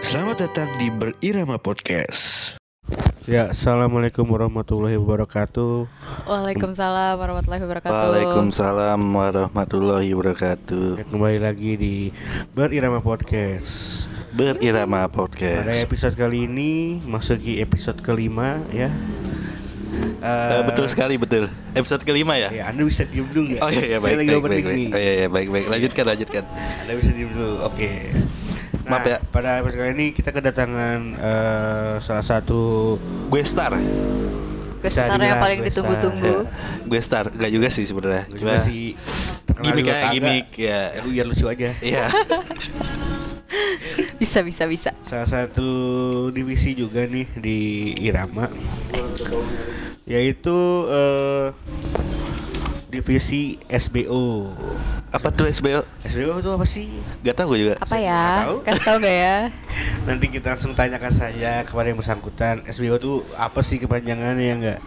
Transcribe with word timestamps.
Selamat 0.00 0.40
datang 0.40 0.72
di 0.80 0.88
Berirama 0.88 1.60
Podcast. 1.60 2.56
Ya, 3.28 3.52
assalamualaikum 3.52 4.24
warahmatullahi 4.24 4.96
wabarakatuh. 4.96 5.84
Waalaikumsalam 6.24 7.20
warahmatullahi 7.20 7.60
wabarakatuh. 7.60 7.92
Waalaikumsalam 7.92 9.00
warahmatullahi 9.04 10.16
wabarakatuh. 10.16 10.88
Ya, 10.96 11.04
kembali 11.12 11.38
lagi 11.44 11.70
di 11.76 11.94
Berirama 12.56 13.04
Podcast. 13.04 14.08
Berirama 14.32 15.04
Pada 15.04 15.12
podcast. 15.12 15.68
episode 15.84 16.16
kali 16.16 16.48
ini 16.48 17.04
masuki 17.04 17.60
episode 17.60 18.00
kelima 18.00 18.64
ya. 18.72 18.88
Eh, 20.24 20.62
betul 20.64 20.86
sekali 20.88 21.14
betul. 21.20 21.52
Episode 21.76 22.02
kelima 22.02 22.34
ya. 22.40 22.48
Ya, 22.48 22.64
Anda 22.72 22.82
bisa 22.88 23.04
diem 23.04 23.28
dulu 23.28 23.54
ya. 23.54 23.60
Oh 23.60 23.68
iya, 23.68 23.84
iya 23.84 23.98
Saya 24.00 24.16
baik 24.16 24.16
lagi 24.16 24.28
baik 24.28 24.40
baik, 24.40 24.64
baik. 24.64 24.64
nih. 24.64 24.88
Oh 24.88 25.00
iya, 25.00 25.12
iya 25.12 25.28
baik 25.28 25.48
baik. 25.52 25.66
Lanjutkan 25.68 26.04
lanjutkan. 26.08 26.44
Anda 26.80 26.92
bisa 26.96 27.10
diem 27.12 27.30
dulu. 27.32 27.52
Oke. 27.68 27.88
Nah, 28.84 29.00
Maaf 29.00 29.04
ya. 29.04 29.16
Pada 29.28 29.50
episode 29.60 29.78
kali 29.80 29.92
ini 29.96 30.06
kita 30.12 30.30
kedatangan 30.32 30.98
eh, 31.16 31.94
salah 32.00 32.24
satu 32.24 32.96
Gue 33.28 33.44
star. 33.44 33.76
Gue 34.80 34.90
star 34.92 35.16
yang 35.16 35.40
paling 35.40 35.60
ditunggu-tunggu. 35.64 36.34
Gue 36.84 37.00
star. 37.00 37.28
Enggak 37.32 37.50
juga 37.52 37.68
sih 37.72 37.84
sebenarnya. 37.84 38.24
juga 38.32 38.56
sih 38.60 38.96
gimmick 39.54 39.86
kagak. 39.86 40.12
gimmick, 40.18 40.46
ya. 40.58 40.92
Ya, 40.92 41.00
lu 41.04 41.14
biar 41.14 41.26
lucu 41.28 41.46
aja. 41.46 41.70
Iya. 41.78 42.04
Bisa 44.18 44.42
bisa 44.42 44.66
bisa. 44.66 44.90
Salah 45.06 45.28
satu 45.28 45.68
divisi 46.34 46.74
juga 46.74 47.06
nih 47.06 47.28
di 47.38 47.58
Irama 48.02 48.50
yaitu 50.06 50.84
eh, 50.90 51.52
divisi 52.94 53.58
SBO. 53.66 54.54
Apa 55.10 55.30
tuh 55.30 55.46
SBO? 55.46 55.82
SBO 56.02 56.38
itu 56.38 56.50
apa 56.50 56.62
sih? 56.64 56.86
Gak 57.22 57.34
tau 57.34 57.50
gue 57.50 57.58
juga. 57.60 57.74
Apa 57.78 57.90
Saya 57.90 58.06
ya? 58.06 58.24
tahu. 58.46 58.56
Kasih 58.62 58.82
tau 58.82 58.96
gak 58.98 59.16
ya? 59.16 59.36
Nanti 60.08 60.26
kita 60.28 60.46
langsung 60.54 60.72
tanyakan 60.72 61.10
saja 61.10 61.62
kepada 61.62 61.86
yang 61.86 61.98
bersangkutan. 61.98 62.62
SBO 62.66 62.94
itu 62.94 63.12
apa 63.34 63.60
sih 63.60 63.78
kepanjangannya 63.78 64.42
ya 64.42 64.54
enggak? 64.54 64.80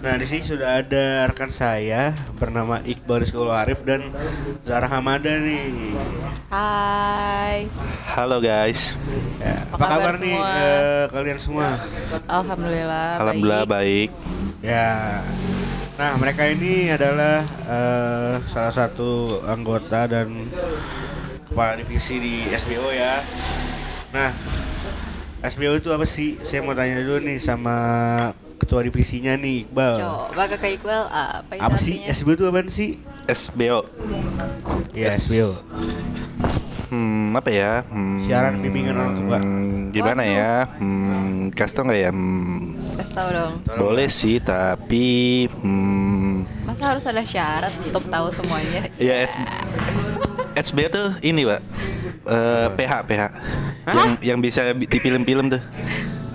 Nah, 0.00 0.14
di 0.16 0.26
sini 0.26 0.42
sudah 0.42 0.80
ada 0.80 1.28
rekan 1.28 1.48
saya 1.48 2.12
bernama 2.36 2.80
Iqbal 2.82 3.24
Rizkul 3.24 3.48
Arif 3.48 3.80
dan 3.82 4.12
Zara 4.60 4.88
Hamada 4.88 5.32
nih. 5.32 5.94
Hai. 6.48 7.64
Halo 8.12 8.40
guys. 8.40 8.92
Ya, 9.40 9.64
apa, 9.68 9.74
Apa 9.74 9.84
kabar 9.88 9.98
kabar 9.98 10.14
nih 10.20 10.36
semua? 10.36 10.52
eh, 10.52 11.04
kalian 11.08 11.38
semua? 11.40 11.68
Alhamdulillah. 12.28 13.08
Alhamdulillah 13.18 13.64
baik. 13.64 14.10
baik. 14.12 14.60
Ya. 14.60 15.24
Nah, 15.92 16.16
mereka 16.16 16.48
ini 16.48 16.88
adalah 16.88 17.44
eh, 17.62 18.34
salah 18.44 18.72
satu 18.72 19.10
anggota 19.44 20.08
dan 20.08 20.48
kepala 21.44 21.76
divisi 21.76 22.16
di 22.16 22.34
SBO 22.50 22.88
ya. 22.90 23.20
Nah, 24.10 24.32
SBO 25.42 25.76
itu 25.76 25.92
apa 25.92 26.04
sih? 26.04 26.40
Saya 26.40 26.64
mau 26.64 26.72
tanya 26.72 26.98
dulu 26.98 27.20
nih 27.22 27.38
sama 27.38 27.76
ketua 28.56 28.82
divisinya 28.82 29.36
nih 29.36 29.68
Iqbal. 29.68 29.94
Coba 30.00 30.44
kakak 30.48 30.80
Iqbal 30.80 31.02
apa 31.06 31.52
itu 31.52 31.60
Apa 31.60 31.76
sih 31.76 31.94
artinya? 32.00 32.14
SBO 32.14 32.32
itu 32.32 32.44
apa 32.46 32.60
sih? 32.66 32.90
SBO. 33.28 33.80
Ya, 34.92 35.12
S- 35.12 35.28
SBO. 35.28 35.50
Hmm, 36.88 37.32
apa 37.32 37.48
ya? 37.48 37.84
Hmm, 37.88 38.20
Siaran 38.20 38.60
bimbingan 38.60 38.92
orang 38.94 39.14
tua. 39.14 39.38
Gimana 39.88 40.22
Waduh. 40.24 40.36
ya? 40.36 40.52
Hmm, 40.76 41.48
kasih 41.50 41.74
tau 41.74 41.84
nggak 41.84 42.00
ya? 42.00 42.10
Hmm, 42.12 42.71
Kasih 42.92 43.14
tau 43.14 43.28
dong. 43.28 43.52
boleh 43.74 44.06
sih, 44.06 44.36
tapi 44.38 45.04
hmm, 45.48 46.44
Masa 46.62 46.84
harus 46.88 47.04
ada 47.04 47.22
syarat 47.22 47.72
untuk 47.80 48.04
tahu 48.04 48.28
semuanya? 48.30 48.86
ya 48.96 49.24
S- 49.24 49.38
SBO 50.62 50.88
tuh 50.88 51.08
ini, 51.20 51.42
Pak. 51.42 51.60
Eh, 52.22 52.66
PH, 52.74 52.92
PH. 53.02 53.22
Yang 53.84 54.10
yang 54.22 54.38
bisa 54.38 54.60
bi- 54.70 54.86
di 54.86 54.98
film-film 54.98 55.48
tuh. 55.48 55.62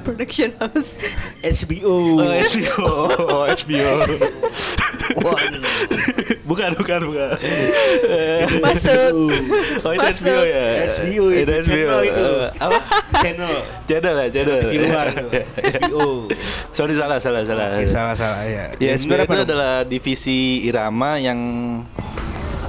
Production 0.04 0.56
house. 0.58 0.98
SBO. 1.42 2.18
Oh, 2.18 2.32
SBO. 2.40 2.80
Oh, 3.28 3.44
SBO. 3.46 3.92
bukan, 6.48 6.72
bukan, 6.74 7.00
bukan. 7.04 7.30
Masuk. 8.64 9.12
Oh, 9.84 9.92
itu 9.92 10.00
Masuk. 10.02 10.24
SBO 10.24 10.42
ya. 10.44 10.64
SBO 10.88 11.26
itu 11.30 11.54
channel 11.62 12.00
itu. 12.04 12.28
Eh, 12.40 12.48
apa? 12.58 12.80
Channel. 13.18 13.54
Channel 13.86 14.16
ya, 14.16 14.28
channel. 14.32 14.58
TV 14.62 14.74
luar. 14.84 15.08
SBO. 15.58 16.06
Sorry 16.76 16.94
salah, 16.94 17.18
salah, 17.18 17.42
salah. 17.44 17.68
Oke, 17.74 17.86
salah-salah 17.86 18.44
ya. 18.44 18.66
Ya, 18.78 18.94
Yang 18.94 19.04
SBO 19.04 19.16
itu 19.18 19.34
dong? 19.34 19.46
adalah 19.46 19.74
divisi 19.84 20.40
irama 20.64 21.18
yang 21.18 21.40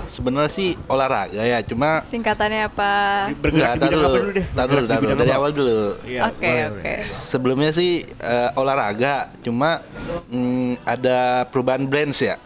sebenarnya 0.09 0.49
sih 0.49 0.73
olahraga 0.87 1.43
ya, 1.43 1.61
cuma 1.61 2.01
Singkatannya 2.01 2.67
apa? 2.67 2.91
Bergerak 3.35 3.77
di 3.77 3.79
bidang 3.79 3.93
apa 3.93 4.09
dulu 4.09 4.29
deh? 4.33 4.47
tar 4.49 4.67
dulu, 4.67 4.81
Bergerak 4.81 4.83
di 4.83 4.89
tar 4.89 5.01
dulu. 5.05 5.21
dari 5.21 5.31
apa? 5.31 5.39
awal 5.39 5.51
dulu. 5.53 5.79
Iya, 6.03 6.21
Oke, 6.25 6.41
boleh, 6.41 6.65
oke. 6.65 6.81
boleh. 6.81 6.99
Sebelumnya 7.05 7.71
sih 7.71 7.91
eh, 8.03 8.51
olahraga, 8.55 9.15
cuma 9.39 9.85
mm, 10.27 10.81
ada 10.83 11.19
perubahan 11.47 11.85
brands 11.85 12.19
ya. 12.19 12.41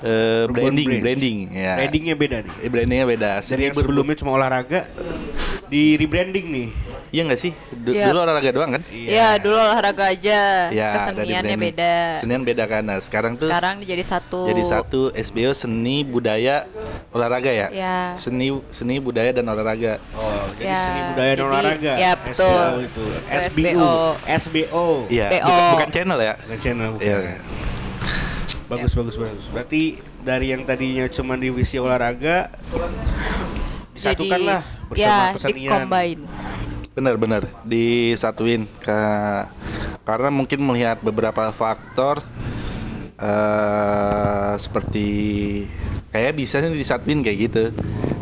Eh, 0.00 0.44
Perubahan 0.44 0.52
branding, 0.72 0.86
brands. 0.88 1.04
branding 1.04 1.36
ya. 1.54 1.74
Brandingnya 1.78 2.14
beda 2.16 2.36
nih. 2.42 2.54
Brandingnya 2.66 3.06
beda. 3.06 3.30
Dari 3.34 3.46
Seni 3.46 3.62
yang 3.62 3.76
sebelumnya 3.76 4.16
cuma 4.16 4.30
olahraga 4.32 4.80
di 5.68 5.94
rebranding 5.94 6.46
nih. 6.50 6.68
Iya 7.10 7.26
nggak 7.26 7.40
sih? 7.40 7.50
Du- 7.74 7.90
Iya. 7.90 8.06
Dulu 8.06 8.22
olahraga 8.22 8.50
doang 8.50 8.70
kan? 8.70 8.82
Ya 8.88 9.34
dulu 9.34 9.58
olahraga 9.58 10.04
aja. 10.08 10.70
Ya, 10.70 10.94
ada 10.94 11.10
di 11.10 11.26
Keseniannya 11.26 11.56
beda. 11.58 11.94
Kesenian 12.22 12.42
beda 12.42 12.64
kan. 12.64 12.82
Nah, 12.82 12.98
sekarang 12.98 13.34
tuh 13.34 13.50
Sekarang 13.50 13.82
jadi 13.82 13.98
satu. 14.00 14.46
jadi 14.46 14.62
satu 14.62 15.00
SBO 15.10 15.50
seni 15.50 16.02
budaya 16.02 16.70
olahraga 17.10 17.50
ya. 17.50 17.66
Ya. 17.68 18.14
Seni 18.14 18.54
seni 18.70 18.96
budaya 18.96 19.34
dan 19.34 19.42
olahraga. 19.44 19.98
Oh, 20.14 20.22
jadi 20.54 20.70
Ya, 20.70 20.78
seni 20.80 21.00
budaya 21.10 21.32
dan 21.32 21.36
jadi- 21.36 21.50
olahraga. 21.50 21.92
ya, 21.98 22.12
betul. 22.14 22.46
SBO 22.46 22.78
itu. 22.80 23.04
SBO. 23.28 23.92
SBO. 24.24 24.86
Iya, 25.10 25.24
SBO. 25.26 25.42
bukan, 25.44 25.66
bukan 25.74 25.88
channel 25.90 26.18
ya. 26.20 26.34
Bukan 26.38 26.58
channel 26.58 26.88
bukan. 26.94 27.04
Iya. 27.04 27.18
Bagus 28.66 28.92
bagus 28.94 29.16
bagus. 29.16 29.44
Berarti 29.50 29.82
dari 30.22 30.54
yang 30.54 30.62
tadinya 30.62 31.10
cuma 31.10 31.34
divisi 31.34 31.74
olahraga 31.74 32.54
disatukanlah 33.90 34.62
bersama 34.86 34.94
ya, 34.94 35.34
kesenian. 35.34 35.90
Benar 36.90 37.14
benar 37.14 37.42
disatuin 37.62 38.66
ke 38.82 39.00
karena 40.02 40.28
mungkin 40.28 40.58
melihat 40.58 40.98
beberapa 40.98 41.54
faktor 41.54 42.18
eh 43.20 44.52
seperti 44.58 45.06
kayak 46.10 46.34
bisa 46.34 46.58
sih 46.58 46.74
disatuin 46.74 47.22
kayak 47.22 47.38
gitu. 47.46 47.62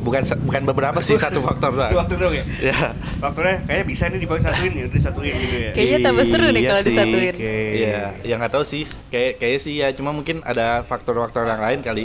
Bukan 0.05 0.21
bukan 0.45 0.63
beberapa 0.69 1.01
sih 1.01 1.17
satu 1.17 1.41
faktor 1.41 1.73
Satu 1.81 1.97
waktu 1.97 2.15
dong 2.21 2.35
ya. 2.37 2.45
Ya. 2.61 2.93
Faktornya 3.19 3.65
kayaknya 3.65 3.87
bisa 3.89 4.05
nih 4.09 4.21
disatuin 4.21 4.73
ya, 4.75 4.85
disatuin 4.87 5.35
gitu 5.35 5.57
ya. 5.59 5.71
Kayaknya 5.73 5.99
tambah 6.05 6.25
seru 6.29 6.47
nih 6.49 6.61
Iya 6.61 6.69
kalau 6.69 6.83
sih. 6.83 6.91
disatuin. 6.93 7.35
Oke. 7.35 7.55
Iya, 7.73 8.01
yang 8.25 8.39
nggak 8.39 8.53
tahu 8.53 8.65
sih. 8.65 8.83
Kayak 9.09 9.33
kayak 9.41 9.59
sih 9.65 9.75
ya, 9.81 9.89
cuma 9.93 10.13
mungkin 10.13 10.45
ada 10.45 10.85
faktor-faktor 10.85 11.45
yang 11.47 11.61
lain 11.61 11.81
kali. 11.81 12.05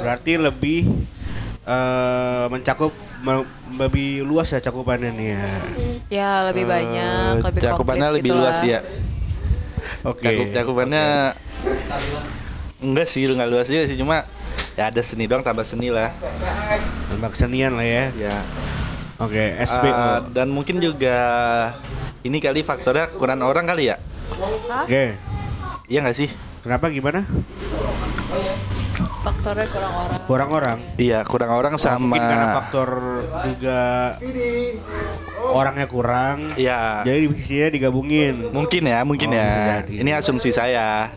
Berarti 0.00 0.32
lebih 0.36 0.88
eh 1.66 2.46
mencakup 2.48 2.92
me- 2.92 3.05
lebih 3.76 4.22
luas 4.22 4.48
ya 4.48 4.60
cakupannya 4.60 5.10
nih 5.10 5.28
ya. 5.32 5.46
Ya 6.08 6.30
lebih 6.46 6.64
Eh, 6.64 6.68
banyak, 6.68 7.32
lebih 7.42 7.60
cakupannya 7.62 8.08
lebih 8.12 8.30
gitu 8.30 8.38
luas 8.38 8.58
lah. 8.60 8.68
ya. 8.68 8.80
Oke. 10.02 10.26
Cakup 10.26 10.46
cakupannya 10.52 11.04
enggak 12.78 13.08
sih, 13.08 13.24
enggak 13.24 13.48
luas 13.48 13.66
juga 13.66 13.82
sih, 13.86 13.96
cuma 13.96 14.26
ya 14.76 14.92
ada 14.92 15.00
seni 15.00 15.24
doang 15.24 15.42
tambah 15.42 15.64
seni 15.64 15.88
lah. 15.88 16.12
Tambah 17.08 17.30
kesenian 17.32 17.74
lah 17.74 17.86
ya. 17.86 18.04
Ya. 18.14 18.36
Oke, 19.16 19.56
SBO. 19.64 19.88
Eh, 19.88 20.18
dan 20.36 20.52
mungkin 20.52 20.76
juga 20.76 21.16
ini 22.20 22.36
kali 22.36 22.60
faktornya 22.60 23.08
kurang 23.16 23.40
orang 23.40 23.64
kali 23.64 23.88
ya. 23.88 23.96
Oke. 24.84 25.16
Iya 25.88 26.04
nggak 26.04 26.16
sih? 26.16 26.28
Kenapa 26.60 26.90
gimana? 26.90 27.24
Faktornya 29.26 29.66
kurang 29.66 29.92
orang. 29.98 30.18
Kurang 30.22 30.50
orang. 30.54 30.78
Iya, 30.94 31.20
kurang 31.26 31.50
orang 31.50 31.74
sama 31.82 31.98
mungkin 31.98 32.22
karena 32.22 32.46
faktor 32.62 32.90
juga 33.42 33.80
orangnya 35.50 35.86
kurang. 35.90 36.54
Iya. 36.54 37.02
Jadi 37.02 37.18
divisinya 37.26 37.68
digabungin. 37.74 38.54
Mungkin 38.54 38.86
ya, 38.86 39.02
mungkin 39.02 39.34
Oh, 39.34 39.34
ya. 39.34 39.82
jadi. 39.82 39.94
Ini 40.06 40.10
asumsi 40.14 40.54
saya. 40.54 41.10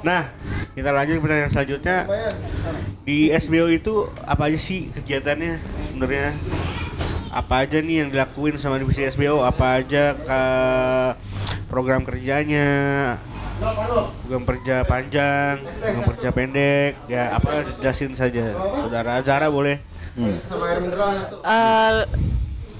Nah, 0.00 0.32
kita 0.72 0.88
lanjut 0.88 1.20
ke 1.20 1.22
pertanyaan 1.28 1.52
selanjutnya. 1.52 2.08
Di 3.04 3.28
SBO 3.36 3.68
itu 3.68 4.08
apa 4.24 4.48
aja 4.48 4.56
sih 4.56 4.88
kegiatannya 4.88 5.60
sebenarnya? 5.84 6.32
Apa 7.28 7.68
aja 7.68 7.84
nih 7.84 8.04
yang 8.04 8.08
dilakuin 8.08 8.56
sama 8.56 8.80
divisi 8.80 9.04
SBO? 9.04 9.44
Apa 9.44 9.84
aja 9.84 10.16
ke 10.16 10.42
program 11.68 12.08
kerjanya? 12.08 13.20
Program 13.58 14.42
kerja 14.44 14.76
panjang, 14.84 15.54
program 15.58 16.04
kerja 16.08 16.28
pendek, 16.30 16.92
ya 17.06 17.34
apa 17.34 17.50
jelasin 17.76 18.12
saja. 18.12 18.54
Saudara 18.72 19.18
Zara 19.20 19.50
boleh. 19.50 19.82
Hmm. 20.14 20.38
Eh, 21.40 21.94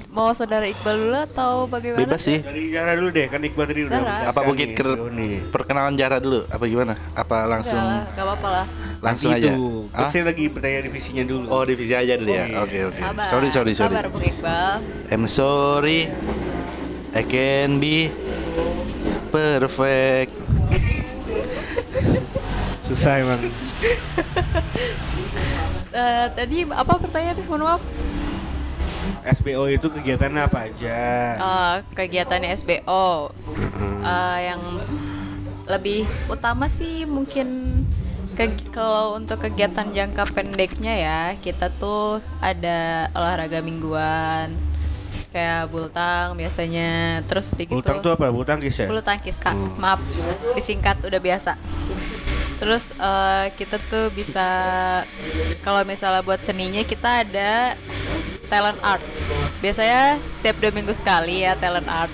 mau 0.08 0.30
saudara 0.32 0.62
Iqbal 0.64 0.94
dulu 0.96 1.18
atau 1.20 1.52
bagaimana? 1.66 1.98
Bebas 2.00 2.20
sih. 2.20 2.38
Dari 2.40 2.70
Zara 2.70 2.94
dulu 2.94 3.10
deh, 3.10 3.26
kan 3.26 3.40
Iqbal 3.40 3.64
tadi 3.64 3.80
udah 3.84 3.98
Zara. 3.98 4.30
Apa 4.30 4.40
mungkin 4.44 4.66
nih, 4.68 4.76
ke 4.76 4.84
SBO 4.84 5.06
nih. 5.08 5.34
perkenalan 5.48 5.94
Jara 5.94 6.18
dulu? 6.18 6.46
Apa 6.46 6.64
gimana? 6.64 6.94
Apa 7.12 7.36
langsung 7.44 7.74
Enggak 7.74 8.14
gak 8.14 8.24
apa-apa 8.24 8.48
lah. 8.52 8.66
langsung 9.00 9.30
Nanti 9.30 9.40
aja? 9.40 9.50
itu. 9.50 9.66
Terus 9.88 9.98
Ah? 10.00 10.10
saya 10.10 10.24
lagi 10.24 10.44
pertanyaan 10.46 10.84
divisinya 10.86 11.24
dulu. 11.24 11.46
Oh 11.48 11.62
divisi 11.62 11.92
aja 11.92 12.14
dulu 12.14 12.30
ya. 12.30 12.44
iya. 12.44 12.58
Oke 12.62 12.78
oke. 12.86 13.00
Sabar. 13.00 13.26
Sorry 13.28 13.48
sorry 13.50 13.72
sorry. 13.72 13.94
Sabar 13.94 14.06
Bung 14.08 14.22
Iqbal. 14.24 14.74
I'm 15.08 15.24
sorry. 15.26 16.06
I 17.10 17.22
can 17.24 17.78
be 17.78 18.14
perfect. 19.30 20.37
Susah 22.80 23.18
emang. 23.18 23.40
Eh, 25.88 26.26
tadi 26.30 26.62
apa 26.64 26.94
pertanyaannya? 26.96 27.44
Mohon 27.44 27.62
maaf. 27.66 27.82
SBO 29.28 29.64
itu 29.66 29.88
kegiatannya 29.90 30.42
apa 30.42 30.58
aja? 30.64 30.98
Eh, 31.34 31.74
kegiatannya 31.94 32.54
SBO 32.54 33.32
Eh, 33.98 34.38
yang 34.44 34.62
lebih 35.66 36.00
utama 36.26 36.64
sih 36.66 37.04
mungkin 37.04 37.80
ke- 38.32 38.70
kalau 38.70 39.18
untuk 39.18 39.42
kegiatan 39.42 39.90
jangka 39.90 40.24
pendeknya 40.30 40.94
ya 40.94 41.20
kita 41.36 41.68
tuh 41.70 42.22
ada 42.38 42.78
olahraga 43.12 43.60
mingguan 43.60 44.54
kayak 45.30 45.68
bultang 45.68 46.34
biasanya. 46.34 47.22
Terus 47.26 47.54
di 47.54 47.68
gitu. 47.68 47.78
Bultang 47.78 48.00
tuh 48.00 48.12
apa? 48.14 48.28
Bulu 48.32 48.44
tangkis 48.44 48.74
ya? 48.78 48.86
bulu 48.88 49.02
tangkis 49.04 49.36
kak. 49.36 49.54
Maaf 49.76 50.00
disingkat 50.56 51.00
udah 51.04 51.20
biasa. 51.20 51.56
Terus 52.58 52.90
eh, 52.96 53.46
kita 53.54 53.78
tuh 53.86 54.10
bisa 54.10 54.48
kalau 55.62 55.86
misalnya 55.86 56.22
buat 56.26 56.42
seninya 56.42 56.82
kita 56.82 57.22
ada 57.26 57.78
talent 58.50 58.80
art. 58.82 59.04
Biasanya 59.62 60.22
setiap 60.26 60.58
dua 60.58 60.72
minggu 60.74 60.90
sekali 60.92 61.46
ya 61.46 61.54
talent 61.54 61.86
art. 61.86 62.12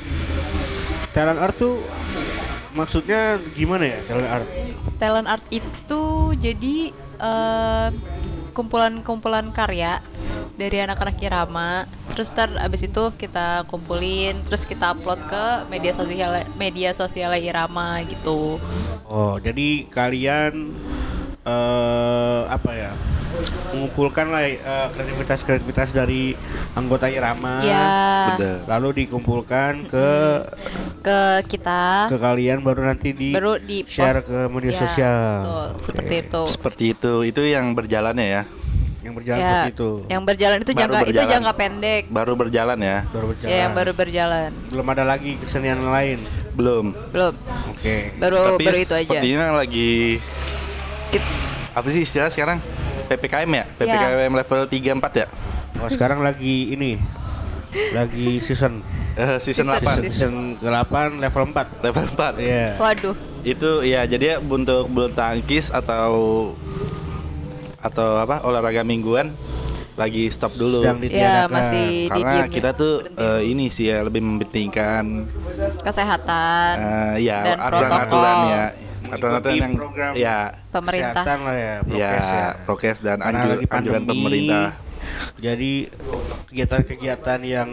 Talent 1.17 1.41
art 1.41 1.55
tuh 1.57 1.81
maksudnya 2.75 3.39
gimana 3.55 3.87
ya 3.87 3.99
talent 4.05 4.31
art? 4.31 4.49
talent 4.99 5.27
art 5.29 5.45
itu 5.51 6.35
jadi 6.39 6.77
eh, 7.19 7.89
kumpulan-kumpulan 8.55 9.51
karya 9.51 9.99
dari 10.55 10.79
anak-anak 10.79 11.19
Irama. 11.19 11.91
Terus 12.15 12.31
ntar 12.31 12.55
abis 12.63 12.87
itu 12.87 13.11
kita 13.19 13.67
kumpulin 13.67 14.39
terus 14.47 14.63
kita 14.63 14.95
upload 14.95 15.19
ke 15.27 15.67
media 15.67 15.91
sosial 15.91 16.47
media 16.55 16.95
sosial 16.95 17.35
Irama 17.35 18.01
gitu. 18.07 18.63
Oh, 19.11 19.37
jadi 19.43 19.91
kalian 19.91 20.71
eh 21.45 22.41
apa 22.47 22.71
ya? 22.73 22.93
Mengumpulkan 23.69 24.31
lah 24.31 24.47
eh, 24.47 24.57
kreativitas-kreativitas 24.95 25.91
dari 25.91 26.33
anggota 26.73 27.07
Irama. 27.07 27.61
ya 27.61 27.85
Bener. 28.33 28.59
Lalu 28.67 29.05
dikumpulkan 29.05 29.85
ke 29.85 30.09
ke 31.01 31.19
kita 31.45 32.09
ke 32.09 32.17
kalian 32.17 32.63
baru 32.63 32.87
nanti 32.87 33.13
di 33.13 33.31
baru 33.31 33.59
di 33.59 33.85
share 33.85 34.23
post. 34.23 34.31
ke 34.31 34.39
media 34.49 34.71
Ya, 34.71 34.79
sosial. 34.79 35.21
betul, 35.43 35.67
Oke. 35.69 35.83
seperti 35.85 36.15
itu 36.17 36.43
Seperti 36.49 36.85
itu. 36.91 37.13
Itu 37.25 37.41
yang 37.43 37.75
berjalannya 37.75 38.25
ya. 38.25 38.43
Yang 39.05 39.15
berjalan 39.15 39.37
ya 39.37 39.49
seperti 39.51 39.73
itu. 39.75 39.91
yang 40.09 40.23
berjalan 40.25 40.59
itu 40.59 40.73
Baru 40.73 40.81
jangka 40.81 41.01
itu 41.05 41.25
jangka 41.29 41.53
pendek 41.55 42.03
Baru 42.09 42.33
berjalan 42.35 42.79
ya. 42.81 42.99
baru 43.07 43.27
berjalan. 43.29 43.51
ya 43.51 43.59
yang 43.61 43.73
baru 43.75 43.93
berjalan 43.93 44.51
Belum 44.71 44.87
ada 44.89 45.05
lagi 45.05 45.31
kesenian 45.37 45.81
lain. 45.85 46.19
Belum. 46.55 46.95
belum 47.13 47.35
Oke. 47.69 48.15
baru 48.17 48.55
Tapi 48.55 48.65
baru 48.65 48.79
itu 48.79 48.95
aja 48.95 49.03
sepertinya 49.05 49.49
lagi 49.53 50.23
Kit- 51.15 51.31
apa 51.71 51.87
sih 51.89 52.03
istilah 52.03 52.29
sekarang? 52.29 52.59
PPKM 53.05 53.51
ya? 53.53 53.65
PPKM 53.73 54.33
level 54.33 54.61
3 54.65 54.95
4 54.95 55.15
ya? 55.15 55.27
Oh, 55.77 55.89
sekarang 55.89 56.19
lagi 56.21 56.71
ini. 56.71 56.99
Lagi 57.91 58.39
season 58.39 58.83
Eh, 59.15 59.39
season 59.39 59.71
Season. 59.71 59.79
8. 59.79 60.03
season 60.03 60.35
ke-8 60.59 60.95
level 61.17 61.43
4. 61.49 61.67
Level 61.81 62.05
4. 62.09 62.35
Iya. 62.37 62.67
waduh 62.77 63.15
Itu 63.43 63.71
ya 63.81 64.03
jadi 64.05 64.41
untuk 64.41 64.89
bulu 64.89 65.07
tangkis 65.09 65.71
atau 65.71 66.51
atau 67.79 68.09
apa 68.19 68.43
olahraga 68.43 68.81
mingguan 68.81 69.31
lagi 69.95 70.27
stop 70.27 70.51
dulu. 70.53 70.83
Sedang 70.83 70.99
ya 71.05 71.47
masih 71.47 72.11
Karena 72.11 72.43
didiem 72.43 72.47
kita 72.51 72.71
ya. 72.73 72.75
tuh 72.75 72.95
Berhenti. 73.07 73.23
eh, 73.23 73.41
ini 73.47 73.65
sih 73.69 73.87
ya 73.87 74.03
lebih 74.03 74.19
mementingkan 74.19 75.05
kesehatan 75.79 76.73
eh, 76.75 77.15
ya 77.23 77.39
dan 77.45 77.59
protokol. 77.61 78.23
ya 78.49 78.65
Mengikuti 79.05 79.55
yang 79.61 79.75
program 79.77 80.13
ya 80.17 80.39
Pemerintah. 80.73 81.13
kesehatan 81.23 81.39
lah 81.45 81.55
ya, 81.55 81.65
ya 81.65 81.81
prokes 81.85 82.29
ya. 82.29 82.49
prokes 82.65 82.99
dan 83.05 83.19
anjur, 83.21 83.49
lagi 83.53 83.67
anjuran 83.69 84.03
pandemi, 84.03 84.21
pemerintah. 84.25 84.69
Jadi 85.37 85.73
kegiatan-kegiatan 86.49 87.41
yang 87.45 87.71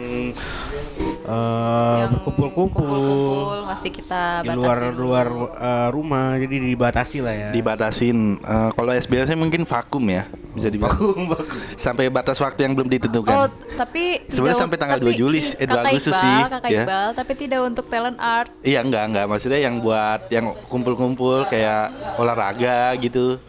eh, 1.24 1.96
Yang 2.04 2.10
berkumpul-kumpul 2.20 2.84
kumpul-kumpul 2.84 3.61
masih 3.72 3.90
kita 3.90 4.22
di 4.40 4.48
luar 4.50 4.76
dulu. 4.88 5.02
luar 5.02 5.26
eh, 5.50 5.88
rumah, 5.88 6.36
jadi 6.36 6.56
dibatasi 6.62 7.18
lah 7.18 7.34
ya. 7.34 7.48
Dibatasin 7.50 8.18
eh, 8.36 8.68
kalau 8.70 8.92
SBO 8.92 9.24
sih 9.24 9.34
mungkin 9.34 9.62
vakum 9.62 10.04
ya 10.06 10.24
bisa 10.52 10.68
dibilang 10.68 10.92
Vakum, 10.92 11.24
vakum. 11.26 11.56
sampai 11.74 12.04
batas 12.06 12.36
waktu 12.36 12.60
yang 12.62 12.76
belum 12.76 12.84
Oh, 12.84 12.92
ditentukan. 12.92 13.36
tapi 13.74 14.20
Sebenarnya 14.28 14.60
sampai 14.60 14.76
tanggal 14.76 14.98
tapi 15.00 15.08
2 15.08 15.16
Juli, 15.16 15.40
eh, 15.40 15.64
2 15.64 15.72
Kakak 15.72 15.88
Agustus 15.88 16.12
Iqbal, 16.12 16.22
sih, 16.22 16.36
Kakak 16.44 16.68
ya. 16.68 16.84
Iqbal, 16.84 17.08
tapi 17.16 17.32
tidak 17.34 17.60
untuk 17.64 17.84
talent 17.88 18.18
art. 18.20 18.50
Iya 18.60 18.80
enggak 18.80 19.04
enggak 19.08 19.26
maksudnya 19.26 19.58
yang 19.58 19.80
buat 19.80 20.20
yang 20.28 20.52
kumpul-kumpul 20.68 21.48
kayak 21.48 21.88
olahraga 22.16 22.92
gitu. 22.96 23.40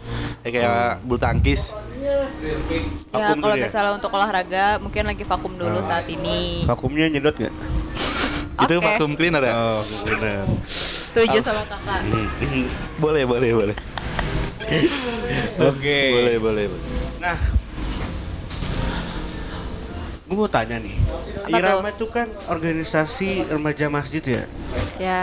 Eh, 0.44 0.52
kayak 0.52 1.04
bulu 1.04 1.20
tangkis. 1.20 1.76
Ya, 2.00 2.28
Vakum 3.12 3.40
kalau 3.40 3.52
dulu 3.52 3.56
ya? 3.56 3.64
misalnya 3.64 3.92
untuk 3.96 4.12
olahraga 4.12 4.66
mungkin 4.78 5.04
lagi 5.06 5.24
vakum 5.24 5.54
dulu 5.54 5.80
saat 5.80 6.04
ini. 6.08 6.64
Vakumnya 6.64 7.08
nyedot 7.08 7.32
nggak? 7.32 7.54
Itu 8.54 8.74
Oke. 8.78 8.86
vakum 8.86 9.12
cleaner 9.18 9.44
ya? 9.44 9.54
Oh, 9.56 9.82
benar. 10.06 10.46
Setuju 10.70 11.38
sama 11.42 11.66
kakak. 11.66 12.02
Boleh, 13.04 13.24
boleh, 13.26 13.52
boleh. 13.52 13.78
Oke. 15.60 16.00
Boleh, 16.14 16.38
boleh. 16.38 16.66
boleh. 16.70 16.86
Nah, 17.18 17.38
gue 20.24 20.36
mau 20.36 20.48
tanya 20.48 20.78
nih. 20.78 20.98
Apa 21.44 21.50
Irama 21.52 21.90
itu 21.92 22.06
kan 22.08 22.30
organisasi 22.48 23.50
remaja 23.50 23.90
masjid 23.90 24.24
ya. 24.24 24.44
Ya, 24.96 25.22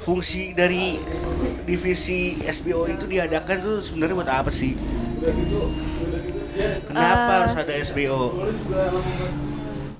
Fungsi 0.00 0.50
dari 0.50 0.96
divisi 1.64 2.40
SBO 2.42 2.88
itu 2.88 3.04
diadakan 3.04 3.56
tuh 3.60 3.76
sebenarnya 3.78 4.14
buat 4.16 4.30
apa 4.32 4.50
sih? 4.50 4.74
Kenapa 6.88 7.20
Eh. 7.28 7.36
harus 7.44 7.54
ada 7.54 7.72
SBO? 7.76 8.48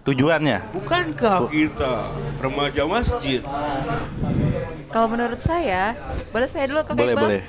Tujuannya? 0.07 0.71
Bukankah 0.71 1.51
kita 1.51 2.15
remaja 2.39 2.83
masjid? 2.87 3.43
kalau 4.87 5.13
menurut 5.13 5.43
saya, 5.45 5.93
boleh 6.33 6.49
saya 6.49 6.73
dulu 6.73 6.81
kakak 6.81 6.97
Boleh, 6.97 7.13
Iqbal? 7.13 7.25
boleh. 7.27 7.43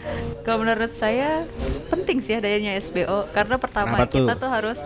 Kalau 0.43 0.57
menurut 0.59 0.91
saya 0.91 1.47
penting 1.87 2.19
sih 2.19 2.35
adanya 2.35 2.75
SBO 2.75 3.23
karena 3.31 3.55
pertama 3.55 3.95
Kenapa 3.95 4.11
tuh? 4.11 4.25
kita 4.27 4.33
tuh 4.35 4.49
harus 4.51 4.77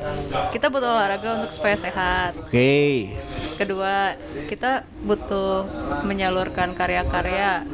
kita 0.53 0.67
butuh 0.69 0.89
olahraga 0.93 1.41
untuk 1.41 1.49
supaya 1.55 1.73
sehat. 1.79 2.37
Oke. 2.37 3.15
Kedua, 3.57 4.13
kita 4.45 4.85
butuh 5.01 5.65
menyalurkan 6.01 6.73
karya-karya 6.73 7.65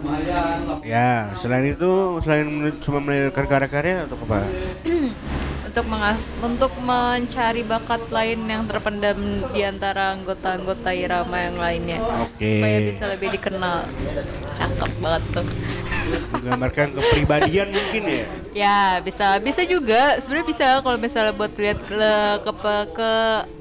Ya, 0.84 1.32
selain 1.36 1.74
itu 1.76 2.22
selain 2.24 2.48
cuma 2.80 3.00
melahirkan 3.04 3.44
karya-karya 3.44 4.08
atau 4.08 4.16
apa? 4.24 4.40
untuk 5.78 5.94
mengas 5.94 6.22
untuk 6.42 6.74
mencari 6.82 7.62
bakat 7.62 8.02
lain 8.10 8.50
yang 8.50 8.66
terpendam 8.66 9.14
di 9.54 9.62
antara 9.62 10.18
anggota-anggota 10.18 10.90
Irama 10.90 11.38
yang 11.38 11.54
lainnya. 11.62 12.02
Oke. 12.26 12.50
supaya 12.50 12.78
bisa 12.82 13.04
lebih 13.06 13.30
dikenal. 13.38 13.86
Cakep 14.58 14.92
banget 14.98 15.24
tuh. 15.38 15.46
Menggambarkan 16.34 16.88
kepribadian 16.98 17.70
mungkin 17.70 18.04
ya. 18.10 18.26
ya 18.58 18.82
bisa 19.06 19.38
bisa 19.38 19.62
juga. 19.70 20.18
Sebenarnya 20.18 20.48
bisa 20.50 20.68
kalau 20.82 20.98
misalnya 20.98 21.34
buat 21.38 21.54
lihat 21.54 21.78
ke 21.86 22.14
ke, 22.42 22.76
ke 22.98 23.12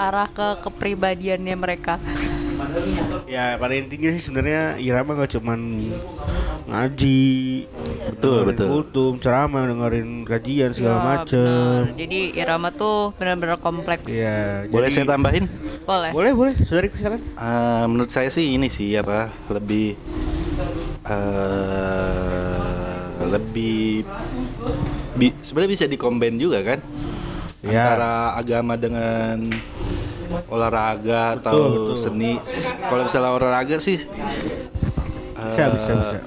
arah 0.00 0.28
ke 0.32 0.49
kepribadiannya 0.64 1.52
mereka 1.52 2.00
Ya 3.26 3.54
pada 3.56 3.73
intinya 3.73 4.08
sih 4.08 4.20
sebenarnya 4.20 4.76
Irama 4.76 5.14
nggak 5.14 5.32
cuman 5.35 5.61
ngaji, 6.66 7.30
Betul, 8.08 8.42
dengerin 8.42 8.49
betul. 8.49 8.66
kultum, 8.68 9.12
ceramah, 9.16 9.62
dengerin 9.64 10.08
kajian 10.23 10.70
segala 10.70 10.96
Ya, 10.96 11.04
macem. 11.04 11.46
benar. 11.87 11.94
jadi 11.96 12.20
Irama 12.35 12.68
tuh 12.70 13.14
benar-benar 13.14 13.58
kompleks 13.58 14.06
Ya, 14.06 14.66
Boleh 14.66 14.88
jadi- 14.88 14.96
saya 14.96 15.06
tambahin? 15.08 15.46
boleh 15.85 16.11
Boleh, 16.11 16.32
boleh. 16.35 16.54
Saudari 16.61 16.90
silakan. 16.90 17.23
Eh, 17.23 17.85
menurut 17.87 18.11
saya 18.11 18.26
sih 18.28 18.50
ini 18.50 18.66
sih 18.66 18.92
apa 18.92 19.30
lebih 19.49 19.94
eh 21.06 22.90
lebih 23.26 24.02
bi 25.14 25.30
sebenarnya 25.40 25.70
bisa 25.73 25.87
dikombin 25.87 26.37
juga 26.37 26.62
kan 26.62 26.78
Ya. 27.61 27.82
antara 27.88 28.12
agama 28.37 28.75
dengan 28.76 29.50
olahraga 30.47 31.37
atau 31.37 31.54
betul. 31.71 31.97
seni 31.99 32.33
kalau 32.83 33.02
misalnya 33.04 33.30
olahraga 33.33 33.76
sih 33.78 34.02
Bisa, 35.37 35.68
eh, 35.68 35.71
bisa, 35.73 35.90
bisa. 35.95 36.18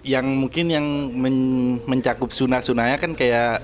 yang 0.00 0.24
mungkin 0.24 0.70
yang 0.70 0.86
men- 1.12 1.82
mencakup 1.84 2.30
sunah 2.30 2.60
sunahnya 2.60 2.96
kan 2.96 3.12
kayak 3.12 3.60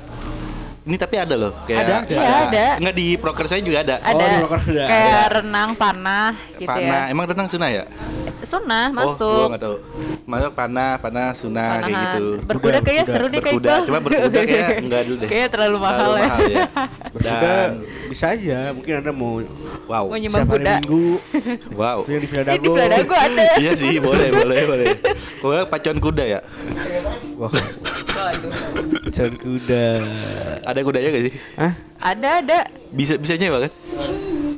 ini 0.81 0.97
tapi 0.97 1.17
ada 1.17 1.37
loh 1.37 1.53
kayak 1.65 1.87
Ada, 1.87 1.95
ada. 1.95 2.09
Iya, 2.09 2.35
ada. 2.49 2.67
Enggak 2.81 2.97
di 2.97 3.07
proker 3.15 3.47
saya 3.47 3.61
juga 3.61 3.85
ada. 3.85 3.97
Ada 4.01 4.25
di 4.27 4.37
lokal 4.41 4.59
ada, 4.65 4.85
kayak 4.89 5.27
renang 5.39 5.71
panah 5.77 6.33
gitu 6.57 6.67
panah, 6.67 7.03
ya. 7.07 7.13
emang 7.13 7.25
renang 7.29 7.49
sunah 7.49 7.69
ya? 7.69 7.85
Sunnah 8.43 8.89
Oh, 8.89 8.95
gua 8.95 9.05
masuk. 9.07 9.49
tahu. 9.55 9.77
Masuk 10.25 10.53
panah, 10.53 10.93
panah 10.97 11.29
sunah 11.33 11.67
kayak 11.77 11.85
Panahan. 11.85 12.05
gitu. 12.07 12.27
Berkuda 12.43 12.79
kayaknya 12.79 13.05
berkuda. 13.05 13.13
seru 13.13 13.27
deh 13.27 13.41
kayak 13.41 13.55
Berkuda, 13.55 13.75
cuma 13.85 13.99
berkuda 14.01 14.41
kayak 14.43 14.69
enggak 14.85 15.03
dulu 15.05 15.17
deh. 15.17 15.29
Kayaknya 15.29 15.49
terlalu 15.51 15.77
mahal 15.79 16.11
ya. 16.13 16.25
ya. 16.41 16.65
Berkuda 17.11 17.31
Dan 17.39 17.69
bisa 18.07 18.25
aja, 18.29 18.59
mungkin 18.71 18.93
anda 18.97 19.13
mau 19.13 19.33
wow. 19.87 20.05
Mau 20.07 20.17
nyembah 20.17 20.41
hari 20.41 20.51
kuda. 20.57 20.75
minggu 20.79 21.07
Wow. 21.81 21.99
itu 22.01 22.11
yang 22.11 22.23
di 22.23 22.29
Villa 22.29 22.43
Ini 22.43 22.51
di 22.55 22.69
Dago. 22.69 22.75
Dago 22.89 23.15
ada. 23.15 23.45
iya 23.63 23.73
sih, 23.75 23.95
boleh, 23.99 24.29
boleh, 24.31 24.61
boleh. 24.67 24.87
Gue 25.37 25.59
pacuan 25.67 25.99
kuda 25.99 26.25
ya. 26.27 26.41
Wah, 27.37 27.53
jalan 29.11 29.35
kuda. 29.35 29.85
Ada 30.63 30.79
kudanya 30.81 31.09
gak 31.11 31.25
sih? 31.25 31.35
Hah? 31.55 31.73
Ada 31.99 32.29
ada. 32.41 32.59
Bisa 32.91 33.15
bisa 33.15 33.35
nyewa 33.35 33.65
kan? 33.65 33.73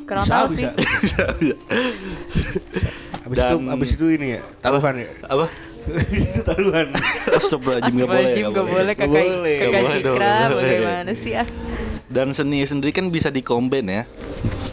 Kurang 0.02 0.24
Bisa, 0.24 0.34
tahu 0.36 0.46
sih. 0.52 0.66
bisa, 1.00 1.22
bisa. 1.36 1.56
Abis 3.22 3.38
itu, 3.38 3.56
abis 3.68 3.90
itu 3.94 4.06
ini 4.10 4.26
ya, 4.34 4.40
taruhan 4.58 4.94
ya. 4.96 5.08
Apa? 5.24 5.46
Abis 5.82 6.22
itu 6.24 6.40
taruhan. 6.42 6.86
Astagfirullahaladzim 7.30 7.94
gak 7.94 8.08
boleh. 8.08 8.22
Astagfirullahaladzim, 8.26 8.42
nggak 8.42 8.52
gak 8.52 8.66
boleh 8.66 8.94
kakak 8.94 9.08
boleh. 9.08 9.56
kakak 9.58 10.50
boleh 10.50 10.58
bagaimana 10.58 11.12
sih 11.12 11.32
ah 11.34 11.46
Dan 12.06 12.26
seni 12.30 12.58
sendiri 12.62 12.90
kan 12.90 13.06
bisa 13.08 13.28
dikomben 13.28 13.86
ya. 13.86 14.02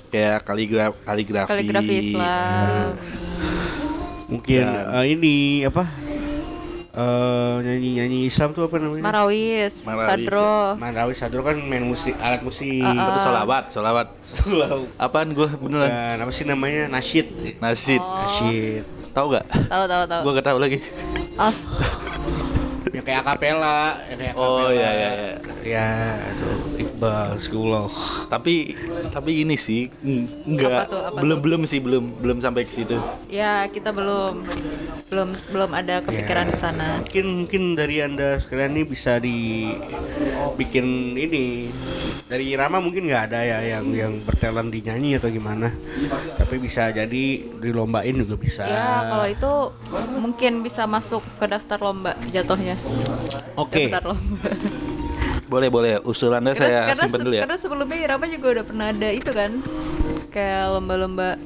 Kayak 0.10 0.42
kaligraf 0.44 0.94
kaligrafi. 1.04 1.48
kaligrafi 1.48 1.94
Islam 2.04 2.98
Mungkin 4.26 4.62
Dan- 4.64 4.86
eh, 4.96 5.06
ini 5.08 5.36
apa? 5.64 5.84
Eh 6.90 7.56
nyanyi-nyanyi 7.62 8.26
Islam 8.26 8.50
tuh 8.58 8.66
apa 8.66 8.82
namanya? 8.82 9.06
Marawis 9.06 9.86
Marawis, 9.86 10.10
Kadro 10.10 10.74
Marawi 10.82 11.14
Sadro 11.14 11.42
kan 11.46 11.54
main 11.62 11.86
musik, 11.86 12.18
alat 12.18 12.42
musik. 12.42 12.82
Ah, 12.82 13.14
Itu 13.14 13.20
solawat, 13.30 13.64
solawat. 13.70 14.08
Selalu. 14.26 14.90
Apaan 14.98 15.30
gue 15.30 15.48
beneran? 15.62 15.86
Dan 15.86 16.18
apa 16.26 16.32
sih 16.34 16.50
namanya? 16.50 16.90
Nasyid. 16.90 17.62
Nasid. 17.62 18.02
Oh. 18.02 18.26
Nasyid. 18.26 18.84
Tahu 19.14 19.26
gak? 19.38 19.46
tahu 19.70 19.86
tahu 19.86 20.04
tahu 20.10 20.22
Gue 20.26 20.32
gak 20.42 20.48
tahu 20.50 20.58
lagi. 20.58 20.80
As 21.38 21.62
Ya 22.90 23.02
kayak 23.02 23.22
akapela, 23.22 24.02
ya 24.04 24.16
kayak 24.16 24.34
Oh, 24.34 24.60
akapela. 24.60 24.74
iya, 24.74 24.90
iya, 24.92 25.10
iya. 25.12 25.34
Ya, 25.62 25.90
itu 26.28 26.50
Iqbal 26.80 27.36
Sekolah. 27.36 27.86
Tapi 28.28 28.74
tapi 29.10 29.32
ini 29.40 29.56
sih 29.56 29.90
enggak 30.44 30.70
Apa 30.72 30.86
tuh, 30.88 31.02
apa 31.04 31.18
belum 31.20 31.38
tuh? 31.38 31.44
belum 31.44 31.62
sih 31.64 31.80
belum 31.80 32.04
belum 32.18 32.38
sampai 32.40 32.64
ke 32.64 32.74
situ. 32.74 32.98
ya 33.28 33.68
kita 33.68 33.90
belum 33.90 34.42
belum 35.08 35.30
belum 35.50 35.70
ada 35.72 36.02
kepikiran 36.02 36.46
Ya. 36.46 36.52
ke 36.52 36.58
sana 36.58 36.88
Mungkin 37.00 37.26
mungkin 37.40 37.64
dari 37.74 38.00
anda 38.00 38.38
sekalian 38.38 38.74
nih 38.74 38.86
bisa 38.86 39.18
dibikin 39.20 40.86
ini 41.16 41.70
dari 42.26 42.54
Rama 42.54 42.78
mungkin 42.80 43.04
nggak 43.04 43.24
ada 43.28 43.40
ya 43.42 43.60
yang 43.68 43.86
yang 43.92 44.14
bertalent 44.22 44.70
di 44.70 44.82
nyanyi 44.82 45.18
atau 45.18 45.28
gimana. 45.28 45.74
Tapi 46.36 46.56
bisa 46.58 46.90
jadi 46.90 47.26
dilombain 47.54 48.16
juga 48.16 48.36
bisa. 48.36 48.64
ya 48.64 48.88
kalau 49.10 49.28
itu 49.28 49.52
mungkin 50.16 50.62
bisa 50.62 50.86
masuk 50.86 51.22
ke 51.36 51.46
daftar 51.46 51.78
lomba 51.80 52.14
jatuhnya 52.30 52.79
Oke. 53.60 53.92
Boleh 55.50 55.70
boleh 55.74 55.98
usul 56.06 56.30
Anda 56.30 56.54
saya 56.54 56.94
karena, 56.94 57.04
simpen 57.10 57.26
dulu 57.26 57.34
ya. 57.34 57.42
karena 57.42 57.58
sebelumnya 57.58 57.98
Irama 57.98 58.26
juga 58.30 58.48
udah 58.54 58.66
pernah 58.70 58.86
ada 58.94 59.10
itu 59.10 59.32
kan 59.34 59.52
kayak 60.30 60.78
lomba-lomba 60.78 61.42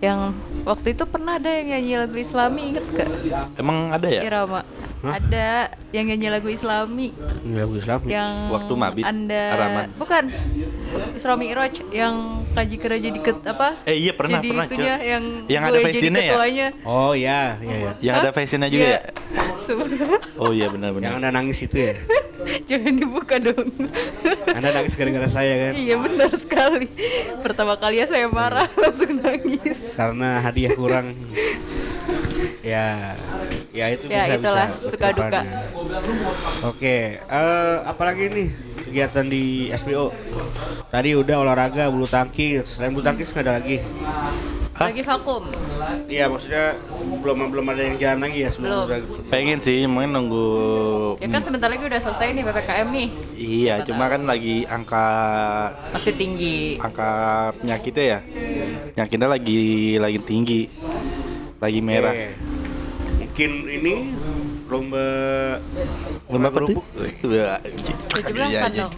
yang 0.00 0.32
waktu 0.64 0.96
itu 0.96 1.04
pernah 1.04 1.36
ada 1.36 1.52
yang 1.52 1.76
nyanyi 1.76 1.92
lagu 2.00 2.16
Islami 2.16 2.72
inget 2.72 2.84
gak 2.96 3.08
Emang 3.60 3.92
ada 3.92 4.08
ya? 4.08 4.24
Irama 4.24 4.64
ada 5.04 5.70
yang 5.92 6.08
nyanyi 6.08 6.28
lagu 6.32 6.48
Islami 6.48 7.12
lagu 7.44 7.74
Islam. 7.76 8.00
yang 8.08 8.48
Waktu 8.50 8.72
mabit, 8.72 9.04
anda 9.04 9.42
Araman. 9.52 9.86
bukan 10.00 10.24
Isra 11.12 11.36
Mi'raj 11.36 11.84
yang 11.92 12.40
kaji 12.56 12.76
kera 12.76 12.96
jadi 12.96 13.18
ket 13.18 13.38
apa 13.44 13.68
Eh, 13.84 13.96
iya, 13.98 14.12
pernah, 14.12 14.38
jadi 14.38 14.48
pernah, 14.48 14.64
itunya 14.66 14.94
yang 14.98 15.24
Yang 15.46 15.62
ada 15.62 15.78
fashionnya 15.82 16.18
ya? 16.18 16.30
ketuanya 16.30 16.68
Oh 16.82 17.12
ya, 17.12 17.40
ya 17.60 17.76
ya. 17.76 17.92
Yang 18.00 18.14
ada 18.16 18.24
Hah? 18.24 18.34
fashionnya 18.34 18.68
juga 18.68 18.86
Iya. 18.86 18.96
ya? 18.96 19.02
Oh 20.38 20.50
iya 20.50 20.66
benar-benar. 20.68 21.04
Yang 21.04 21.14
anda 21.18 21.30
nangis 21.32 21.58
itu 21.60 21.76
ya. 21.76 21.94
jangan 22.70 22.94
dibuka 22.94 23.34
dong 23.36 23.66
Anda 24.48 24.70
nangis 24.72 24.94
gara-gara 24.94 25.26
saya 25.26 25.52
kan. 25.60 25.72
iya 25.74 25.98
benar 25.98 26.30
sekali 26.32 26.86
pertama 27.42 27.74
kali 27.74 27.98
ya 27.98 28.06
saya 28.06 28.30
marah 28.30 28.70
langsung 28.72 29.18
nangis 29.18 29.92
Karena 29.92 30.38
hadiah 30.40 30.70
kurang. 30.72 31.18
ya, 32.62 33.18
ya 33.70 33.86
itu 33.88 34.06
Ya, 34.06 34.22
bisa 34.22 34.34
itulah, 34.38 34.68
bisa. 34.72 34.88
suka 34.88 35.06
duka. 35.12 35.40
Oke, 36.64 36.96
eh 37.18 37.76
apalagi 37.82 38.24
nih 38.28 38.48
kegiatan 38.96 39.28
di 39.28 39.68
SBO? 39.68 40.08
Tadi 40.88 41.12
udah 41.12 41.44
olahraga, 41.44 41.92
bulu 41.92 42.08
tangkis. 42.08 42.80
Selain 42.80 42.88
bulu 42.88 43.04
tangkis 43.04 43.28
nggak 43.28 43.44
ada 43.44 43.52
lagi. 43.60 43.76
Hah? 44.72 44.92
lagi 44.92 45.00
vakum 45.00 45.40
Iya, 46.04 46.28
maksudnya 46.28 46.76
belum 47.16 47.48
belum 47.48 47.64
ada 47.66 47.80
yang 47.80 47.96
jalan 47.96 48.28
lagi 48.28 48.44
ya 48.44 48.50
sebelum 48.52 48.68
Belum. 48.68 48.84
udah- 48.92 49.32
Pengen 49.32 49.56
sih, 49.56 49.88
mungkin 49.88 50.12
nunggu. 50.12 50.48
ya 51.16 51.28
kan 51.28 51.40
sebentar 51.40 51.72
lagi 51.72 51.80
udah 51.80 51.96
selesai 51.96 52.36
nih 52.36 52.44
ppkm 52.44 52.88
nih 52.92 53.08
Iya, 53.32 53.74
cuma 53.82 54.04
kan 54.06 54.20
lagi 54.22 54.64
angka 54.66 55.06
masih 55.90 56.12
tinggi 56.12 56.76
angka 56.76 57.08
penyakitnya 57.56 58.04
ya. 58.04 58.18
Penyakitnya 58.92 59.28
lagi 59.30 59.60
lagi 59.96 60.18
tinggi. 60.22 60.60
Lagi 61.56 61.80
merah. 61.80 62.12
Oke. 62.12 62.28
Mungkin 63.18 63.50
ini 63.70 63.94
lomba 64.66 65.06
Lomba 66.26 66.48
kerupuk. 66.50 66.82
kerupuk. 66.98 67.62
17-an 68.10 68.70
dong. 68.74 68.92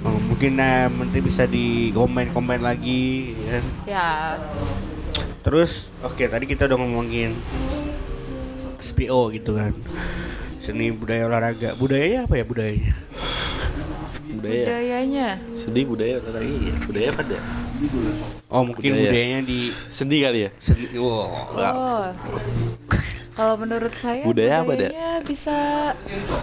Oh, 0.00 0.16
mungkin 0.16 0.56
nah, 0.56 0.88
nanti 0.88 1.20
bisa 1.20 1.44
di 1.44 1.92
komen 1.92 2.32
komen 2.32 2.64
lagi 2.64 3.36
ya 3.36 3.48
kan. 3.52 3.64
ya 3.84 4.08
Terus 5.44 5.92
oke 6.00 6.24
tadi 6.24 6.44
kita 6.48 6.66
udah 6.66 6.78
ngomongin 6.80 7.36
SPO 8.80 9.30
gitu 9.36 9.54
kan. 9.54 9.76
Seni 10.60 10.88
budaya 10.92 11.28
olahraga. 11.28 11.76
Budayanya 11.76 12.24
apa 12.24 12.34
ya 12.40 12.44
budayanya? 12.48 12.94
Budaya. 14.30 14.64
budayanya 14.64 15.28
Sedih 15.52 15.84
budaya. 15.84 16.16
Iya, 16.20 16.74
budaya 16.88 17.08
apa 17.12 17.22
ada? 17.28 17.38
Oh 18.46 18.62
mungkin 18.62 18.90
Budaya. 18.90 19.02
budayanya 19.06 19.40
di 19.42 19.60
Sedih 19.88 20.20
kali 20.22 20.38
ya? 20.42 20.50
seni. 20.56 20.86
Wow. 20.94 21.54
oh 21.54 22.04
kalau 23.32 23.54
menurut 23.56 23.94
saya 23.94 24.20
Budaya 24.22 24.60
apa, 24.60 24.68
budayanya 24.68 25.10
bisa 25.22 25.54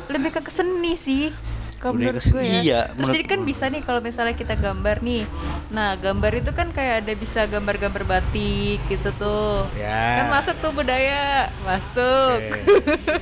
lebih 0.08 0.32
ke 0.32 0.42
keseni 0.42 0.94
sih 0.96 1.30
kalau 1.78 1.94
Budaya 1.94 2.10
menurut 2.10 2.26
gue 2.26 2.42
ya 2.42 2.58
iya, 2.58 2.80
Terus 2.82 2.96
menurut- 2.98 3.14
jadi 3.14 3.26
kan 3.28 3.40
bisa 3.44 3.64
nih 3.68 3.82
kalau 3.82 4.02
misalnya 4.02 4.34
kita 4.34 4.56
gambar 4.56 4.98
nih 5.00 5.24
nah 5.68 5.94
gambar 5.94 6.32
itu 6.36 6.50
kan 6.52 6.72
kayak 6.72 7.06
ada 7.06 7.14
bisa 7.14 7.46
gambar-gambar 7.46 8.02
batik 8.04 8.82
gitu 8.88 9.14
tuh 9.14 9.70
Ya. 9.78 10.26
kan 10.26 10.34
masuk 10.34 10.58
tuh 10.58 10.74
budaya 10.74 11.54
masuk 11.62 12.40
Oke. 12.40 12.60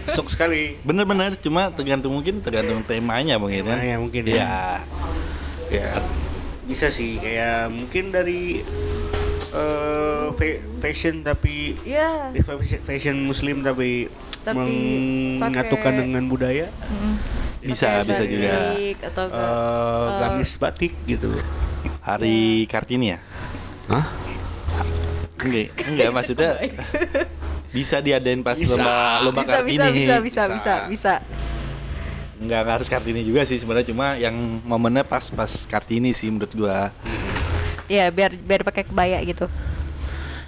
Sok 0.07 0.27
sekali. 0.29 0.79
Bener-bener, 0.79 1.35
cuma 1.35 1.67
tergantung 1.67 2.13
mungkin 2.13 2.39
tergantung 2.39 2.79
temanya 2.81 3.35
mungkin 3.35 3.65
kan. 3.65 3.75
Temanya 3.75 3.97
mungkin 3.99 4.23
ya. 4.23 4.35
ya. 4.37 4.55
Ya. 5.67 5.91
Bisa 6.65 6.89
sih 6.89 7.15
kayak 7.15 7.69
mungkin 7.69 8.09
dari 8.09 8.65
fa- 10.31 10.61
fashion 10.79 11.21
tapi 11.21 11.77
ya 11.83 12.29
eh, 12.29 12.41
fashion- 12.81 12.81
muslim 13.21 13.61
tapi, 13.61 14.09
Tapi 14.41 14.57
menyatukan 15.37 15.79
pakai- 15.87 16.01
dengan 16.01 16.23
budaya 16.25 16.67
Bisa, 17.61 17.97
Pakai 17.97 18.01
bisa 18.03 18.23
juga. 18.23 18.53
atau 19.03 19.23
enggak 19.25 19.41
eh 19.41 20.09
gamis 20.19 20.51
batik 20.55 20.93
gitu 21.05 21.33
Hari 22.01 22.37
Kartini 22.65 23.13
ya? 23.13 23.19
Hah? 23.87 24.05
Enggak, 25.35 25.73
enggak 25.83 26.09
maksudnya 26.11 26.49
bisa 27.75 27.97
diadain 27.99 28.39
pas 28.39 28.53
Bisa. 28.55 28.77
lomba 28.77 28.93
lomba 29.21 29.41
bisa, 29.41 29.53
Kartini. 29.55 29.77
bisa, 29.77 29.87
bisa, 29.89 30.15
bisa, 30.19 30.43
Bisa. 30.45 30.45
bisa, 30.47 30.73
bisa. 30.87 31.13
Enggak 32.45 32.59
enggak 32.61 32.75
harus 32.77 32.87
Kartini 32.87 33.21
juga 33.21 33.41
sih 33.43 33.57
sebenarnya 33.57 33.89
cuma 33.89 34.13
yang 34.15 34.35
momennya 34.61 35.01
pas 35.01 35.25
pas 35.27 35.49
Kartini 35.65 36.13
sih 36.13 36.29
menurut 36.29 36.53
gua. 36.53 36.93
Ya, 37.85 38.09
biar 38.09 38.33
biar 38.33 38.61
pakai 38.61 38.85
kebaya 38.85 39.17
gitu. 39.21 39.49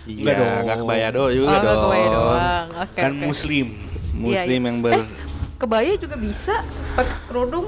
Iya, 0.05 0.33
dong. 0.33 0.57
enggak 0.63 0.77
kebaya 0.79 1.07
do 1.09 1.23
juga 1.27 1.43
oh, 1.43 1.51
nggak 1.51 1.63
dong. 1.67 1.81
kebaya 1.83 2.07
doang. 2.07 2.67
Oke. 2.79 2.95
kan 2.95 3.11
oke. 3.11 3.25
muslim 3.25 3.67
Muslim 4.13 4.31
Iya, 4.31 4.61
iya. 4.61 4.67
yang 4.69 4.77
ber 4.79 4.93
Eh, 4.95 5.05
kebaya 5.57 5.91
juga 5.97 6.15
bisa 6.15 6.55
pakai 6.93 7.17
kerudung. 7.27 7.67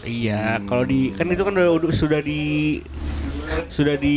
Iya, 0.00 0.60
kalau 0.62 0.84
di 0.84 1.10
kan 1.10 1.24
itu 1.26 1.40
kan 1.40 1.52
udah, 1.52 1.68
udah- 1.74 1.94
sudah 1.94 2.20
di 2.20 2.40
sudah 3.66 3.96
di 3.96 4.16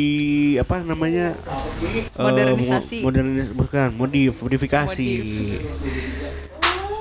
apa 0.58 0.80
namanya 0.82 1.36
eh, 1.36 2.04
Modernisasi. 2.16 3.00
mo- 3.00 3.12
modernis 3.12 3.48
bukan 3.50 3.92
modif 3.92 4.40
modifikasi 4.40 5.08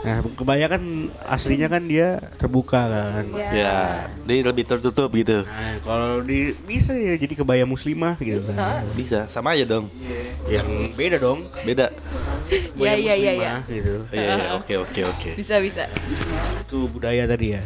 Nah, 0.07 0.23
kebaya 0.23 0.71
kan 0.71 1.11
aslinya 1.27 1.67
kan 1.67 1.83
dia 1.83 2.23
terbuka 2.39 2.79
kan. 2.79 3.27
Ya, 3.35 4.07
dia 4.23 4.39
lebih 4.47 4.63
tertutup 4.63 5.11
gitu. 5.11 5.43
Nah, 5.43 5.83
kalau 5.83 6.23
di 6.23 6.55
bisa 6.63 6.95
ya 6.95 7.19
jadi 7.19 7.35
kebaya 7.35 7.67
muslimah 7.67 8.15
gitu 8.23 8.39
kan. 8.55 8.87
Bisa, 8.95 9.27
sama 9.27 9.59
aja 9.59 9.67
dong. 9.67 9.91
Yang 10.47 10.95
beda 10.95 11.17
dong. 11.19 11.51
Beda. 11.67 11.91
Kebaya 12.47 12.95
Iya, 12.95 12.95
iya, 13.03 13.15
iya, 13.19 13.33
muslimah 13.35 13.63
gitu. 13.67 13.95
Iya, 14.15 14.23
iya, 14.23 14.47
oke 14.55 14.75
oke 14.87 15.01
oke. 15.11 15.31
Bisa 15.35 15.59
bisa. 15.59 15.91
Itu 16.63 16.87
budaya 16.87 17.27
tadi 17.27 17.59
ya. 17.59 17.63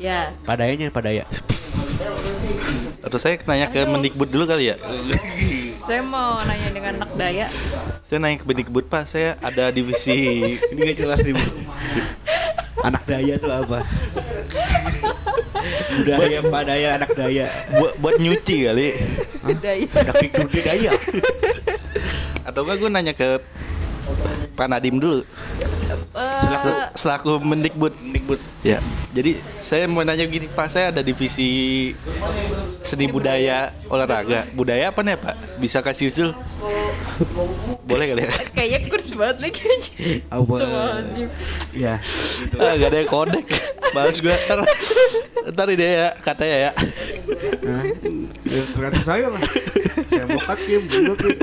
Ya. 0.00 0.20
Padayanya 0.48 0.88
padaya. 0.88 1.28
Atau 3.04 3.20
saya 3.20 3.36
nanya 3.44 3.68
ke 3.68 3.84
Mendikbud 3.84 4.32
dulu 4.32 4.48
kali 4.48 4.72
ya. 4.72 4.80
Saya 5.84 6.00
mau 6.00 6.40
nanya 6.48 6.72
dengan 6.72 7.04
anak 7.04 7.12
daya. 7.12 7.46
Saya 8.08 8.24
nanya 8.24 8.40
ke 8.40 8.48
Mendikbud 8.48 8.88
Pak, 8.88 9.04
saya 9.04 9.36
ada 9.44 9.68
divisi 9.68 10.56
Ini 10.56 10.80
gak 10.80 10.96
jelas 11.04 11.20
nih. 11.20 11.36
Anak 12.82 13.02
daya 13.06 13.34
tuh 13.38 13.52
apa? 13.54 13.78
budaya 16.00 16.38
padaya 16.44 16.88
anak 16.98 17.10
daya. 17.14 17.46
buat 17.78 17.92
buat 18.02 18.16
nyuci 18.18 18.56
kali. 18.66 18.88
Daya. 19.62 19.86
Anak 19.94 20.14
tidur 20.18 20.46
di 20.50 20.60
daya. 20.64 20.92
Atau 22.42 22.66
enggak 22.66 22.76
gue 22.82 22.90
nanya 22.90 23.14
ke 23.14 23.38
Pak 24.54 24.66
Nadim 24.70 24.98
dulu 25.02 25.22
selaku 26.14 26.70
selaku 26.94 27.32
Mendikbud. 27.42 27.94
Mendikbud. 27.98 28.40
Ya, 28.64 28.78
jadi 29.12 29.38
saya 29.60 29.84
mau 29.90 30.02
nanya 30.06 30.24
gini 30.26 30.48
Pak, 30.48 30.68
saya 30.70 30.90
ada 30.90 31.02
divisi 31.04 31.92
seni 32.84 33.08
budaya 33.08 33.72
olahraga. 33.88 34.44
Budaya 34.52 34.92
apa 34.92 35.00
nih 35.00 35.16
Pak? 35.16 35.34
Bisa 35.58 35.80
kasih 35.80 36.12
usul? 36.12 36.30
Boleh 37.84 38.12
kali 38.12 38.22
ya? 38.22 38.32
Kayaknya 38.56 38.80
kurs 38.86 39.08
banget 39.16 39.36
lagi. 39.40 39.62
Apa? 40.28 40.54
Ya. 41.72 41.94
Gitu. 42.38 42.54
Ah, 42.56 42.76
gak 42.76 42.88
ada 42.92 42.98
yang 43.00 43.10
kodek. 43.10 43.46
Males 43.94 44.18
gue 44.18 44.34
ntar, 44.34 44.58
ntar 45.48 45.66
ini 45.70 45.86
ya 45.86 46.08
katanya 46.18 46.56
ya. 46.58 46.70
Hah? 47.62 47.84
Ya, 48.42 48.62
tergantung 48.70 49.06
saya 49.06 49.26
lah. 49.30 49.42
Saya 50.10 50.26
mau 50.26 50.42
cut 50.42 50.60
game, 50.60 50.84
bunuh 50.84 51.14
game. 51.14 51.40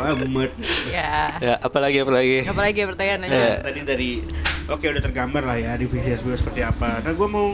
Amat. 0.00 0.50
Ya. 0.88 1.36
Ya, 1.38 1.54
apalagi 1.60 2.00
apalagi. 2.00 2.48
Apalagi 2.48 2.88
pertanyaan 2.88 3.20
Eh. 3.22 3.30
aja. 3.30 3.60
Tadi 3.62 3.80
dari 3.84 4.10
Oke 4.70 4.86
udah 4.86 5.02
tergambar 5.02 5.42
lah 5.42 5.58
ya 5.58 5.74
divisi 5.74 6.08
SBO 6.08 6.32
seperti 6.32 6.62
apa. 6.62 7.02
Nah 7.02 7.10
gue 7.10 7.28
mau 7.28 7.52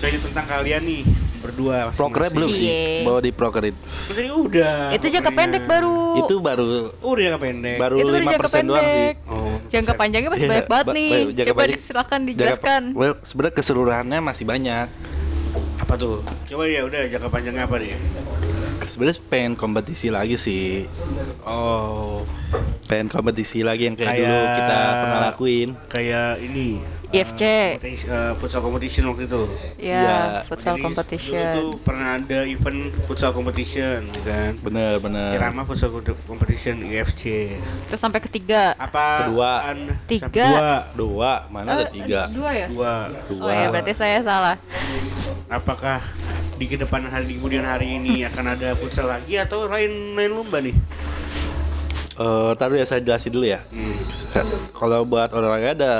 nanya 0.00 0.18
tentang 0.18 0.46
kalian 0.48 0.80
nih 0.80 1.02
berdua. 1.38 1.90
Prokernya 1.90 2.30
belum 2.30 2.50
sih? 2.50 2.64
Cie. 2.64 3.02
Bawa 3.02 3.18
di 3.18 3.30
prokerin. 3.30 3.74
Tadi 4.06 4.28
udah. 4.28 4.92
Itu 4.92 5.06
jangka 5.06 5.30
pendek 5.30 5.64
baru. 5.64 5.98
Itu 6.18 6.34
baru 6.38 6.92
Oh, 6.98 7.10
udah 7.10 7.22
jangka 7.24 7.40
pendek. 7.40 7.76
baru 7.76 7.94
lima 7.96 8.10
jangka 8.28 8.40
persen 8.40 8.62
doang 8.64 8.78
sih. 8.78 8.88
pendek. 8.88 9.16
Oh, 9.26 9.54
Jangka 9.68 9.92
panjangnya 9.94 10.30
masih 10.30 10.40
Iya, 10.40 10.50
banyak 10.50 10.68
banget 10.68 10.86
ba- 10.86 10.94
nih. 10.94 11.10
jangka 11.32 11.50
Coba 11.50 11.62
silakan 11.62 12.18
jangka- 12.18 12.28
dijelaskan. 12.28 12.82
well, 12.92 13.14
sebenarnya 13.22 13.54
keseluruhannya 13.54 14.18
masih 14.20 14.44
banyak. 14.44 14.86
Apa 15.78 15.94
tuh? 15.94 16.20
Coba 16.44 16.64
ya 16.64 16.80
udah 16.82 17.00
jangka 17.06 17.28
panjangnya 17.28 17.64
apa 17.64 17.76
nih? 17.78 17.96
Sebenarnya 18.80 19.20
pengen 19.22 19.52
kompetisi 19.52 20.08
lagi 20.08 20.36
sih. 20.36 20.88
Oh, 21.42 22.24
Pengen 22.84 23.06
kompetisi 23.06 23.60
lagi 23.60 23.84
yang 23.84 23.92
kayak, 23.92 24.08
Kayak- 24.10 24.24
dulu 24.24 24.44
kita 24.56 24.78
pernah 24.96 25.20
lakuin. 25.26 25.68
kayak 25.86 26.30
ini. 26.40 26.80
IFC. 27.08 27.42
Kompetisi- 27.74 28.04
eh, 28.06 28.32
futsal 28.34 28.60
competition 28.60 29.04
waktu 29.08 29.24
itu. 29.24 29.42
Ya, 29.76 29.96
Ya. 29.98 30.18
futsal 30.44 30.76
Jadi, 30.76 30.84
competition. 30.84 31.40
Dulu 31.40 31.56
tuh 31.56 31.70
pernah 31.80 32.08
ada 32.14 32.38
event 32.44 32.78
futsal 33.04 33.32
competition, 33.32 34.12
ya 34.12 34.22
kan? 34.22 34.52
Bener 34.60 34.92
bener. 34.98 35.32
Irama 35.32 35.64
futsal 35.64 35.88
competition 36.22 36.84
IFC. 36.84 37.56
Terus 37.88 37.96
sampai 37.96 38.20
ketiga. 38.20 38.76
Apa? 38.76 39.24
Kedua. 39.24 39.50
an- 39.64 39.96
Tiga. 40.04 40.28
Dua. 40.30 40.70
Dua, 40.94 41.32
mana 41.48 41.68
ada 41.74 41.84
Eh, 41.84 41.90
tiga? 41.90 42.28
Dua 42.28 42.50
ya? 42.52 42.66
Dua. 42.68 43.08
Oh 43.38 43.48
ya, 43.48 43.68
berarti 43.68 43.92
saya 43.92 44.20
salah. 44.20 44.60
Apakah 45.48 46.04
di 46.54 46.66
ke 46.66 46.76
depan 46.76 47.06
hari 47.06 47.24
di 47.24 47.34
kemudian 47.36 47.62
hari 47.62 47.96
ini 47.96 48.20
akan 48.22 48.52
ada 48.52 48.76
futsal 48.76 49.06
lagi 49.06 49.38
atau 49.38 49.64
lain 49.64 50.12
lain 50.12 50.32
lomba 50.34 50.60
nih? 50.60 50.76
Eh, 52.18 52.50
taruh 52.54 52.74
ya 52.74 52.82
saya 52.82 52.98
jelasin 52.98 53.30
dulu 53.30 53.46
ya. 53.46 53.62
Hmm. 53.70 53.94
Kalau 54.72 55.06
buat 55.06 55.30
olahraga 55.30 55.72
ada 55.72 55.92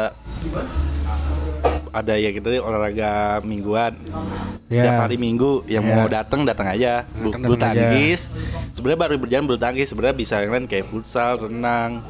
ada 1.99 2.15
ya 2.15 2.31
gitu 2.31 2.47
olahraga 2.59 3.43
mingguan. 3.43 3.99
Setiap 4.69 4.95
Ya. 4.95 5.03
hari 5.03 5.17
Minggu 5.17 5.65
yang 5.65 5.83
Ya. 5.83 5.95
mau 5.95 6.07
datang 6.07 6.45
datang 6.45 6.69
aja. 6.69 7.03
Bulu, 7.11 7.35
bulu 7.41 7.57
tangkis. 7.57 8.29
Sebenarnya 8.71 9.01
baru 9.01 9.15
berjalan 9.17 9.45
bulu 9.45 9.59
tangkis. 9.59 9.89
Sebenarnya 9.89 10.15
bisa 10.15 10.39
yang 10.39 10.53
lain 10.53 10.67
kayak 10.67 10.87
futsal, 10.87 11.41
renang, 11.41 12.05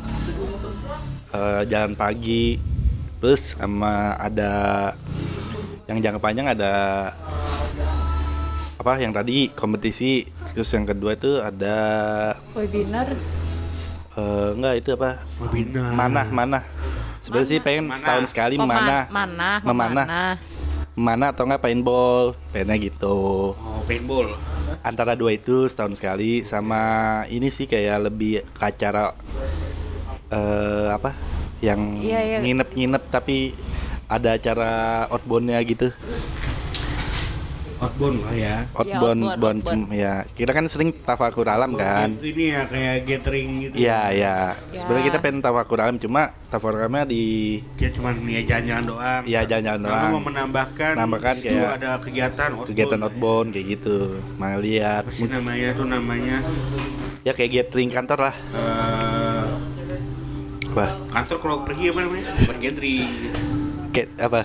eh, 1.30 1.62
jalan 1.66 1.94
pagi. 1.94 2.58
Terus 3.18 3.54
sama 3.54 4.14
ada 4.14 4.50
yang 5.86 5.98
jangka 5.98 6.20
panjang 6.20 6.46
ada 6.48 6.72
apa 8.74 8.92
yang 8.96 9.10
tadi 9.10 9.50
kompetisi. 9.50 10.22
Terus 10.50 10.70
yang 10.70 10.84
kedua 10.84 11.14
itu 11.14 11.38
ada 11.38 11.76
Webinar. 12.52 13.10
eh, 14.14 14.48
enggak 14.54 14.74
itu 14.78 14.90
apa? 14.94 15.22
Webinar. 15.38 15.90
Manah, 15.94 16.26
manah. 16.28 16.62
Sebenarnya 17.28 17.44
sih 17.46 17.60
pengen 17.60 17.84
Mana? 17.86 18.00
setahun 18.00 18.24
sekali 18.26 18.56
Oh, 18.56 18.64
ma- 18.64 18.72
mana, 18.72 18.80
Mana? 18.80 18.98
memanah, 19.12 19.56
Memanah. 19.60 20.34
mana 20.96 21.24
atau 21.28 21.44
enggak 21.44 21.60
paintball, 21.60 22.32
pengennya 22.48 22.76
gitu. 22.82 23.52
Oh, 23.52 23.80
paintball. 23.84 24.32
Antara 24.80 25.12
dua 25.12 25.36
itu 25.36 25.68
setahun 25.68 25.94
sekali, 25.94 26.40
sama 26.42 26.80
ini 27.28 27.48
sih 27.48 27.68
kayak 27.68 28.08
lebih 28.08 28.48
ke 28.48 28.64
acara 28.64 29.12
eh 30.28 30.88
apa? 30.88 31.12
Yang 31.60 31.80
Iya, 32.00 32.20
iya. 32.22 32.38
nginep-nginep 32.40 33.02
tapi 33.08 33.52
ada 34.06 34.32
acara 34.32 34.70
outboundnya 35.08 35.60
gitu. 35.62 35.92
Outbound 37.78 38.18
lah 38.20 38.34
ya. 38.34 38.56
Outbound, 38.72 39.20
outbound, 39.22 39.38
bound, 39.38 39.60
outbound. 39.62 39.82
ya. 39.94 40.14
Kita 40.28 40.50
kan 40.50 40.66
sering 40.66 40.90
tafakur 40.92 41.46
alam 41.46 41.70
kan. 41.72 42.10
Get- 42.12 42.26
ini 42.28 42.44
ya 42.50 42.62
kayak 42.66 42.96
gathering 43.04 43.48
gitu. 43.60 43.74
Iya, 43.78 44.00
iya. 44.10 44.36
Ya. 44.68 44.76
Sebenarnya 44.76 45.04
kita 45.06 45.18
pengen 45.18 45.38
tafakur 45.38 45.78
alam 45.78 45.94
cuma 45.96 46.22
tafakur 46.46 46.74
alamnya 46.76 47.06
di 47.06 47.24
Kayak 47.74 47.92
cuman 47.94 48.14
ya 48.24 48.40
jalan-jalan 48.44 48.84
doang. 48.84 49.22
Iya, 49.22 49.40
jalan-jalan 49.44 49.80
doang. 49.80 50.10
mau 50.10 50.22
menambahkan, 50.24 50.92
Menambahkan 50.94 51.34
kayak 51.38 51.70
ada 51.76 51.90
kegiatan 51.98 52.48
outbound. 52.50 52.68
kegiatan 52.68 52.98
outbound 53.00 53.48
kayak 53.50 53.66
gitu 53.70 53.96
melihat 54.36 55.02
Apa 55.02 55.12
sih 55.12 55.26
namanya 55.26 55.68
tuh 55.70 55.86
namanya 55.86 56.36
ya 57.20 57.32
kayak 57.32 57.50
gathering 57.52 57.88
kantor 57.88 58.18
lah 58.24 58.34
eh 58.50 59.46
apa 60.68 60.84
kantor 61.10 61.36
kalau 61.38 61.56
pergi 61.62 61.90
apa 61.90 62.00
namanya? 62.02 62.24
Bukan 62.38 62.56
gathering. 62.58 63.08
kayak 63.90 64.08
apa 64.18 64.40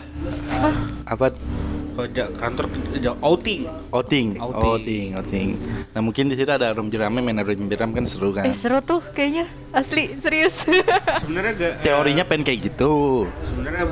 apa 1.06 1.26
Kalau 1.30 1.63
ja- 2.08 2.32
kantor 2.32 2.66
ja- 2.96 3.18
outing. 3.20 3.70
outing 3.90 4.28
Outing. 4.36 4.66
outing 4.66 5.08
outing 5.14 5.48
nah 5.92 6.02
mungkin 6.02 6.26
di 6.26 6.36
situ 6.36 6.50
ada 6.50 6.72
room 6.72 6.90
jerame 6.90 7.20
main 7.20 7.38
room 7.38 7.68
jeram 7.68 7.92
kan 7.92 8.04
seru 8.04 8.32
kan 8.32 8.44
Eh 8.44 8.54
seru 8.54 8.80
tuh 8.80 9.02
kayaknya. 9.12 9.46
Asli, 9.70 10.18
serius. 10.18 10.66
Sebenarnya 11.22 11.52
gak 11.54 11.72
eh, 11.72 11.82
teorinya 11.84 12.24
pengen 12.24 12.44
kayak 12.44 12.60
gitu 12.64 13.26
sebenarnya 13.42 13.90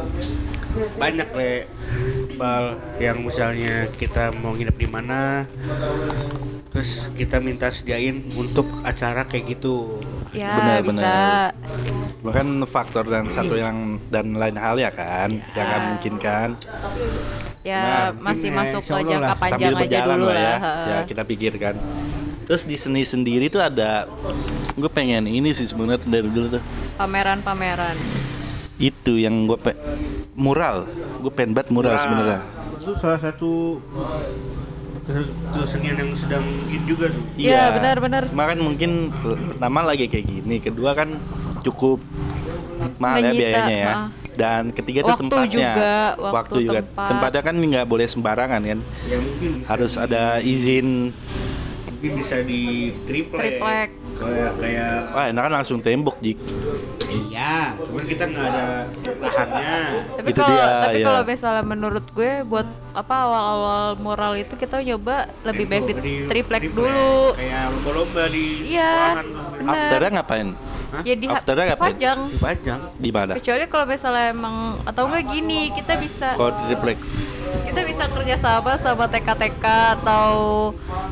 banyak 0.96 1.28
le 1.34 1.52
bal 2.34 2.66
yang 2.98 3.22
misalnya 3.22 3.92
kita 3.92 4.32
mau 4.34 4.56
nginep 4.56 4.74
di 4.74 4.88
mana 4.88 5.44
terus 6.72 7.12
kita 7.12 7.38
minta 7.38 7.68
sediain 7.68 8.24
untuk 8.32 8.64
acara 8.82 9.28
kayak 9.28 9.52
gitu 9.52 10.00
ya, 10.32 10.56
Benar, 10.56 10.78
bisa. 10.80 10.88
benar. 10.88 11.50
bahkan 12.24 12.48
faktor 12.64 13.04
dan 13.04 13.28
satu 13.28 13.60
yang 13.60 14.00
dan 14.08 14.32
lain 14.32 14.56
hal 14.56 14.80
ya 14.80 14.88
kan 14.88 15.28
yang 15.52 15.68
kan 15.68 15.82
mungkin 15.92 16.16
kan 16.16 16.50
Ya, 17.62 18.10
Nah, 18.10 18.26
masih 18.26 18.50
eh, 18.50 18.56
masuk 18.56 18.82
ke 18.82 18.90
jangka 18.90 19.18
lah. 19.20 19.30
panjang 19.36 19.54
sambil 19.54 19.70
aja 19.70 19.78
berjalan 19.78 20.16
dulu 20.16 20.26
lah 20.26 20.34
lah. 20.34 20.58
ya 20.58 20.58
ya 20.84 20.98
kita 21.06 21.22
pikirkan 21.24 21.74
terus 22.44 22.64
di 22.64 22.74
seni 22.74 23.02
sendiri 23.04 23.48
tuh 23.48 23.62
ada 23.62 24.10
gue 24.74 24.90
pengen 24.90 25.24
ini 25.24 25.52
sih 25.52 25.64
sebenarnya 25.64 26.02
dari 26.04 26.26
dulu 26.26 26.48
tuh 26.52 26.62
Pameran-pameran. 26.96 27.94
itu 28.76 29.14
yang 29.16 29.46
gue 29.46 29.56
pe 29.56 29.78
mural 30.34 30.90
gue 31.20 31.30
pengen 31.30 31.54
banget 31.54 31.70
mural 31.70 31.94
Nah, 31.94 32.02
sebenarnya 32.02 32.40
itu 32.74 32.92
salah 32.96 33.20
satu 33.20 33.78
ke- 35.04 35.30
kesenian 35.54 35.98
yang 35.98 36.12
sedang 36.12 36.42
in 36.68 36.82
juga 36.84 37.10
tuh 37.10 37.24
Iya, 37.36 37.72
benar-benar. 37.72 38.24
Makan 38.28 38.58
mungkin 38.60 38.92
pertama 39.14 39.82
lagi 39.84 40.06
kayak 40.08 40.26
gini, 40.26 40.56
kedua 40.58 40.94
kan 40.94 41.14
cukup 41.62 42.02
mahal 42.98 43.22
ya 43.22 43.32
biayanya 43.32 43.76
ya. 43.76 43.94
maaf. 44.08 44.21
Dan 44.42 44.74
ketiga 44.74 45.00
Waktu 45.06 45.22
tempatnya. 45.24 45.54
juga, 45.54 45.94
waktu, 46.34 46.56
juga. 46.64 46.80
tempat. 46.82 47.10
Tempatnya 47.14 47.42
kan 47.44 47.56
nggak 47.56 47.86
boleh 47.86 48.08
sembarangan 48.08 48.62
kan. 48.64 48.80
ya 49.06 49.18
mungkin 49.18 49.50
bisa 49.56 49.68
Harus 49.70 49.94
di- 49.94 50.02
ada 50.02 50.24
izin. 50.40 50.88
mungkin 51.84 52.12
bisa 52.18 52.38
di 52.42 52.62
triplek, 53.06 53.62
Triplek. 53.62 53.90
kayak 54.18 54.52
kayak 54.58 54.94
Wah, 55.14 55.26
enak 55.30 55.42
kan 55.44 55.54
langsung 55.54 55.78
tembok, 55.80 56.18
Jik. 56.18 56.38
iya 57.12 57.78
cuman 57.78 58.04
kita 58.04 58.24
nggak 58.26 58.46
ada 58.48 58.66
lahannya 59.20 59.76
Tapi 60.16 60.28
Itu 60.28 60.40
kalau 60.40 60.58
tapi 60.82 60.98
ya. 60.98 61.06
kalau 61.06 61.22
misalnya 61.24 61.64
menurut 61.64 62.06
gue 62.10 62.32
buat 62.42 62.66
apa 62.92 63.16
awal-awal 63.22 63.84
moral 63.98 64.34
itu 64.34 64.54
kita 64.56 64.80
nyoba 64.80 65.30
lebih 65.44 65.66
baik 65.68 65.84
di 65.94 66.26
triplek 66.26 66.74
dulu. 66.74 67.36
kayak 67.36 67.70
lomba-lomba 67.70 68.24
di 68.30 68.46
Iya. 68.72 69.22
Afternya 69.62 70.10
ngapain? 70.16 70.50
Hah? 70.92 71.02
Ya 71.08 71.16
di 71.16 71.26
After 71.32 71.56
Dark 71.56 71.72
apa? 71.72 71.88
dipajang. 71.88 72.20
Dipajang. 72.36 72.80
Di 73.00 73.10
mana? 73.16 73.32
Kecuali 73.40 73.64
kalau 73.72 73.86
misalnya 73.88 74.26
emang 74.36 74.56
atau 74.84 75.08
enggak 75.08 75.26
gini, 75.32 75.72
kita 75.72 75.96
bisa 75.96 76.36
Kalau 76.36 76.52
di 76.68 76.76
kita 77.72 77.82
bisa 77.84 78.04
kerja 78.08 78.36
sama 78.40 78.80
sama 78.80 79.06
TK-TK 79.12 79.66
atau 80.00 80.32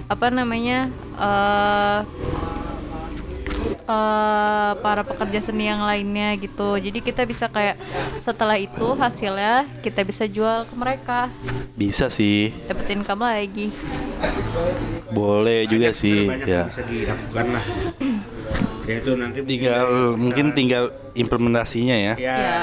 apa 0.08 0.28
namanya 0.32 0.88
eh 1.20 2.00
eh, 3.90 4.72
para 4.80 5.02
pekerja 5.04 5.40
seni 5.44 5.68
yang 5.68 5.84
lainnya 5.84 6.38
gitu 6.40 6.78
jadi 6.80 7.00
kita 7.02 7.26
bisa 7.26 7.52
kayak 7.52 7.76
setelah 8.22 8.56
itu 8.56 8.88
hasilnya 8.96 9.68
kita 9.84 10.02
bisa 10.06 10.24
jual 10.30 10.64
ke 10.70 10.76
mereka 10.78 11.28
Bisa 11.80 12.12
sih. 12.12 12.52
dapetin 12.68 13.02
income 13.04 13.24
lagi 13.24 13.72
Boleh 15.10 15.64
juga 15.66 15.90
Banyak, 15.90 15.96
sih. 15.96 16.28
Ya. 16.44 16.68
bisa 16.68 16.84
dilakukan 16.84 17.46
lah. 17.56 17.66
Ya 18.90 18.96
itu 18.98 19.12
nanti 19.14 19.38
mungkin 19.40 19.54
Tinggal 19.62 19.86
mungkin 20.18 20.46
usaha- 20.46 20.58
tinggal 20.58 20.84
implementasinya 21.14 21.94
ya. 21.94 22.14
ya, 22.16 22.36
Ya. 22.36 22.60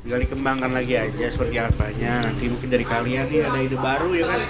tinggal 0.00 0.18
dikembangkan 0.18 0.70
lagi 0.72 0.94
aja 0.96 1.26
seperti 1.28 1.60
apanya. 1.60 2.24
Nanti 2.24 2.48
mungkin 2.48 2.68
dari 2.68 2.82
kalian 2.82 3.28
nih 3.28 3.44
ada 3.44 3.58
ide 3.60 3.76
baru 3.76 4.10
ya 4.14 4.24
kan. 4.26 4.40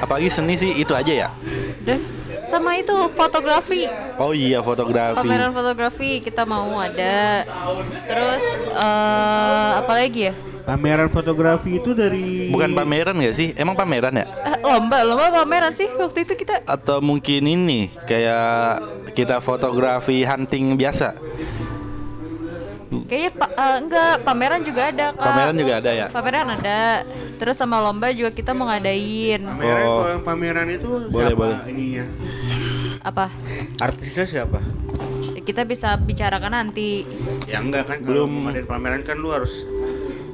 Apalagi 0.00 0.28
seni 0.28 0.56
sih 0.56 0.72
itu 0.74 0.92
aja 0.92 1.12
ya. 1.12 1.28
Udah. 1.82 2.00
sama 2.48 2.72
itu 2.74 2.96
fotografi 3.12 3.84
Oh 4.16 4.32
iya 4.32 4.64
fotografi. 4.64 5.20
pameran 5.20 5.52
fotografi 5.52 6.16
kita 6.18 6.48
mau 6.48 6.80
ada 6.80 7.44
terus 8.08 8.40
eh 8.66 9.70
apa 9.76 9.92
lagi 9.94 10.20
ya 10.22 10.34
Pameran 10.68 11.08
fotografi 11.08 11.80
itu 11.80 11.96
dari 11.96 12.52
Bukan 12.52 12.76
pameran 12.76 13.16
gak 13.16 13.32
sih? 13.32 13.56
Emang 13.56 13.72
pameran 13.72 14.12
ya? 14.12 14.26
Eh, 14.44 14.60
lomba 14.60 15.00
lomba 15.00 15.32
pameran 15.34 15.72
sih 15.72 15.88
waktu 15.90 16.28
itu 16.28 16.36
kita 16.36 16.60
Atau 16.62 17.00
mungkin 17.00 17.40
ini 17.42 17.88
kayak 18.04 18.84
kita 19.16 19.40
fotografi 19.40 20.20
hunting 20.22 20.76
biasa? 20.76 21.16
kayaknya 22.88 23.32
pa- 23.34 23.52
eh, 23.54 23.76
enggak 23.78 24.12
pameran 24.20 24.60
juga 24.60 24.82
ada 24.86 25.06
kak 25.12 25.20
Pameran 25.22 25.56
juga 25.56 25.72
ada 25.76 25.90
ya? 25.90 26.06
pameran 26.08 26.46
ada 26.50 27.04
terus 27.36 27.56
sama 27.56 27.76
lomba 27.78 28.08
juga 28.10 28.28
kita 28.30 28.52
mau 28.52 28.64
ngadain 28.66 29.40
Pameran 29.40 29.84
Oh. 29.86 29.96
kalau 29.98 30.10
yang 30.10 30.24
pameran 30.26 30.68
itu 30.68 30.88
Boleh, 31.06 31.12
siapa 31.26 31.36
boleh. 31.38 31.58
ininya? 31.68 32.04
apa 32.98 33.26
Artisnya 33.78 34.24
siapa? 34.26 34.60
Kita 35.38 35.64
bisa 35.64 35.96
bicarakan 35.96 36.52
nanti 36.54 37.04
Ya 37.44 37.60
enggak 37.60 37.88
kan 37.88 37.98
kalau 38.00 38.24
mau 38.24 38.48
ngadain 38.48 38.64
pameran 38.66 39.00
kan 39.00 39.16
lu 39.16 39.32
harus 39.32 39.64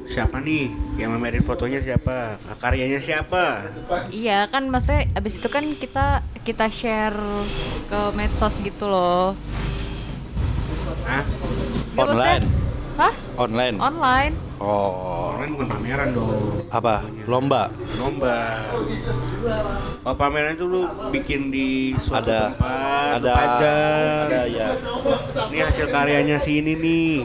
siapa 0.05 0.37
nih 0.37 0.69
yang 0.95 1.11
memamerin 1.11 1.41
fotonya 1.41 1.81
siapa 1.81 2.37
karyanya 2.55 2.97
siapa 2.97 3.73
iya 4.09 4.45
kan 4.45 4.65
maksudnya 4.65 5.09
abis 5.11 5.35
itu 5.35 5.47
kan 5.47 5.65
kita 5.73 6.05
kita 6.41 6.69
share 6.69 7.17
ke 7.85 7.99
medsos 8.13 8.57
gitu 8.59 8.85
loh 8.85 9.33
Hah? 11.05 11.21
Nggak, 11.21 12.05
maksudnya- 12.05 12.37
Online. 12.41 12.64
Hah. 12.95 13.13
Online. 13.35 13.75
online 13.77 14.33
Oh, 14.55 15.35
Pameran 15.35 15.51
bukan 15.51 15.67
pameran 15.67 16.07
dong 16.09 16.31
apa? 16.71 17.03
Lomba. 17.27 17.67
lomba 17.99 18.39
kalau 19.99 20.15
pameran 20.15 20.55
itu 20.55 20.63
lu 20.63 20.81
bikin 21.11 21.51
di 21.51 21.67
suatu 21.95 22.31
Ada 22.31 22.55
tempat 22.55 23.11
ada 23.11 23.19
lu 23.19 23.35
pajang 23.35 24.25
ada 24.25 24.41
ya. 24.47 24.67
ini 25.51 25.59
hasil 25.59 25.85
karyanya 25.91 26.37
si 26.39 26.63
ini 26.63 26.73
nih 26.73 27.15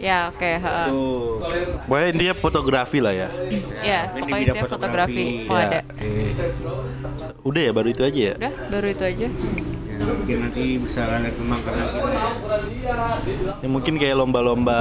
ya 0.00 0.32
oke 0.32 0.50
ha. 0.58 0.88
tuh 0.88 1.44
Pokoknya 1.84 2.10
dia 2.14 2.32
fotografi 2.34 2.98
lah 2.98 3.12
ya. 3.12 3.28
ya 3.84 4.00
ini 4.08 4.16
di 4.16 4.22
pokoknya 4.24 4.40
bidang 4.40 4.56
itu 4.56 4.66
fotografi 4.66 5.24
mau 5.44 5.54
Ya. 5.54 5.64
ada 5.68 5.80
eh, 6.00 6.30
Udah 7.42 7.62
ya 7.62 7.70
baru 7.70 7.88
itu 7.90 8.02
aja 8.02 8.20
ya. 8.32 8.34
udah 8.40 8.52
baru 8.70 8.86
itu 8.88 9.04
aja 9.04 9.26
mungkin 10.02 10.36
nanti 10.48 10.64
bisa 10.78 11.02
kembangkan 11.06 11.74
lagi 11.78 11.98
lah 11.98 12.12
ya. 12.12 12.28
Ya 13.62 13.68
mungkin 13.70 13.94
kayak 13.98 14.16
lomba-lomba 14.18 14.80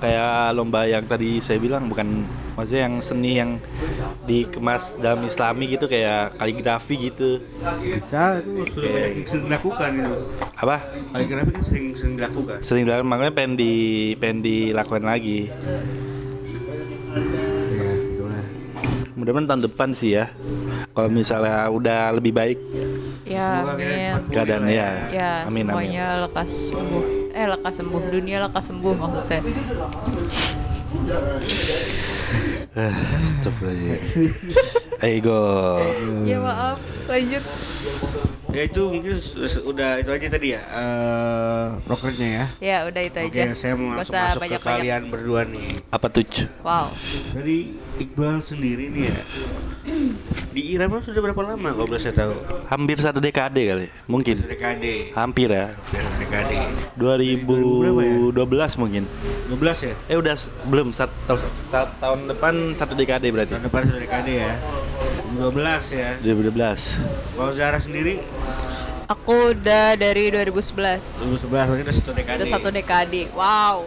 kayak 0.00 0.56
lomba 0.56 0.80
yang 0.88 1.04
tadi 1.04 1.38
saya 1.44 1.60
bilang 1.60 1.88
bukan 1.88 2.24
maksudnya 2.56 2.88
yang 2.88 2.96
seni 3.04 3.32
yang 3.36 3.50
dikemas 4.24 4.96
dalam 4.96 5.26
islami 5.26 5.68
gitu 5.68 5.84
kayak 5.90 6.38
kaligrafi 6.40 7.10
gitu. 7.10 7.42
bisa 7.82 8.40
itu 8.40 8.64
sudah 8.72 8.88
banyak 8.88 9.12
yang 9.20 9.26
sering 9.28 9.44
dilakukan 9.50 9.90
itu 10.00 10.14
Apa? 10.56 10.76
kaligrafi 11.12 11.50
kan 11.52 11.62
sering 11.64 11.86
sering 11.92 12.14
dilakukan 12.16 12.58
Sering 12.64 12.82
dilakukan 12.88 13.08
makanya 13.08 13.32
pengen 13.34 13.52
di 13.58 13.72
pengen 14.16 14.38
dilakukan 14.40 15.04
lagi. 15.04 15.50
Ya 19.14 19.16
Mudah-mudahan 19.16 19.46
tahun 19.48 19.62
depan 19.64 19.88
sih 19.90 20.10
ya. 20.12 20.26
Kalau 20.90 21.06
misalnya 21.08 21.70
udah 21.70 22.12
lebih 22.12 22.32
baik 22.32 22.58
ya 23.24 23.40
semoga 23.40 23.72
amin 23.72 23.88
cepat 23.88 24.20
pulih 24.20 24.34
keadaan 24.36 24.62
lah 24.62 24.70
ya. 24.70 24.88
ya 25.10 25.30
Amin 25.48 25.64
amin. 25.64 25.64
semuanya 25.64 26.06
lekas 26.20 26.50
sembuh 26.70 27.04
eh 27.32 27.46
lekas 27.48 27.72
sembuh 27.74 28.02
dunia 28.10 28.36
lekas 28.42 28.64
sembuh 28.68 28.94
maksudnya 28.94 29.40
Eh, 32.74 32.90
Astagfirullahaladzim. 33.16 34.30
Ego. 35.00 35.42
ya 36.24 36.38
maaf 36.38 36.78
lanjut 37.06 37.44
ya 38.54 38.62
itu 38.70 38.82
mungkin 38.86 39.14
udah 39.66 39.90
itu 39.98 40.10
aja 40.14 40.26
tadi 40.30 40.48
ya 40.54 40.62
eh 40.62 41.66
prokernya 41.84 42.28
ya 42.30 42.46
ya 42.62 42.76
udah 42.86 43.02
itu 43.02 43.18
Oke, 43.18 43.40
aja 43.42 43.52
saya 43.54 43.74
mau 43.74 43.98
Nggak 43.98 44.06
masuk, 44.06 44.14
masuk 44.14 44.42
ke 44.46 44.58
kalian 44.62 45.02
berdua 45.10 45.40
nih. 45.46 45.70
Apa 45.90 46.06
tuh? 46.10 46.24
wow 46.62 46.94
Dari 47.34 47.74
Iqbal 47.98 48.42
sendiri 48.42 48.90
nih 48.90 49.10
ya. 49.10 49.20
Di 50.54 50.62
Irama 50.74 51.02
sudah 51.02 51.18
berapa 51.18 51.42
lama 51.42 51.74
kalau 51.74 51.86
boleh 51.86 52.02
saya 52.02 52.14
tahu? 52.14 52.34
Hampir 52.70 52.96
satu 53.02 53.18
dekade 53.18 53.62
kali. 53.62 53.86
Mungkin. 54.06 54.34
Sudah 54.38 54.50
dekade. 54.54 54.94
Hampir 55.14 55.48
ya. 55.50 55.66
Sudah 55.90 56.02
dekade. 56.18 56.58
2012 56.98 58.34
mungkin. 58.80 59.04
12 59.50 59.90
ya? 59.90 59.94
Eh 60.10 60.16
udah 60.18 60.34
belum 60.70 60.94
satu, 60.94 61.38
satu 61.70 61.92
tahun 61.98 62.30
depan 62.30 62.54
satu 62.74 62.94
dekade 62.94 63.28
berarti. 63.30 63.54
Tahun 63.54 63.66
depan 63.66 63.82
sudah 63.86 64.00
dekade 64.02 64.32
ya. 64.34 64.52
12 65.34 65.50
ya. 65.92 66.10
2012. 66.20 66.98
Kalau 67.32 67.50
Zara 67.50 67.78
sendiri 67.78 68.22
aku 69.04 69.52
udah 69.52 69.94
dari 69.94 70.32
2011 70.32 71.20
2011 71.20 71.44
berarti 71.44 71.82
udah 71.82 71.92
satu 71.94 72.10
dekade. 72.10 72.38
udah 72.40 72.48
satu 72.48 72.68
dekade 72.72 73.22
wow 73.30 73.84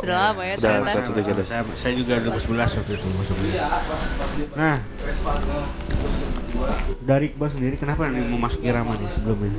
Sudah 0.00 0.16
lama 0.32 0.40
ya 0.42 0.54
Udah 0.56 0.64
ternyata. 0.80 0.96
satu 0.96 1.10
dekade. 1.12 1.42
Saya, 1.44 1.62
saya 1.74 1.92
juga 1.92 2.16
2011 2.18 2.40
waktu 2.74 2.92
itu 2.94 3.06
masuknya. 3.12 3.52
Nah, 4.54 4.76
dari 6.98 7.24
Iqbal 7.28 7.50
sendiri 7.50 7.74
kenapa 7.76 8.08
nih 8.08 8.24
mau 8.24 8.40
masuk 8.40 8.64
Irama 8.64 8.96
nih 8.96 9.12
sebelumnya? 9.12 9.52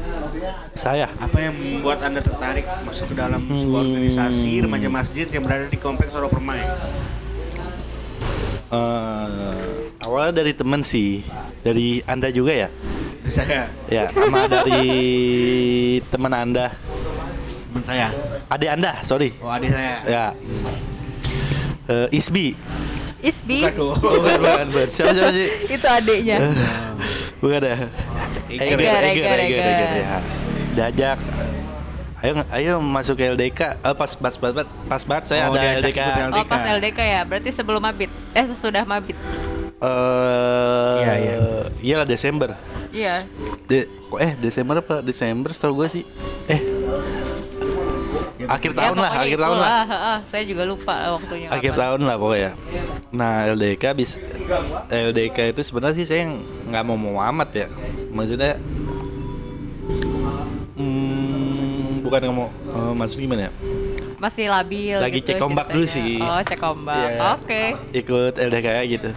Saya 0.74 1.14
Apa 1.14 1.38
yang 1.40 1.54
membuat 1.54 2.02
Anda 2.02 2.20
tertarik 2.20 2.66
masuk 2.82 3.14
ke 3.14 3.16
dalam 3.16 3.46
sebuah 3.46 3.80
Hmm. 3.80 3.92
organisasi 3.94 4.66
remaja 4.66 4.90
masjid 4.90 5.28
yang 5.28 5.46
berada 5.46 5.68
di 5.68 5.78
kompleks 5.78 6.10
Soro 6.10 6.26
Permai? 6.26 6.66
eh, 8.66 9.85
awalnya 10.06 10.34
dari 10.36 10.54
temen 10.54 10.82
sih, 10.82 11.26
dari 11.60 12.00
anda 12.04 12.30
juga 12.30 12.54
ya, 12.56 12.70
Saya, 13.24 13.66
ya 13.88 14.06
sama 14.08 14.46
dari 14.46 14.86
teman 16.06 16.32
anda, 16.32 16.70
teman 17.68 17.84
saya. 17.84 18.08
adik 18.48 18.70
anda, 18.72 18.92
sorry, 19.02 19.34
Oh 19.40 19.50
adik 19.50 19.70
saya. 19.70 19.96
ya, 20.06 20.26
Eh, 21.86 22.10
Isbi, 22.12 22.58
Isbi 23.22 23.62
Bukan 23.62 23.74
dong. 23.76 23.94
bukan 24.02 24.38
bukan, 24.42 24.66
bukan. 24.70 24.88
siapa 24.90 25.14
siapa 25.14 25.30
sih? 25.32 25.48
itu 25.70 25.86
adiknya 25.88 26.38
Bukan 27.42 27.62
ada. 27.62 27.74
Eger, 28.48 28.74
Eger, 28.74 29.04
Eger, 29.06 29.38
Eger. 29.40 29.62
ya. 29.96 30.18
Diajak. 30.74 31.20
Ayo 32.18 32.42
ayo 32.50 32.74
masuk 32.82 33.14
ke 33.16 33.30
LDK. 33.30 33.78
Eh, 33.78 33.94
pas 33.94 34.12
pas 34.12 34.34
pas 34.34 34.50
pas, 34.52 34.66
pas 34.66 35.02
banget 35.04 35.24
saya 35.28 35.46
Oh, 35.46 35.54
ada 35.54 35.78
LDK. 35.78 35.94
ikut 35.94 36.34
oh 36.34 36.46
pas 36.48 36.64
LDK 36.74 37.00
ya 37.00 37.22
berarti 37.22 37.50
sebelum 37.50 37.78
mabit 37.80 38.10
eh 38.34 38.46
sesudah 38.48 38.82
mabit 38.82 39.14
Eh, 39.76 40.98
Iya, 40.98 41.14
iya. 41.18 41.38
Iya 41.78 41.96
lah 41.98 42.08
Desember. 42.08 42.50
iya 42.90 43.28
De 43.66 43.84
kok 44.08 44.18
eh 44.18 44.34
Desember 44.36 44.80
apa 44.80 45.02
Desember 45.02 45.52
setahu 45.52 45.84
gue 45.84 45.88
sih. 45.92 46.04
Eh 46.48 46.62
akhir 48.46 48.72
tahun 48.72 48.96
lah, 48.96 49.10
Ya, 49.10 49.12
pokoknya 49.12 49.26
akhir 49.26 49.40
tahun 49.42 49.58
lah. 49.58 49.70
heeh, 49.84 50.18
saya 50.24 50.44
juga 50.46 50.64
lupa 50.64 50.96
waktunya 51.12 51.48
Akhir 51.50 51.72
kapan. 51.72 51.82
tahun 51.82 52.02
lah 52.04 52.16
pokoknya. 52.16 52.52
Nah 53.12 53.32
LDK 53.50 53.84
bis 53.92 54.12
LDK 54.88 55.38
itu 55.50 55.62
sebenarnya 55.62 55.96
sih 55.98 56.06
saya 56.06 56.24
nggak 56.64 56.84
mau 56.84 56.96
mau 56.96 57.18
amat 57.26 57.50
ya. 57.52 57.68
Maksudnya 58.10 58.56
hmm, 60.76 62.00
bukan 62.00 62.20
nggak 62.22 62.36
mau 62.36 62.48
maksud 62.94 63.18
gimana 63.18 63.50
ya? 63.50 63.52
Masih 64.26 64.46
labil 64.48 64.98
Lagi 64.98 65.20
gitu 65.20 65.30
cek 65.32 65.40
ombak 65.40 65.68
dulu 65.70 65.86
sih. 65.86 66.18
oh 66.18 66.42
cek 66.42 66.58
ombak 66.60 66.98
Iya. 66.98 67.20
oke 67.32 67.64
Ikut 67.94 68.34
LDK 68.36 68.68
gitu. 68.90 69.10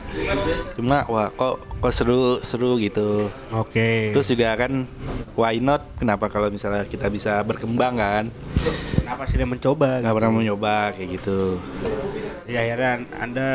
Cuma 0.75 1.03
wah 1.07 1.29
kok 1.31 1.57
kok 1.79 1.93
seru 1.93 2.39
seru 2.41 2.77
gitu. 2.77 3.33
Oke. 3.51 4.13
Terus 4.13 4.29
juga 4.29 4.53
kan 4.55 4.85
why 5.33 5.57
not? 5.59 5.83
Kenapa 5.95 6.27
kalau 6.27 6.49
misalnya 6.49 6.85
kita 6.85 7.09
bisa 7.09 7.41
berkembang 7.41 7.97
kan? 7.97 8.25
kenapa 8.99 9.25
sih 9.25 9.35
dia 9.35 9.49
mencoba? 9.49 9.99
Nggak 9.99 10.13
pernah 10.13 10.31
mau 10.31 10.43
nyoba 10.43 10.93
kayak 10.93 11.09
gitu. 11.17 11.57
Ya 12.45 12.61
akhirnya 12.63 12.93
Anda 13.17 13.49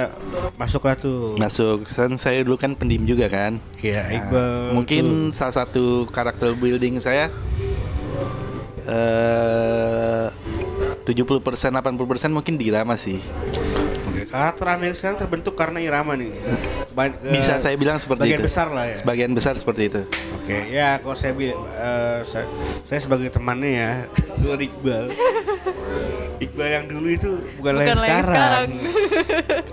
masuklah 0.53 0.93
tuh. 0.95 1.33
Masuk 1.35 1.85
kan 1.87 2.13
saya 2.15 2.41
dulu 2.41 2.55
kan 2.55 2.73
pendim 2.73 3.03
juga 3.03 3.25
kan. 3.25 3.57
Iya, 3.77 4.01
Nah, 4.01 4.15
Iqbal. 4.15 4.53
mungkin 4.73 5.05
salah 5.31 5.55
satu 5.55 6.05
karakter 6.07 6.53
building 6.53 6.97
saya 6.97 7.29
eh 8.83 10.25
70% 11.03 11.39
80% 11.43 11.83
mungkin 12.29 12.55
di 12.55 12.67
irama 12.67 12.95
sih. 12.95 13.19
Oke, 14.05 14.23
karakter 14.25 14.65
anda 14.69 14.85
yang 14.85 14.93
sekarang 14.93 15.17
terbentuk 15.17 15.53
karena 15.53 15.79
irama 15.79 16.13
nih. 16.13 16.31
Ba- 16.91 17.09
ke- 17.09 17.33
Bisa 17.33 17.57
saya 17.57 17.73
bilang 17.73 17.97
seperti 17.97 18.23
bagian 18.23 18.39
itu. 18.39 18.45
besar 18.45 18.67
lah 18.69 18.85
ya. 18.85 18.95
Sebagian 18.95 19.31
besar 19.31 19.53
seperti 19.53 19.81
itu. 19.87 20.01
Oke, 20.37 20.57
ya 20.69 20.95
kalau 20.97 21.13
saya, 21.13 21.33
eh, 21.33 21.53
saya 22.21 22.45
saya 22.83 22.99
sebagai 22.99 23.27
temannya 23.27 23.71
ya, 23.73 23.91
Tuan 24.39 24.59
Iqbal. 24.59 25.05
Iqbal 26.35 26.67
yang 26.69 26.85
dulu 26.85 27.07
itu 27.09 27.29
bukan, 27.57 27.73
Bukan 27.73 27.87
yang 27.87 27.97
lagi 27.97 28.11
sekarang. 28.11 28.27
sekarang. 28.27 28.67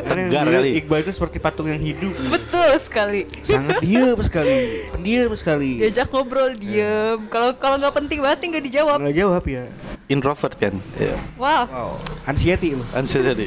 Karena 0.01 0.21
yang 0.21 0.31
Tegar 0.31 0.45
dulu 0.45 0.57
kali. 0.57 0.71
Iqbal 0.77 0.99
itu 1.01 1.13
seperti 1.13 1.37
patung 1.37 1.67
yang 1.67 1.81
hidup. 1.81 2.15
Betul 2.17 2.71
sekali. 2.79 3.21
Sangat 3.43 3.79
diam 3.81 4.19
sekali, 4.21 4.59
pendiam 4.89 5.33
sekali. 5.35 5.73
Diajak 5.79 6.09
ngobrol 6.09 6.55
diem. 6.55 7.19
Kalau 7.27 7.55
kalau 7.55 7.77
nggak 7.77 7.95
penting 7.95 8.19
banget 8.19 8.39
nggak 8.49 8.65
dijawab. 8.65 8.99
Nggak 8.99 9.17
jawab 9.17 9.45
ya. 9.45 9.67
Introvert 10.11 10.59
kan. 10.59 10.75
Ya. 10.99 11.15
Wah, 11.39 11.71
Wow, 11.71 11.91
anxiety. 12.27 12.75
Answer 12.91 13.23
tadi. 13.31 13.47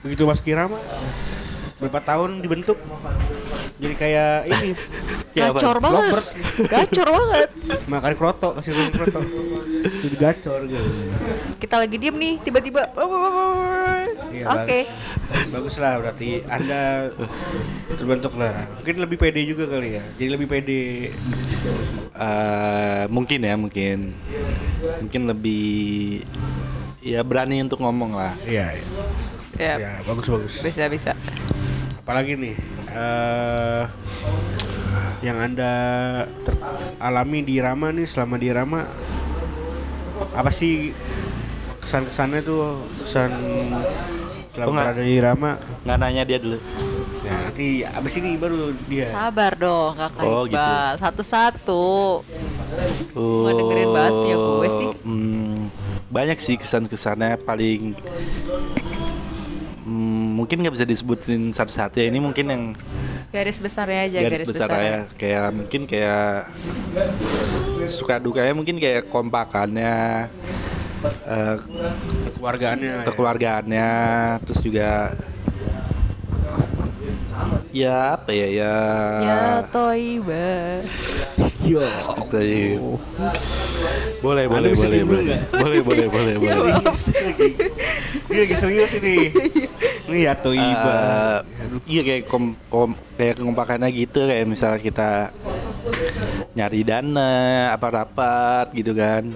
Begitu 0.00 0.22
Mas 0.22 0.38
Kirama 0.38 0.78
berapa 1.78 1.98
tahun 1.98 2.38
dibentuk 2.42 2.78
jadi 3.76 3.94
kayak 3.94 4.32
ini 4.46 4.70
Ya, 5.38 5.54
gacor 5.54 5.78
banget. 5.78 6.10
Lovebird. 6.10 6.26
Gacor 6.66 7.08
banget. 7.08 7.48
makan 7.92 8.12
kroto 8.12 8.48
kasih 8.52 8.74
minum 8.74 8.90
kroto 8.90 9.18
jadi 10.02 10.16
gacor 10.18 10.60
gitu 10.64 10.90
Kita 11.58 11.78
lagi 11.78 11.94
diem 11.94 12.12
nih, 12.12 12.34
tiba-tiba. 12.42 12.90
Iya, 14.28 14.44
Oke. 14.50 14.78
bag- 14.82 15.50
bagus 15.50 15.78
lah 15.78 15.94
berarti 15.96 16.42
anda 16.44 17.12
terbentuk 17.94 18.34
lah 18.34 18.52
mungkin 18.76 18.96
lebih 18.98 19.16
pede 19.16 19.40
juga 19.42 19.64
kali 19.66 19.96
ya 19.96 20.04
jadi 20.14 20.30
lebih 20.34 20.48
pede 20.48 20.82
Eh, 22.12 23.04
mungkin 23.08 23.40
ya 23.40 23.54
mungkin 23.54 24.10
mungkin 24.98 25.22
lebih 25.28 26.26
ya 26.98 27.22
berani 27.22 27.62
untuk 27.62 27.78
ngomong 27.78 28.10
lah 28.12 28.34
iya 28.42 28.74
iya. 28.74 28.86
Ya, 29.54 29.74
ya 29.76 29.92
bagus 30.02 30.26
bagus 30.26 30.54
bisa 30.60 30.86
bisa. 30.86 31.12
Apalagi 32.08 32.40
nih 32.40 32.56
eh 32.88 33.84
yang 35.20 35.36
anda 35.36 35.72
ter- 36.40 36.56
alami 36.98 37.44
di 37.44 37.60
Rama 37.60 37.92
nih 37.92 38.08
selama 38.08 38.40
di 38.40 38.48
Rama 38.48 38.80
apa 40.32 40.48
sih 40.48 40.96
kesan-kesannya 41.78 42.40
tuh 42.40 42.80
kesan 42.96 43.28
selama 44.48 44.64
Oh, 44.64 44.74
berada 44.74 45.04
di 45.04 45.20
Rama 45.20 45.60
nggak 45.84 45.98
nanya 45.98 46.24
dia 46.24 46.40
dulu 46.40 46.56
ya 47.20 47.34
nanti 47.44 47.84
abis 47.84 48.12
ini 48.16 48.40
baru 48.40 48.56
dia 48.82 49.12
Sabar 49.12 49.52
dong 49.52 49.92
kakak 49.92 50.24
Oh, 50.24 50.42
Iqbal. 50.42 50.48
gitu. 50.48 51.04
Satu-satu. 51.04 51.84
Oh, 53.12 53.44
Nggak 53.44 53.52
dengerin 53.54 53.88
banget 53.90 54.14
ya 54.24 54.36
gue 54.38 54.68
sih. 54.70 54.88
hmm, 54.98 55.56
banyak 56.08 56.38
sih 56.38 56.56
kesan-kesannya 56.56 57.36
paling 57.38 57.92
mungkin 60.48 60.64
nggak 60.64 60.80
bisa 60.80 60.88
disebutin 60.88 61.52
satu-satu 61.52 62.00
ya 62.00 62.08
ini 62.08 62.24
mungkin 62.24 62.46
yang 62.48 62.62
Garis 63.28 63.60
besarnya 63.60 64.08
aja 64.08 64.18
garis, 64.24 64.48
besar 64.48 64.72
ya 64.80 65.04
kayak 65.20 65.52
mungkin 65.52 65.84
kayak 65.84 66.48
suka 67.92 68.16
dukanya 68.16 68.56
mungkin 68.56 68.80
kayak 68.80 69.12
kompakannya 69.12 70.24
eh, 71.28 71.56
kekeluargaannya 72.24 72.90
lah 72.96 73.04
ya. 73.04 73.08
kekeluargaannya 73.12 73.90
terus 74.48 74.60
juga 74.64 75.12
ya 77.68 78.16
apa 78.16 78.32
ya 78.32 78.48
ya 78.48 78.74
Ya 79.20 79.40
Toiba. 79.68 80.80
Yo. 81.68 81.84
Seperti- 82.00 82.80
boleh 84.24 84.48
Anda 84.48 84.52
boleh 84.56 84.68
bisa 84.72 84.88
boleh 84.88 84.96
diem 84.96 85.04
dulu 85.04 85.12
boleh 85.12 85.24
nggak? 85.28 85.40
boleh 85.52 85.80
boleh 85.84 86.06
boleh 86.08 86.34
boleh 86.40 86.80
Dia 90.08 90.16
lagi, 90.16 90.16
dia 90.16 90.16
lagi 90.16 90.16
serius 90.16 90.16
ini. 90.16 90.16
Ini 90.16 90.18
ya 90.24 90.34
Toiba. 90.34 90.94
Eh, 90.96 91.38
iya 91.86 92.02
kayak 92.02 92.22
kom, 92.26 92.44
kom 92.72 92.90
kayak 93.14 93.34
kekompakannya 93.36 93.88
gitu 93.92 94.20
kayak 94.24 94.46
misalnya 94.48 94.80
kita 94.80 95.08
nyari 96.56 96.82
dana 96.82 97.32
apa 97.70 97.86
rapat 97.92 98.66
gitu 98.74 98.90
kan 98.90 99.30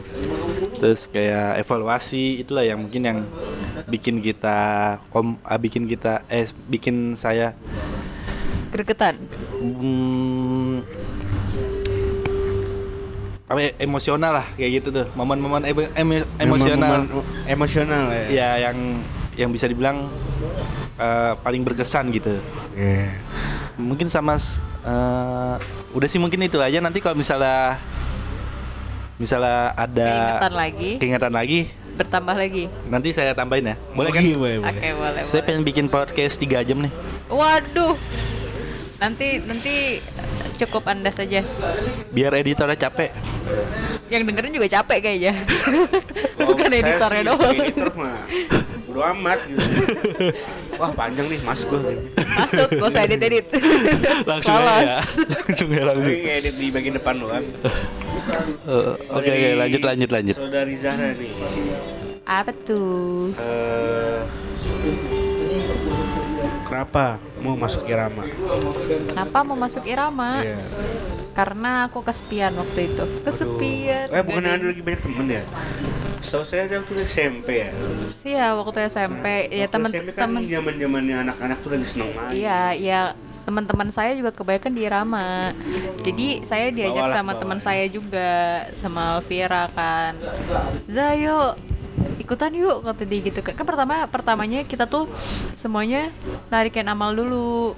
terus 0.83 1.07
kayak 1.07 1.63
evaluasi 1.63 2.43
itulah 2.43 2.67
yang 2.67 2.83
mungkin 2.83 3.03
yang 3.07 3.19
bikin 3.87 4.19
kita 4.19 4.59
kom 5.15 5.39
ah, 5.47 5.55
bikin 5.55 5.87
kita 5.87 6.27
eh 6.27 6.51
bikin 6.67 7.15
saya 7.15 7.55
Gregetan. 8.75 9.15
hmm, 9.61 10.83
apa 13.47 13.59
ya, 13.61 13.71
emosional 13.79 14.33
lah 14.43 14.47
kayak 14.57 14.83
gitu 14.83 14.89
tuh 14.91 15.07
momen-momen 15.13 15.63
emo- 15.63 15.93
emo- 15.95 16.29
emosional 16.41 17.05
emosional 17.45 18.09
ya. 18.11 18.25
ya 18.33 18.49
yang 18.67 18.99
yang 19.35 19.49
bisa 19.49 19.65
dibilang 19.65 20.07
eh, 20.95 21.33
paling 21.39 21.63
berkesan 21.63 22.11
gitu 22.11 22.37
Oke. 22.69 23.09
mungkin 23.77 24.07
sama 24.07 24.37
eh, 24.83 25.55
udah 25.93 26.09
sih 26.09 26.17
mungkin 26.17 26.41
itu 26.41 26.59
aja 26.59 26.79
nanti 26.79 26.99
kalau 26.99 27.15
misalnya 27.15 27.81
misalnya 29.17 29.73
ada 29.73 30.09
Keingetan 30.09 30.53
lagi. 30.53 30.91
keingetan 30.99 31.33
lagi 31.33 31.61
Bertambah 31.93 32.33
lagi. 32.35 32.73
nanti 32.89 33.13
saya 33.13 33.33
tambahin 33.33 33.69
ya 33.69 33.77
boleh 33.93 34.11
kan 34.11 34.23
Oke, 34.23 34.33
boleh, 34.35 34.57
boleh. 34.59 34.73
Oke 34.73 34.89
boleh. 34.93 35.23
saya 35.23 35.31
boleh. 35.35 35.45
pengen 35.45 35.63
bikin 35.63 35.87
podcast 35.87 36.37
3 36.37 36.65
jam 36.65 36.79
nih 36.81 36.93
Waduh. 37.29 37.97
Nanti 38.99 39.43
nanti 39.43 39.99
cukup 40.57 40.87
anda 40.87 41.11
saja. 41.11 41.43
biar 42.09 42.31
editornya 42.35 42.79
capek 42.79 43.11
Yang 44.07 44.23
dengerin 44.25 44.53
juga 44.55 44.69
capek 44.71 44.99
kayaknya. 45.03 45.33
Bukan 46.47 46.71
editornya 46.71 47.23
doang. 47.27 47.51
Editor 47.53 47.91
mah 47.93 48.15
bodo 48.93 49.09
amat 49.09 49.41
gitu. 49.49 49.65
Wah 50.81 50.93
panjang 50.93 51.25
nih 51.33 51.41
mas 51.41 51.65
gue. 51.65 51.81
Masuk, 52.13 52.69
gak 52.77 52.89
usah 52.93 53.03
edit-edit. 53.09 53.49
langsung 54.29 54.53
aja 54.53 54.61
Lolos. 54.61 54.85
ya. 54.85 55.01
langsung 55.33 55.69
ya 55.73 55.83
langsung 55.89 56.13
Ini 56.13 56.31
edit 56.45 56.55
di 56.61 56.67
bagian 56.69 56.95
depan 57.01 57.15
doang. 57.17 57.45
Eh, 58.69 58.93
oke 59.09 59.17
oke 59.17 59.25
Dari 59.25 59.57
lanjut 59.57 59.83
lanjut 59.83 60.11
lanjut 60.13 60.35
Saudari 60.37 60.77
Zahra 60.77 61.17
nih. 61.17 61.33
Apa 62.29 62.53
tuh? 62.53 63.33
eh 63.41 64.21
kenapa 66.69 67.17
mau 67.41 67.57
masuk 67.57 67.89
irama? 67.89 68.29
Kenapa 69.09 69.39
mau 69.41 69.57
masuk 69.57 69.85
irama? 69.89 70.45
Iya. 70.45 70.61
Karena 71.33 71.89
aku 71.89 72.05
kesepian 72.05 72.53
waktu 72.61 72.93
itu. 72.93 73.05
Kesepian. 73.25 74.13
Eh 74.13 74.21
bukan 74.21 74.45
ada 74.45 74.65
lagi 74.69 74.85
banyak 74.85 75.01
temen 75.01 75.27
ya? 75.33 75.43
Setahu 76.23 76.45
saya 76.47 76.71
ada 76.71 76.79
waktu 76.79 77.03
SMP 77.03 77.67
ya. 77.67 77.71
Iya, 78.23 78.47
waktu 78.55 78.79
SMP 78.87 79.51
ya 79.51 79.67
SMP 79.67 80.15
kan 80.15 80.31
teman-teman 80.31 80.43
zaman 80.47 80.75
zamannya 80.79 81.17
anak-anak 81.27 81.59
tuh 81.67 81.71
lagi 81.75 81.87
seneng 81.87 82.11
main. 82.15 82.31
Iya, 82.31 82.61
iya 82.79 83.01
teman-teman 83.43 83.91
saya 83.91 84.15
juga 84.15 84.31
kebanyakan 84.31 84.73
di 84.73 84.81
Irama. 84.87 85.51
Jadi 86.07 86.47
saya 86.47 86.71
diajak 86.71 87.11
Bawalah, 87.11 87.17
sama 87.19 87.33
teman 87.35 87.59
saya 87.59 87.85
juga 87.91 88.31
sama 88.79 89.19
Alvira 89.19 89.67
kan. 89.75 90.15
Zayo 90.87 91.59
ikutan 92.23 92.55
yuk 92.55 92.87
kata 92.87 93.03
dia 93.03 93.19
gitu 93.27 93.43
kan. 93.43 93.59
Kan 93.59 93.67
pertama 93.67 94.07
pertamanya 94.07 94.63
kita 94.63 94.87
tuh 94.87 95.11
semuanya 95.59 96.15
narikin 96.55 96.87
amal 96.87 97.11
dulu. 97.11 97.75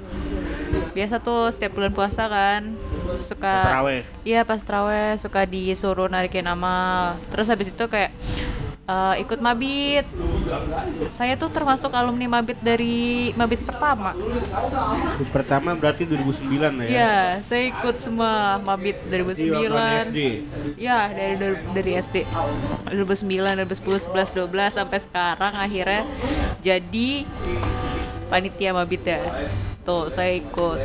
Biasa 0.93 1.17
tuh 1.19 1.49
setiap 1.49 1.81
bulan 1.81 1.97
puasa 1.97 2.29
kan 2.29 2.77
suka. 3.21 3.85
Iya 4.25 4.43
pas 4.45 4.61
terawih 4.61 5.17
suka 5.21 5.45
disuruh 5.45 6.09
narikin 6.09 6.47
amal. 6.47 7.17
Terus 7.33 7.47
habis 7.49 7.69
itu 7.71 7.85
kayak 7.87 8.13
eh, 8.89 9.15
ikut 9.25 9.39
mabit. 9.41 10.05
Saya 11.11 11.35
tuh 11.41 11.49
termasuk 11.49 11.91
alumni 11.97 12.41
mabit 12.41 12.61
dari 12.61 13.33
mabit 13.35 13.65
pertama. 13.65 14.13
Pertama 15.33 15.73
berarti 15.73 16.05
2009 16.05 16.61
lah 16.61 16.85
ya. 16.85 16.91
Iya, 16.91 17.17
saya 17.45 17.63
ikut 17.73 17.97
semua 18.01 18.61
mabit 18.61 19.01
Di 19.09 19.21
waktu 19.25 20.13
SD. 20.13 20.19
2009. 20.77 20.81
Ya, 20.81 21.09
dari 21.09 21.35
dari, 21.41 21.57
dari 21.73 21.93
SD. 22.01 22.17
2009, 22.93 23.65
2010, 23.65 24.13
11, 24.13 24.37
12 24.37 24.79
sampai 24.79 24.99
sekarang 25.01 25.53
akhirnya 25.57 26.03
jadi 26.61 27.11
panitia 28.29 28.71
mabit 28.77 29.03
ya. 29.05 29.21
Tuh, 29.85 30.09
saya 30.09 30.33
ikut. 30.37 30.81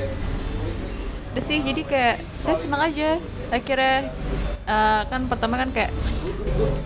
Udah 1.29 1.43
sih, 1.45 1.61
jadi 1.61 1.81
kayak 1.85 2.17
saya 2.33 2.57
senang 2.57 2.81
aja. 2.81 3.21
Akhirnya 3.53 4.09
eh, 4.69 5.01
kan 5.09 5.21
pertama 5.25 5.57
kan 5.57 5.69
kayak 5.73 5.91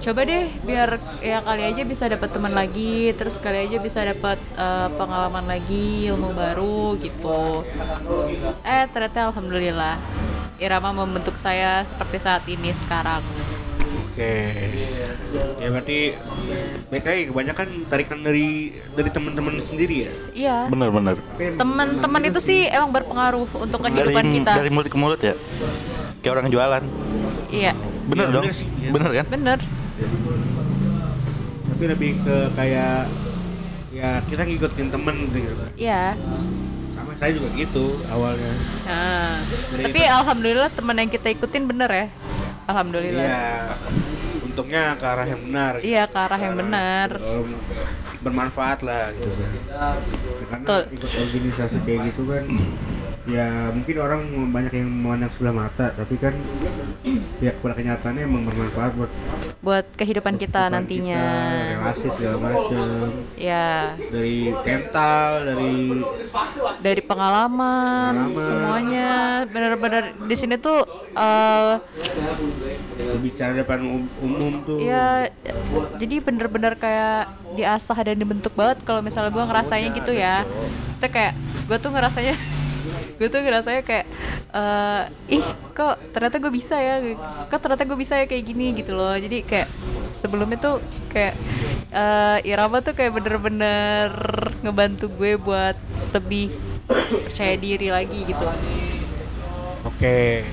coba 0.04 0.22
deh 0.28 0.52
biar 0.68 1.02
ya 1.24 1.42
kali 1.42 1.64
aja 1.66 1.82
bisa 1.88 2.06
dapat 2.06 2.30
teman 2.30 2.54
lagi 2.54 3.10
terus 3.18 3.40
kali 3.42 3.66
aja 3.68 3.78
bisa 3.82 4.06
dapat 4.06 4.38
eh, 4.56 4.88
pengalaman 4.96 5.48
lagi 5.48 6.08
ilmu 6.12 6.36
baru 6.36 7.00
gitu 7.02 7.66
eh 8.64 8.86
ternyata 8.92 9.34
alhamdulillah 9.34 9.98
Irama 10.62 10.94
membentuk 10.94 11.36
saya 11.42 11.84
seperti 11.90 12.18
saat 12.22 12.44
ini 12.48 12.72
sekarang 12.86 13.24
Oke. 14.14 14.34
Ya 15.58 15.68
berarti 15.68 16.00
baik 16.88 17.04
lagi 17.04 17.24
kebanyakan 17.28 17.68
tarikan 17.90 18.20
dari 18.22 18.48
dari 18.94 19.10
teman-teman 19.10 19.58
sendiri 19.58 20.06
ya. 20.06 20.12
iya 20.32 20.58
bener 20.70 20.94
bener 20.94 21.18
teman-teman 21.58 22.22
itu 22.24 22.38
sih 22.38 22.70
emang 22.70 22.94
berpengaruh 22.94 23.50
untuk 23.50 23.82
dari 23.82 23.98
kehidupan 24.14 24.26
kita 24.32 24.52
dari 24.54 24.70
mulut 24.70 24.86
ke 24.86 24.98
mulut 25.00 25.18
ya 25.18 25.34
kayak 26.22 26.32
orang 26.32 26.48
jualan 26.48 26.84
iya 27.50 27.74
Bener 28.04 28.30
Ya, 28.30 28.36
dong. 28.36 28.46
sih, 28.46 28.68
ya. 28.78 28.92
Bener 28.94 29.10
kan? 29.16 29.26
bener 29.28 29.60
Tapi 31.66 31.84
lebih 31.90 32.12
ke 32.22 32.38
kayak 32.54 33.10
ya 33.90 34.10
kita 34.24 34.42
ngikutin 34.44 34.88
temen 34.90 35.16
gitu. 35.30 35.66
iya 35.74 36.14
Sama 36.94 37.18
saya 37.18 37.34
juga 37.34 37.50
gitu 37.54 37.98
awalnya. 38.08 38.54
nah, 38.86 39.42
Dari 39.72 39.84
tapi 39.84 40.02
alhamdulillah 40.04 40.70
teman 40.70 40.96
yang 40.96 41.10
kita 41.10 41.34
ikutin 41.34 41.66
bener 41.66 41.90
ya 41.90 42.06
alhamdulillah 42.66 43.24
Iya. 43.24 43.46
Untungnya 44.44 44.94
ke 44.94 45.06
arah 45.08 45.26
yang 45.26 45.42
benar. 45.42 45.74
gitu. 45.82 45.90
Iya, 45.90 46.04
ke 46.06 46.18
arah 46.20 46.38
yang 46.38 46.56
benar. 46.56 47.10
Bermanfaat 48.22 48.80
lah 48.82 49.10
gitu 49.12 49.30
kan. 49.34 49.50
Karena 50.62 50.86
ikut 50.94 51.12
organisasi 51.12 51.78
kayak 51.82 52.00
gitu 52.14 52.22
kan 52.30 52.44
ya 53.24 53.72
mungkin 53.72 53.96
orang 53.98 54.22
banyak 54.52 54.74
yang 54.76 54.92
memandang 54.92 55.32
sebelah 55.32 55.56
mata 55.56 55.96
tapi 55.96 56.20
kan 56.20 56.36
ya 57.46 57.56
pada 57.56 57.72
kenyataannya 57.72 58.24
emang 58.28 58.44
bermanfaat 58.44 58.92
buat 59.00 59.12
buat 59.64 59.86
kehidupan 59.96 60.36
kita 60.36 60.68
kehidupan 60.68 60.76
nantinya. 60.76 61.24
kita, 61.24 61.72
relasi 61.80 62.08
segala 62.12 62.38
macem. 62.38 63.08
Ya. 63.40 63.96
Dari 63.96 64.52
mental 64.52 65.30
dari 65.48 65.74
dari 66.84 67.02
pengalaman, 67.02 68.12
Pengalaman. 68.36 68.44
semuanya. 68.44 69.12
Benar-benar 69.48 70.04
di 70.20 70.36
sini 70.36 70.60
tuh 70.60 70.84
eh 71.16 71.74
bicara 73.24 73.56
depan 73.56 73.80
um- 73.88 74.12
umum 74.20 74.54
tuh. 74.68 74.84
Ya 74.84 75.32
jadi 75.96 76.20
bener-bener 76.20 76.76
kayak 76.76 77.32
diasah 77.56 77.98
dan 78.04 78.20
dibentuk 78.20 78.52
banget 78.52 78.84
kalau 78.84 79.00
misalnya 79.00 79.32
gue 79.32 79.44
ngerasanya 79.48 79.88
gitu 79.96 80.12
ya. 80.12 80.44
Maksudnya 80.44 81.08
kayak 81.08 81.34
gue 81.72 81.78
tuh 81.80 81.92
ngerasanya 81.96 82.36
gue 83.18 83.28
tuh 83.30 83.40
ngerasanya 83.42 83.82
kayak 83.86 84.06
eh, 84.54 85.04
ih 85.40 85.46
kok 85.74 85.96
ternyata 86.14 86.38
gue 86.42 86.52
bisa 86.54 86.76
ya 86.78 87.02
kok 87.50 87.60
ternyata 87.62 87.84
gue 87.86 87.98
bisa 87.98 88.14
ya 88.22 88.26
kayak 88.26 88.44
gini 88.46 88.74
gitu 88.78 88.94
loh. 88.98 89.14
Jadi 89.16 89.46
kayak 89.46 89.68
sebelumnya 90.18 90.58
tuh 90.58 90.76
kayak 91.14 91.36
eh, 91.94 92.50
Irama 92.50 92.82
tuh 92.82 92.94
kayak 92.98 93.14
bener-bener 93.18 94.10
ngebantu 94.66 95.12
gue 95.14 95.38
buat 95.38 95.78
lebih 96.14 96.54
percaya 97.28 97.56
diri 97.58 97.90
lagi 97.90 98.20
gitu. 98.28 98.46
Oke. 99.84 100.48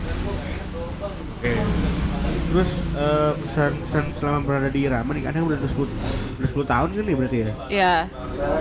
Oke 1.40 1.80
terus 2.51 2.83
kesan 3.47 3.79
selama 4.11 4.39
berada 4.43 4.67
di 4.67 4.83
Irama 4.83 5.15
nih 5.15 5.23
kadang 5.31 5.47
udah 5.47 5.59
10 5.63 5.71
udah 6.43 6.49
10 6.51 6.67
tahun 6.67 6.89
kan 6.91 7.05
nih 7.07 7.15
berarti 7.15 7.39
ya? 7.39 7.53
Ya 7.71 7.95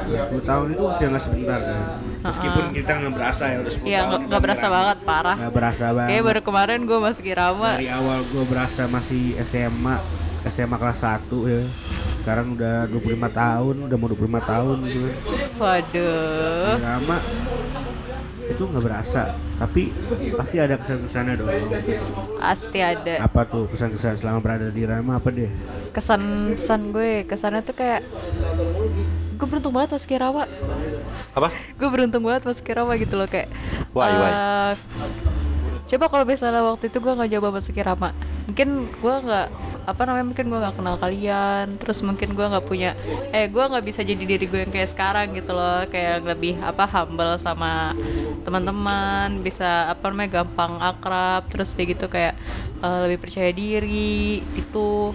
Udah 0.05 0.21
10 0.29 0.45
tahun 0.45 0.65
itu 0.77 0.81
waktu 0.85 1.01
yang 1.01 1.11
nggak 1.17 1.25
sebentar 1.25 1.59
kan? 1.59 1.81
Meskipun 2.19 2.63
kita 2.69 2.91
nggak 3.01 3.13
berasa 3.17 3.43
ya 3.49 3.57
udah 3.65 3.73
10 3.73 3.81
ya 3.81 3.97
tahun 3.97 4.05
nggak 4.09 4.19
di 4.21 4.27
nggak 4.29 4.43
berasa 4.45 4.61
Irama. 4.61 4.75
banget 4.77 4.97
parah. 5.01 5.35
Nggak 5.41 5.53
berasa 5.57 5.85
banget. 5.89 6.09
kayak 6.13 6.23
baru 6.29 6.41
kemarin 6.45 6.79
gue 6.85 6.99
masuk 7.01 7.25
Irama 7.25 7.69
dari 7.75 7.89
awal 7.89 8.19
gue 8.29 8.43
berasa 8.45 8.81
masih 8.85 9.23
SMA 9.41 9.95
SMA 10.45 10.77
kelas 10.77 10.99
1 11.01 11.49
ya. 11.49 11.63
Sekarang 12.21 12.53
udah 12.53 12.85
25 12.93 13.25
tahun 13.33 13.75
udah 13.89 13.97
mau 13.97 14.07
25 14.11 14.37
tahun 14.53 14.77
gitu 14.85 15.09
waduh. 15.57 16.77
Lama 16.77 17.17
itu 18.49 18.61
nggak 18.65 18.83
berasa. 18.83 19.31
Tapi 19.55 19.93
pasti 20.33 20.57
ada 20.57 20.75
kesan-kesannya 20.75 21.33
dong. 21.37 21.49
Pasti 22.41 22.79
ada. 22.81 23.21
Apa 23.21 23.45
tuh 23.45 23.69
kesan-kesan 23.69 24.17
selama 24.17 24.39
berada 24.41 24.67
di 24.73 24.83
Rama 24.83 25.21
apa 25.21 25.29
deh? 25.29 25.51
Kesan 25.93 26.53
kesan 26.57 26.89
gue 26.89 27.23
kesannya 27.29 27.61
tuh 27.61 27.77
kayak 27.77 28.01
gue 29.39 29.47
beruntung 29.47 29.71
banget 29.71 29.95
masuk 29.95 30.11
Irawa. 30.11 30.43
Apa? 31.37 31.53
gue 31.53 31.89
beruntung 31.93 32.25
banget 32.25 32.43
masuk 32.43 32.65
Irawa 32.67 32.97
gitu 32.97 33.15
loh 33.15 33.29
kayak 33.29 33.47
Why, 33.93 34.11
why? 34.17 34.31
eh, 34.33 34.73
coba 35.85 36.05
kalau 36.09 36.25
misalnya 36.25 36.65
waktu 36.65 36.89
itu 36.89 36.97
gue 36.97 37.13
nggak 37.13 37.29
coba 37.37 37.47
masuk 37.53 37.77
Irama 37.77 38.09
mungkin 38.49 38.89
gue 38.89 39.15
nggak 39.29 39.47
apa 39.85 40.01
namanya 40.09 40.25
mungkin 40.33 40.45
gue 40.49 40.59
nggak 40.59 40.75
kenal 40.81 40.95
kalian 40.97 41.65
terus 41.77 42.01
mungkin 42.01 42.33
gue 42.33 42.45
nggak 42.49 42.65
punya 42.65 42.97
eh 43.29 43.45
gue 43.45 43.61
nggak 43.61 43.85
bisa 43.85 44.01
jadi 44.01 44.17
diri 44.25 44.45
gue 44.49 44.65
yang 44.65 44.73
kayak 44.73 44.89
sekarang 44.89 45.37
gitu 45.37 45.53
loh 45.53 45.85
kayak 45.85 46.25
lebih 46.25 46.57
apa 46.65 46.89
humble 46.89 47.37
sama 47.37 47.93
teman-teman 48.41 49.37
bisa 49.45 49.93
apa 49.93 50.09
namanya 50.09 50.41
gampang 50.41 50.81
akrab 50.81 51.45
terus 51.53 51.77
kayak 51.77 51.93
gitu 51.93 52.05
kayak 52.09 52.33
eh, 52.81 52.99
lebih 53.05 53.21
percaya 53.21 53.53
diri 53.53 54.41
gitu. 54.57 55.13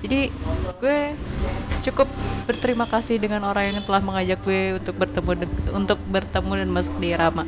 Jadi 0.00 0.32
gue 0.80 0.98
cukup 1.86 2.08
berterima 2.50 2.88
kasih 2.90 3.22
dengan 3.22 3.46
orang 3.46 3.70
yang 3.70 3.84
telah 3.86 4.02
mengajak 4.02 4.42
gue 4.42 4.80
untuk 4.82 4.94
bertemu 4.98 5.30
untuk 5.70 5.98
bertemu 6.10 6.52
dan 6.66 6.70
masuk 6.72 6.94
di 6.98 7.14
Irama. 7.14 7.46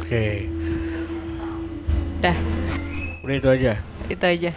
Oke 0.00 0.55
dah. 2.20 2.36
Udah 3.24 3.34
itu 3.36 3.48
aja? 3.48 3.72
Itu 4.06 4.24
aja. 4.24 4.50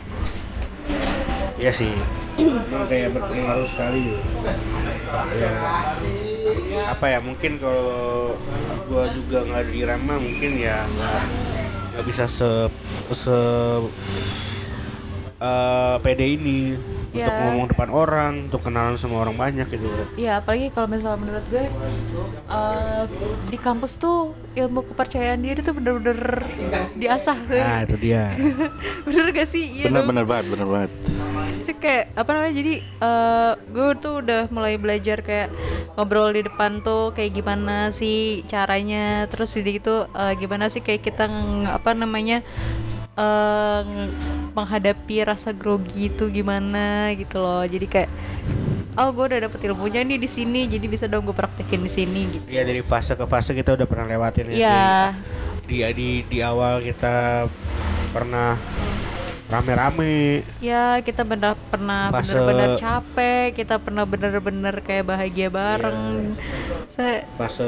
Iya 1.60 1.72
sih. 1.76 1.94
Emang 2.40 2.88
kayak 2.88 3.12
berpengaruh 3.18 3.68
sekali 3.68 4.16
ya. 5.36 5.52
Apa 6.88 7.06
ya 7.12 7.20
mungkin 7.20 7.60
kalau 7.60 8.38
gua 8.88 9.12
juga 9.12 9.44
nggak 9.44 9.66
di 9.74 9.80
Rama 9.84 10.16
mungkin 10.18 10.52
ya 10.56 10.88
nggak 10.88 11.24
nggak 11.94 12.04
bisa 12.08 12.24
se 12.32 12.50
se 13.12 13.38
eh, 15.44 15.96
pede 16.00 16.26
ini 16.40 16.80
untuk 17.12 17.26
Ya. 17.28 17.42
ngomong 17.44 17.68
depan 17.68 17.90
orang 17.90 18.32
untuk 18.46 18.62
kenalan 18.62 18.94
sama 18.94 19.20
orang 19.20 19.34
banyak 19.34 19.66
gitu 19.68 19.90
Iya, 20.16 20.40
apalagi 20.40 20.70
kalau 20.70 20.88
misalnya 20.88 21.18
menurut 21.18 21.46
gue 21.48 21.66
eh, 22.48 23.04
di 23.46 23.58
kampus 23.58 23.96
tuh 23.96 24.18
ilmu 24.54 24.86
kepercayaan 24.86 25.40
diri 25.40 25.60
tuh 25.60 25.74
bener-bener 25.74 26.46
diasah 26.94 27.38
tuh. 27.44 27.58
nah 27.58 27.82
itu 27.82 27.96
dia 27.98 28.30
bener 29.06 29.26
gak 29.32 29.48
sih? 29.48 29.64
Iya 29.76 29.86
Bener 29.88 30.00
dong. 30.00 30.10
bener 30.12 30.26
banget, 30.26 30.46
bener 30.50 30.68
banget. 30.68 30.92
sih 31.60 31.76
kayak 31.76 32.14
apa 32.14 32.30
namanya 32.32 32.54
jadi 32.56 32.74
eh, 32.82 33.52
gue 33.68 33.90
tuh 33.98 34.14
udah 34.20 34.42
mulai 34.50 34.76
belajar 34.76 35.18
kayak 35.20 35.50
ngobrol 35.94 36.30
di 36.30 36.42
depan 36.42 36.82
tuh 36.82 37.12
kayak 37.12 37.30
gimana 37.32 37.90
sih 37.90 38.20
caranya 38.46 39.00
terus 39.26 39.52
jadi 39.52 39.70
gitu 39.74 39.96
eh, 40.08 40.34
gimana 40.36 40.66
sih 40.68 40.80
kayak 40.80 41.02
kita 41.04 41.26
apa 41.68 41.94
namanya 41.94 42.42
eh, 43.20 43.80
ng- 43.84 44.16
menghadapi 44.56 45.22
rasa 45.22 45.52
grogi 45.52 46.08
itu 46.08 46.32
gimana 46.32 47.12
gitu 47.14 47.38
loh. 47.38 47.62
Jadi 47.62 47.86
kayak 47.86 48.10
oh 48.96 49.10
gue 49.12 49.26
udah 49.32 49.40
dapet 49.48 49.60
ilmunya 49.64 50.02
nih 50.02 50.18
di 50.18 50.28
sini 50.28 50.68
jadi 50.68 50.86
bisa 50.88 51.06
dong 51.06 51.24
gue 51.24 51.36
praktekin 51.36 51.80
di 51.80 51.92
sini 51.92 52.22
gitu. 52.32 52.44
Ya 52.48 52.64
dari 52.64 52.82
fase 52.82 53.14
ke 53.14 53.24
fase 53.24 53.52
kita 53.52 53.76
udah 53.76 53.88
pernah 53.88 54.08
lewatin 54.08 54.52
ya 54.52 54.58
Iya, 54.58 54.84
di 55.64 55.78
di 55.94 56.10
di 56.26 56.38
awal 56.42 56.82
kita 56.82 57.46
pernah 58.10 58.58
rame-rame 59.50 60.46
ya 60.62 61.02
kita 61.02 61.26
bener 61.26 61.58
pernah 61.70 62.14
bener-bener 62.14 62.78
capek, 62.78 63.58
kita 63.58 63.82
pernah 63.82 64.06
bener-bener 64.06 64.78
kayak 64.80 65.10
bahagia 65.10 65.50
bareng. 65.50 66.38
Saya 66.86 67.26
fase 67.34 67.66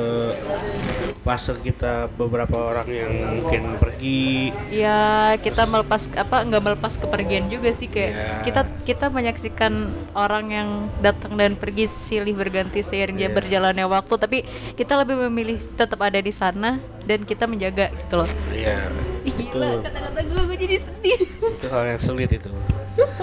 fase 1.22 1.58
kita 1.58 2.06
beberapa 2.14 2.54
orang 2.54 2.86
yang 2.86 3.12
mungkin 3.34 3.78
pergi 3.78 4.54
ya 4.70 5.34
kita 5.38 5.66
melepas 5.66 6.06
apa 6.14 6.42
nggak 6.42 6.64
melepas 6.64 6.94
kepergian 6.98 7.50
juga 7.50 7.74
sih 7.74 7.86
kayak 7.86 8.12
Iya. 8.12 8.44
kita 8.44 8.62
kita 8.82 9.08
menyaksikan 9.08 9.72
orang 10.12 10.46
yang 10.50 10.70
datang 11.00 11.34
dan 11.34 11.54
pergi 11.54 11.86
silih 11.88 12.34
berganti 12.34 12.82
seiring 12.82 13.16
dia 13.16 13.28
Iya. 13.28 13.34
berjalannya 13.34 13.86
waktu 13.86 14.14
tapi 14.16 14.38
kita 14.74 14.98
lebih 14.98 15.16
memilih 15.26 15.58
tetap 15.72 16.00
ada 16.00 16.18
di 16.18 16.30
sana 16.30 16.78
dan 17.02 17.22
kita 17.22 17.46
menjaga 17.46 17.90
gitu 17.92 18.14
loh. 18.18 18.30
ya 18.52 18.90
Ih, 19.22 19.34
gila 19.34 19.80
kata-kata 19.80 20.20
gue 20.20 20.42
gue 20.44 20.58
jadi 20.60 20.76
sedih. 20.78 21.20
itu 21.24 21.66
hal 21.68 21.84
yang 21.88 22.02
sulit 22.02 22.30
itu 22.30 22.50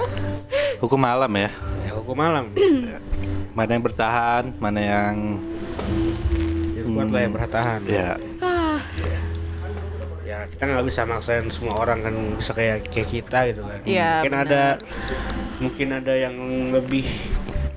Hukum 0.80 0.96
malam 0.96 1.30
ya. 1.32 1.50
ya 1.82 1.92
hukum 1.92 2.14
malam 2.14 2.54
Mana 3.50 3.74
yang 3.74 3.82
bertahan, 3.82 4.54
mana 4.56 4.78
yang 4.78 5.14
jadi 6.70 6.86
kuat 6.88 7.08
lah 7.10 7.20
yang 7.20 7.34
bertahan 7.34 7.80
ya 7.84 8.14
ah, 8.37 8.37
ya 10.38 10.46
kita 10.46 10.62
nggak 10.64 10.86
bisa 10.86 11.00
maksain 11.02 11.46
semua 11.48 11.74
orang 11.76 11.98
kan 12.00 12.14
bisa 12.38 12.52
kayak 12.52 12.86
kayak 12.86 13.08
kita 13.10 13.38
gitu 13.48 13.62
kan 13.62 13.80
Iya, 13.82 14.10
mungkin 14.14 14.32
benar. 14.32 14.46
ada 14.46 14.62
mungkin 15.58 15.88
ada 15.90 16.14
yang 16.14 16.34
lebih 16.70 17.06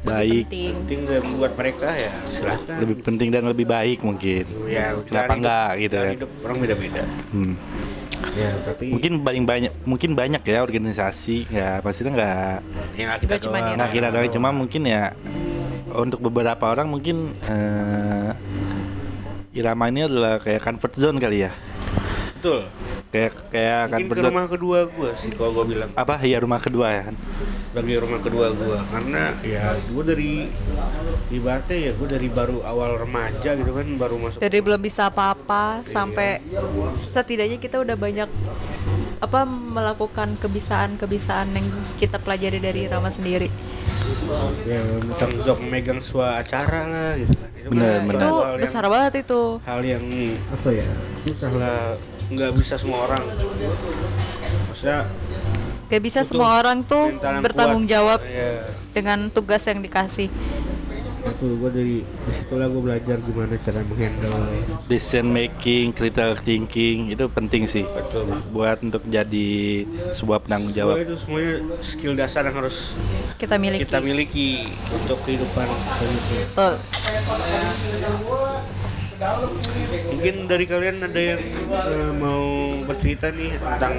baik, 0.01 0.45
penting. 0.45 0.73
penting 0.77 0.99
dan 1.05 1.23
buat 1.35 1.53
mereka 1.53 1.89
ya 1.89 2.13
silahkan 2.25 2.77
lebih 2.77 2.95
penting 3.01 3.29
dan 3.29 3.43
lebih 3.43 3.65
baik 3.65 4.01
mungkin. 4.01 4.45
ya 4.65 4.93
Kenapa 5.01 5.33
enggak 5.33 5.69
gitu 5.79 5.95
kan? 5.95 6.13
hidup 6.13 6.31
orang 6.41 6.57
beda-beda 6.59 7.03
Hmm. 7.29 7.53
ya 8.31 8.49
tapi 8.61 8.85
Mungkin 8.89 9.11
paling 9.21 9.43
banyak, 9.43 9.73
mungkin 9.83 10.11
banyak 10.13 10.41
ya 10.41 10.61
organisasi, 10.61 11.49
ya 11.49 11.81
pastinya 11.81 12.13
nggak 12.13 12.57
nggak 12.95 13.17
kita 13.19 13.35
cuma 13.41 13.57
nggak 13.73 13.89
kira 13.89 14.07
doang, 14.09 14.29
cuma 14.29 14.49
mungkin 14.49 14.85
ya 14.85 15.13
untuk 15.91 16.21
beberapa 16.21 16.65
orang 16.65 16.85
mungkin 16.87 17.33
Irama 19.51 19.85
ini 19.85 20.07
adalah 20.07 20.39
kayak 20.39 20.63
comfort 20.63 20.93
zone 20.95 21.19
kali 21.19 21.43
ya, 21.43 21.51
betul. 22.41 22.59
Kayak 23.11 23.31
kayak 23.53 23.79
mungkin 23.85 24.01
comfort 24.01 24.17
ke 24.17 24.25
rumah 24.25 24.47
kedua 24.49 24.79
gue 24.89 25.09
sih 25.13 25.29
kalau 25.31 25.51
gue 25.53 25.65
bilang. 25.77 25.89
Apa? 25.93 26.17
Ya 26.25 26.41
rumah 26.41 26.57
kedua 26.57 26.87
ya 26.89 27.01
kan? 27.05 27.15
bagi 27.71 27.95
rumah 27.95 28.19
kedua 28.19 28.51
gue 28.51 28.77
karena 28.91 29.31
ya 29.47 29.71
gue 29.79 30.03
dari 30.03 30.51
ibaratnya 31.31 31.77
ya 31.79 31.91
gue 31.95 32.03
dari 32.03 32.27
baru 32.27 32.59
awal 32.67 32.99
remaja 32.99 33.55
gitu 33.55 33.71
kan 33.71 33.87
baru 33.95 34.19
masuk 34.19 34.43
Dari 34.43 34.59
belum 34.59 34.81
bisa 34.83 35.07
apa-apa 35.07 35.79
sampai 35.87 36.43
setidaknya 37.07 37.63
kita 37.63 37.79
udah 37.79 37.95
banyak 37.95 38.27
apa 39.23 39.47
melakukan 39.47 40.35
kebisaan-kebisaan 40.43 41.55
yang 41.55 41.67
kita 41.95 42.19
pelajari 42.19 42.59
dari 42.59 42.91
Rama 42.91 43.07
sendiri. 43.07 43.47
ya 44.67 44.81
tentang 45.15 45.31
jawab 45.43 45.59
memegang 45.63 46.03
sebuah 46.03 46.43
acara 46.43 46.81
lah 46.87 47.11
gitu 47.15 47.31
kan. 47.31 47.49
Itu 47.53 47.67
Bener, 47.71 47.87
kan 47.87 48.01
bener. 48.03 48.19
Itu 48.19 48.27
hal 48.33 48.51
yang- 48.51 48.63
besar 48.65 48.83
banget 48.89 49.13
itu. 49.23 49.41
hal 49.63 49.81
yang 49.85 50.03
apa 50.51 50.69
ya? 50.73 50.87
Susah. 51.21 51.49
Lah 51.53 51.81
nggak 52.31 52.51
bisa 52.53 52.75
semua 52.75 53.05
orang 53.05 53.23
maksudnya 54.65 55.03
Gak 55.85 55.99
bisa 55.99 56.19
butuh 56.21 56.29
semua 56.31 56.49
orang 56.57 56.77
tuh 56.81 57.11
bertanggung 57.19 57.83
kuat. 57.83 57.91
jawab 57.91 58.19
ya 58.23 58.63
dengan 58.89 59.27
tugas 59.27 59.59
yang 59.61 59.79
dikasih. 59.79 60.31
itu 61.21 61.47
gue 61.53 61.69
dari 61.69 61.97
di 62.01 62.31
situlah 62.33 62.65
gue 62.65 62.81
belajar 62.81 63.19
gimana 63.19 63.53
cara 63.55 63.83
menghandle 63.83 64.41
decision 64.81 65.29
making, 65.29 65.91
critical 65.91 66.33
thinking 66.35 67.11
itu 67.11 67.27
penting 67.27 67.67
sih 67.67 67.85
betul 67.85 68.25
buat 68.49 68.79
untuk 68.79 69.03
jadi 69.05 69.85
sebuah 70.13 70.41
penanggung 70.41 70.71
Semua 70.71 70.81
jawab. 70.81 70.95
itu 70.97 71.15
semuanya 71.15 71.53
skill 71.79 72.13
dasar 72.15 72.41
yang 72.43 72.55
harus 72.55 72.97
Kita 73.35 73.55
miliki. 73.55 73.83
kita 73.83 73.99
miliki 73.99 74.49
untuk 74.89 75.21
kehidupan 75.21 75.67
selanjutnya 75.91 76.43
Betul. 76.47 76.73
Mungkin 80.11 80.35
dari 80.45 80.65
kalian 80.65 80.97
ada 80.99 81.21
yang 81.21 81.41
eh, 81.69 82.11
mau 82.11 82.43
bercerita 82.83 83.29
nih 83.29 83.53
tentang 83.55 83.93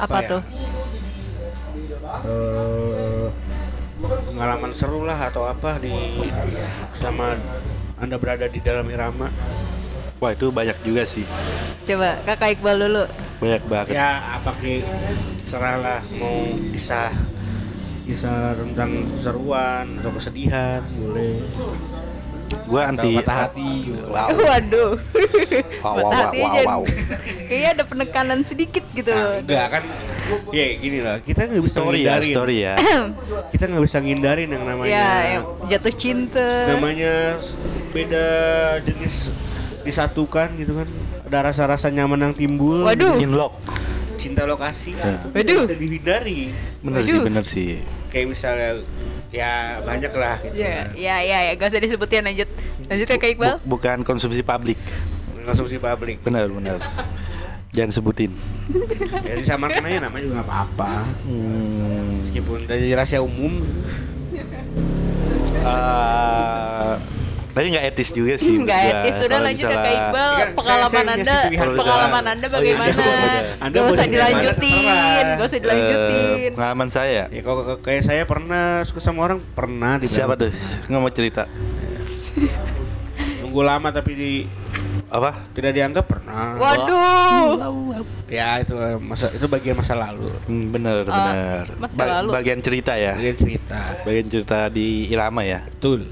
Apa, 0.00 0.16
ya? 0.18 0.28
tuh? 0.28 0.42
eh, 2.24 3.26
pengalaman 4.26 4.72
seru 4.72 5.04
lah 5.04 5.20
atau 5.22 5.44
apa 5.44 5.76
di 5.76 5.92
sama 6.92 7.36
anda 7.96 8.16
berada 8.16 8.48
di 8.48 8.58
dalam 8.58 8.88
irama 8.88 9.28
Wah 10.16 10.36
itu 10.36 10.52
banyak 10.52 10.76
juga 10.84 11.08
sih, 11.08 11.24
Coba 11.80 12.20
Kakak 12.28 12.60
Iqbal 12.60 12.76
dulu. 12.78 13.08
banyak 13.40 13.62
banget. 13.64 13.96
ya 13.96 14.08
apa 14.36 14.52
ke 14.54 14.84
serah 15.38 15.80
lah 15.80 16.00
mau 16.12 16.44
kisah 16.68 17.08
kisah 18.04 18.52
tentang 18.52 19.08
keseruan 19.08 19.96
atau 19.96 20.12
kesedihan 20.12 20.84
boleh 20.92 21.40
Atau 22.50 22.78
anti 22.80 23.10
patah 23.16 23.36
hati 23.44 23.70
Wow. 24.04 24.28
Waduh. 24.48 24.90
Wow, 25.80 25.94
Patah 25.94 26.02
wow, 26.02 26.10
hati 26.12 26.38
wow, 26.38 26.50
aja. 26.50 26.64
wow. 26.66 26.82
Kayaknya 27.46 27.70
ada 27.72 27.84
penekanan 27.84 28.38
sedikit 28.42 28.84
gitu. 28.90 29.10
Nah, 29.10 29.38
enggak 29.38 29.66
kan 29.70 29.82
ya 30.50 30.66
gini 30.76 30.98
lah 31.00 31.18
kita 31.18 31.44
nggak 31.44 31.58
bisa 31.60 31.76
Story 31.76 32.00
ya, 32.00 32.14
story 32.20 32.56
ya. 32.60 32.74
kita 33.52 33.64
nggak 33.66 33.82
bisa 33.82 33.98
ngindarin 33.98 34.48
yang 34.48 34.62
namanya 34.62 34.86
ya, 34.88 35.10
yang 35.32 35.44
jatuh 35.66 35.90
cinta. 35.92 36.46
namanya 36.68 37.34
beda 37.90 38.26
jenis 38.80 39.34
disatukan 39.80 40.54
gitu 40.54 40.76
kan 40.76 40.86
ada 41.26 41.50
rasa-rasa 41.50 41.88
nyaman 41.88 42.20
yang 42.22 42.34
timbul 42.36 42.86
Waduh. 42.86 43.18
Inlock. 43.18 43.58
cinta 44.14 44.44
lokasi 44.44 44.92
Ya. 44.92 45.16
itu 45.16 45.26
Waduh. 45.32 45.62
bisa 45.64 45.74
dihindari 45.74 46.40
Bener 46.78 47.00
sih, 47.00 47.10
Waduh. 47.10 47.24
bener 47.24 47.44
sih. 47.44 47.70
kayak 48.10 48.26
misalnya 48.28 48.70
ya 49.30 49.50
banyak 49.80 50.10
lah 50.10 50.36
gitu 50.40 50.58
Ya, 50.58 50.90
ya, 50.92 51.16
ya, 51.20 51.38
ya, 51.46 51.52
gak 51.54 51.70
usah 51.70 51.80
disebutin 51.80 52.22
lanjut. 52.22 52.48
Lanjut 52.84 53.06
Kakak 53.08 53.30
Iqbal. 53.32 53.54
Bu- 53.58 53.78
bukan 53.78 54.02
konsumsi 54.02 54.42
publik. 54.42 54.78
konsumsi 55.40 55.76
publik 55.76 56.20
Bener, 56.20 56.46
bener. 56.46 56.78
Jangan 57.70 57.90
sebutin. 57.92 58.34
ya 59.28 59.34
disamarkan 59.36 59.80
aja 59.80 59.98
namanya 60.02 60.20
juga 60.20 60.34
nggak 60.36 60.48
apa-apa 60.48 60.92
Hmm, 61.22 62.20
meskipun 62.20 62.58
dari 62.64 62.90
rahasia 62.90 63.18
umum 63.20 63.62
eh, 65.60 66.94
tapi 67.60 67.68
nggak 67.70 67.86
etis 67.86 68.08
juga 68.10 68.34
sih. 68.34 68.56
Nggak 68.56 68.80
etis, 68.80 69.14
sudah 69.20 69.38
lanjut 69.38 69.68
misalnya- 69.68 69.84
Kakak 69.84 69.92
Iqbal. 70.00 70.30
Kan 70.30 70.40
saya- 70.40 70.56
Pengalaman 70.56 71.04
Anda, 71.04 71.36
pengalaman. 71.76 72.24
Anda 72.24 72.46
Oh, 72.46 72.48
iya, 72.48 72.56
bagaimana? 72.56 72.88
siap, 72.90 73.04
udah. 73.04 73.42
Anda 73.60 73.76
Gak 73.76 73.92
usah 73.92 74.06
dilanjutin, 74.06 75.24
gak 75.30 75.44
usah 75.44 75.52
Eh, 75.52 75.60
dilanjutin. 75.60 76.50
pengalaman 76.56 76.88
saya. 76.88 77.22
ya 77.28 77.40
kalau 77.42 77.60
kalau 77.60 77.78
kayak 77.78 78.02
saya 78.02 78.22
pernah 78.24 78.64
suka 78.82 78.98
sama 78.98 79.20
orang 79.22 79.44
pernah 79.50 80.00
di 80.00 80.08
Siapa 80.08 80.34
tuh? 80.34 80.48
Nggak 80.88 80.98
mau 80.98 81.12
cerita. 81.12 81.44
nunggu 83.40 83.60
lama 83.60 83.88
tapi 83.90 84.12
di 84.14 84.32
Apa? 85.06 85.50
tidak 85.50 85.74
dianggap 85.74 86.06
pernah 86.06 86.54
Waduh. 86.54 87.98
ya 88.26 88.62
itu 88.62 88.78
eh, 88.78 88.94
masa 88.96 89.26
itu 89.28 89.42
bagian 89.44 89.74
masa 89.74 89.92
lalu 89.92 90.30
Hmm, 90.46 90.70
bener, 90.70 91.02
Ah, 91.04 91.10
bener. 91.10 91.64
masa 91.76 91.96
Ba- 91.96 92.10
lalu. 92.16 92.28
bagian 92.32 92.60
cerita 92.62 92.94
ya. 92.94 93.18
bagian 93.18 93.36
cerita 93.36 93.80
Bagian 94.00 94.26
cerita 94.30 94.58
di 94.68 95.10
Irama 95.10 95.42
ya. 95.42 95.66
betul 95.66 96.06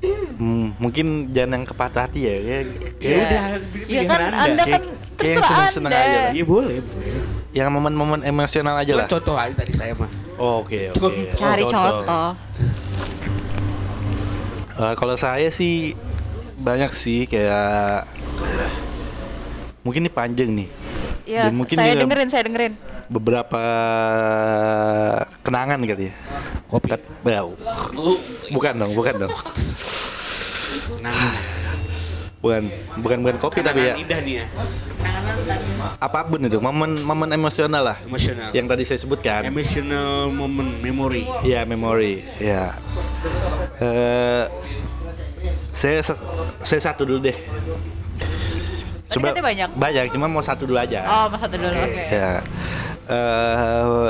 Hmm, 0.00 0.72
mungkin 0.76 1.06
jangan 1.28 1.60
yang 1.60 1.64
kepatah 1.66 2.08
hati 2.08 2.20
ya. 2.22 2.34
Kayak, 2.34 2.64
ya 2.64 2.64
kayak 2.96 3.20
udah 3.20 3.42
Ya 3.86 4.00
kan 4.02 4.18
anda, 4.18 4.38
Anda 4.40 4.62
kan 4.64 4.80
Kayak- 4.80 4.84
kayak 5.12 5.28
yang 5.28 5.36
terserah 5.36 5.44
seneng-seneng 5.68 5.92
Anda. 5.92 6.00
aja 6.02 6.18
lah. 6.18 6.32
Iya 6.32 6.44
boleh, 6.46 6.76
boleh. 6.80 7.12
yang 7.50 7.68
momen-momen 7.68 8.20
emosional 8.22 8.78
aja 8.78 8.92
lah. 8.94 9.04
kan 9.04 9.12
contoh 9.12 9.34
aja 9.34 9.52
tadi 9.52 9.72
saya 9.74 9.92
mah. 9.92 10.06
Oh, 10.38 10.62
Oke, 10.62 10.88
oke. 10.88 10.96
Contoh. 10.96 11.36
Cari 11.36 11.62
Oh, 11.62 11.68
contoh. 11.68 12.28
Eh, 14.80 14.94
kalau 14.94 15.14
saya 15.14 15.48
sih 15.50 15.92
banyak 16.56 16.88
sih 16.90 17.26
kayak 17.26 18.08
mungkin 19.82 20.00
ini 20.00 20.10
panjang 20.10 20.48
nih. 20.48 20.68
Ya, 21.26 21.52
mungkin 21.52 21.76
saya 21.76 21.92
dengerin, 21.94 22.28
saya 22.28 22.42
dengerin. 22.48 22.74
Beberapa 23.06 23.60
kenangan 25.42 25.82
kali 25.82 26.08
ya. 26.08 26.14
Kopi. 26.64 26.86
Tat- 26.88 27.10
Bau. 27.20 27.52
Bukan 28.48 28.72
dong, 28.78 28.92
bukan 28.94 29.26
dong. 29.26 29.32
Nah, 31.00 31.32
Bukan, 32.40 32.72
bukan 32.96 33.18
bukan 33.20 33.36
kopi 33.36 33.60
tapi 33.60 33.84
ya. 33.84 33.94
indah 33.94 34.16
nih 34.24 34.34
ya, 34.40 34.46
Apa 36.00 36.24
pun 36.24 36.40
itu, 36.40 36.56
momen 36.56 36.96
momen 36.98 37.28
emosional 37.30 37.84
lah. 37.84 37.96
emosional. 38.00 38.48
Yang 38.50 38.66
tadi 38.66 38.82
saya 38.82 38.98
sebutkan. 38.98 39.40
emotional 39.44 40.28
moment, 40.30 40.72
memory. 40.80 41.28
Iya, 41.42 41.68
memori. 41.68 42.24
Ya. 42.36 42.80
Eh 43.76 44.44
saya 45.70 46.00
sa- 46.00 46.16
saya 46.62 46.80
satu 46.82 47.04
dulu 47.04 47.20
deh. 47.22 47.36
Tadi 49.06 49.20
katanya 49.20 49.44
banyak. 49.44 49.68
Banyak, 49.74 50.02
cuma 50.08 50.24
mau 50.24 50.40
satu 50.40 50.64
dulu 50.64 50.80
aja. 50.80 51.04
Oh, 51.04 51.24
mas 51.28 51.40
satu 51.40 51.56
dulu. 51.56 51.76
Oke. 51.76 52.04
Ya. 52.08 52.32
Eh 53.04 54.08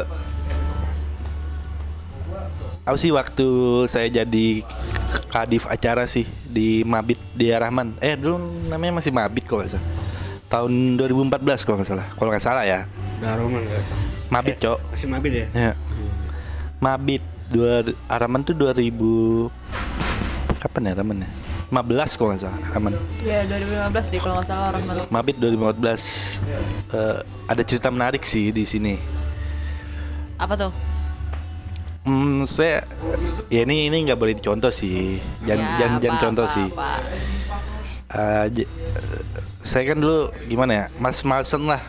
apa 2.80 2.96
sih 2.96 3.12
waktu 3.12 3.46
saya 3.86 4.08
jadi 4.08 4.64
kadif 5.28 5.68
acara 5.68 6.08
sih 6.08 6.24
di 6.48 6.82
Mabit 6.82 7.20
di 7.36 7.52
Rahman. 7.52 7.94
Eh 8.00 8.16
dulu 8.16 8.40
namanya 8.66 8.98
masih 8.98 9.12
Mabit 9.12 9.44
kok 9.46 9.60
nggak 9.60 9.70
salah. 9.76 9.86
Tahun 10.50 10.72
2014 10.98 11.62
kalau 11.62 11.76
nggak 11.78 11.90
salah. 11.90 12.06
Kalau 12.16 12.28
nggak 12.32 12.44
salah 12.44 12.64
ya. 12.66 12.80
Daroman 13.20 13.62
ya. 13.62 13.80
Mabit, 14.30 14.62
Cok. 14.62 14.78
Masih 14.94 15.08
mabit 15.10 15.32
ya? 15.34 15.46
Ya. 15.50 15.72
Mabit 16.78 17.22
dua 17.50 17.82
Araman 18.06 18.46
tuh 18.46 18.54
2000 18.54 19.50
kapan 20.62 20.86
ya 20.86 20.92
Araman 20.94 21.26
ya? 21.26 21.30
15 21.70 22.18
kalau 22.18 22.28
nggak 22.34 22.42
salah 22.42 22.58
Araman. 22.70 22.92
Ya 23.22 23.46
2015 23.46 24.10
deh 24.10 24.20
kalau 24.22 24.34
nggak 24.38 24.48
salah 24.48 24.66
orang 24.74 24.82
malu. 24.86 25.02
Mabit 25.10 25.36
2015 25.38 26.42
Eh, 26.90 27.18
ada 27.46 27.62
cerita 27.62 27.86
menarik 27.90 28.26
sih 28.26 28.50
di 28.50 28.66
sini. 28.66 28.98
Apa 30.34 30.58
tuh? 30.58 30.72
Hmm, 32.00 32.48
saya 32.48 32.80
ya 33.48 33.60
ini 33.60 33.86
ini 33.86 34.08
nggak 34.08 34.16
boleh 34.16 34.32
dicontoh 34.32 34.70
sih. 34.70 35.20
Jangan 35.42 35.60
Ya, 35.62 35.76
jangan, 35.78 35.98
jangan 36.00 36.16
apa, 36.16 36.24
contoh 36.24 36.44
apa, 36.44 36.54
sih. 36.54 36.66
apa. 36.66 36.90
Eh, 38.10 38.44
j- 38.50 38.70
saya 39.60 39.84
kan 39.86 39.98
dulu 39.98 40.18
gimana 40.42 40.72
ya? 40.72 40.84
Mas 40.96 41.20
malesan 41.20 41.62
lah. 41.62 41.84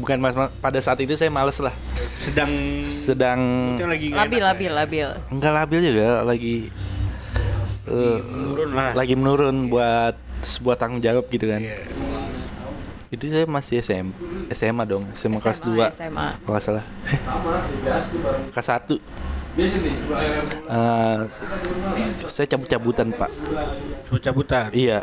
Bukan 0.00 0.16
mas, 0.18 0.34
mas- 0.34 0.52
pada 0.56 0.78
saat 0.78 0.98
itu 0.98 1.12
saya 1.14 1.28
males 1.28 1.56
lah. 1.58 1.76
Sedang 2.10 2.48
Sedang 2.82 3.40
itu 3.70 3.84
lagi 3.86 4.06
nggak 4.08 4.18
Labil, 4.18 4.32
enak 4.34 4.40
ya? 4.40 4.48
labil, 4.48 4.70
labil. 4.72 5.08
enggak 5.30 5.52
labil 5.54 5.78
juga 5.82 6.08
lagi 6.22 6.56
eh, 7.86 8.18
menurun 8.20 8.70
lah. 8.70 8.90
lagi 8.94 9.14
menurun 9.14 9.56
buat 9.66 10.14
sebuah 10.40 10.76
tanggung 10.76 11.00
jawab 11.00 11.28
gitu 11.28 11.44
kan. 11.46 11.60
Iya. 11.60 11.76
Itu 13.10 13.26
saya 13.26 13.42
masih 13.44 13.78
SM, 13.78 14.06
SMA 14.50 14.84
dong, 14.84 15.04
SMA, 15.12 15.36
kelas 15.38 15.60
2 15.60 15.90
SMA. 15.90 16.28
kalau 16.38 16.50
nggak 16.50 16.62
salah. 16.62 16.84
Eh, 17.04 17.18
kelas 18.50 18.68
1 18.70 18.96
Eh, 19.50 21.18
saya 22.24 22.46
cabut-cabutan 22.46 23.10
pak. 23.10 23.30
Cabut-cabutan. 24.06 24.70
Iya, 24.70 25.02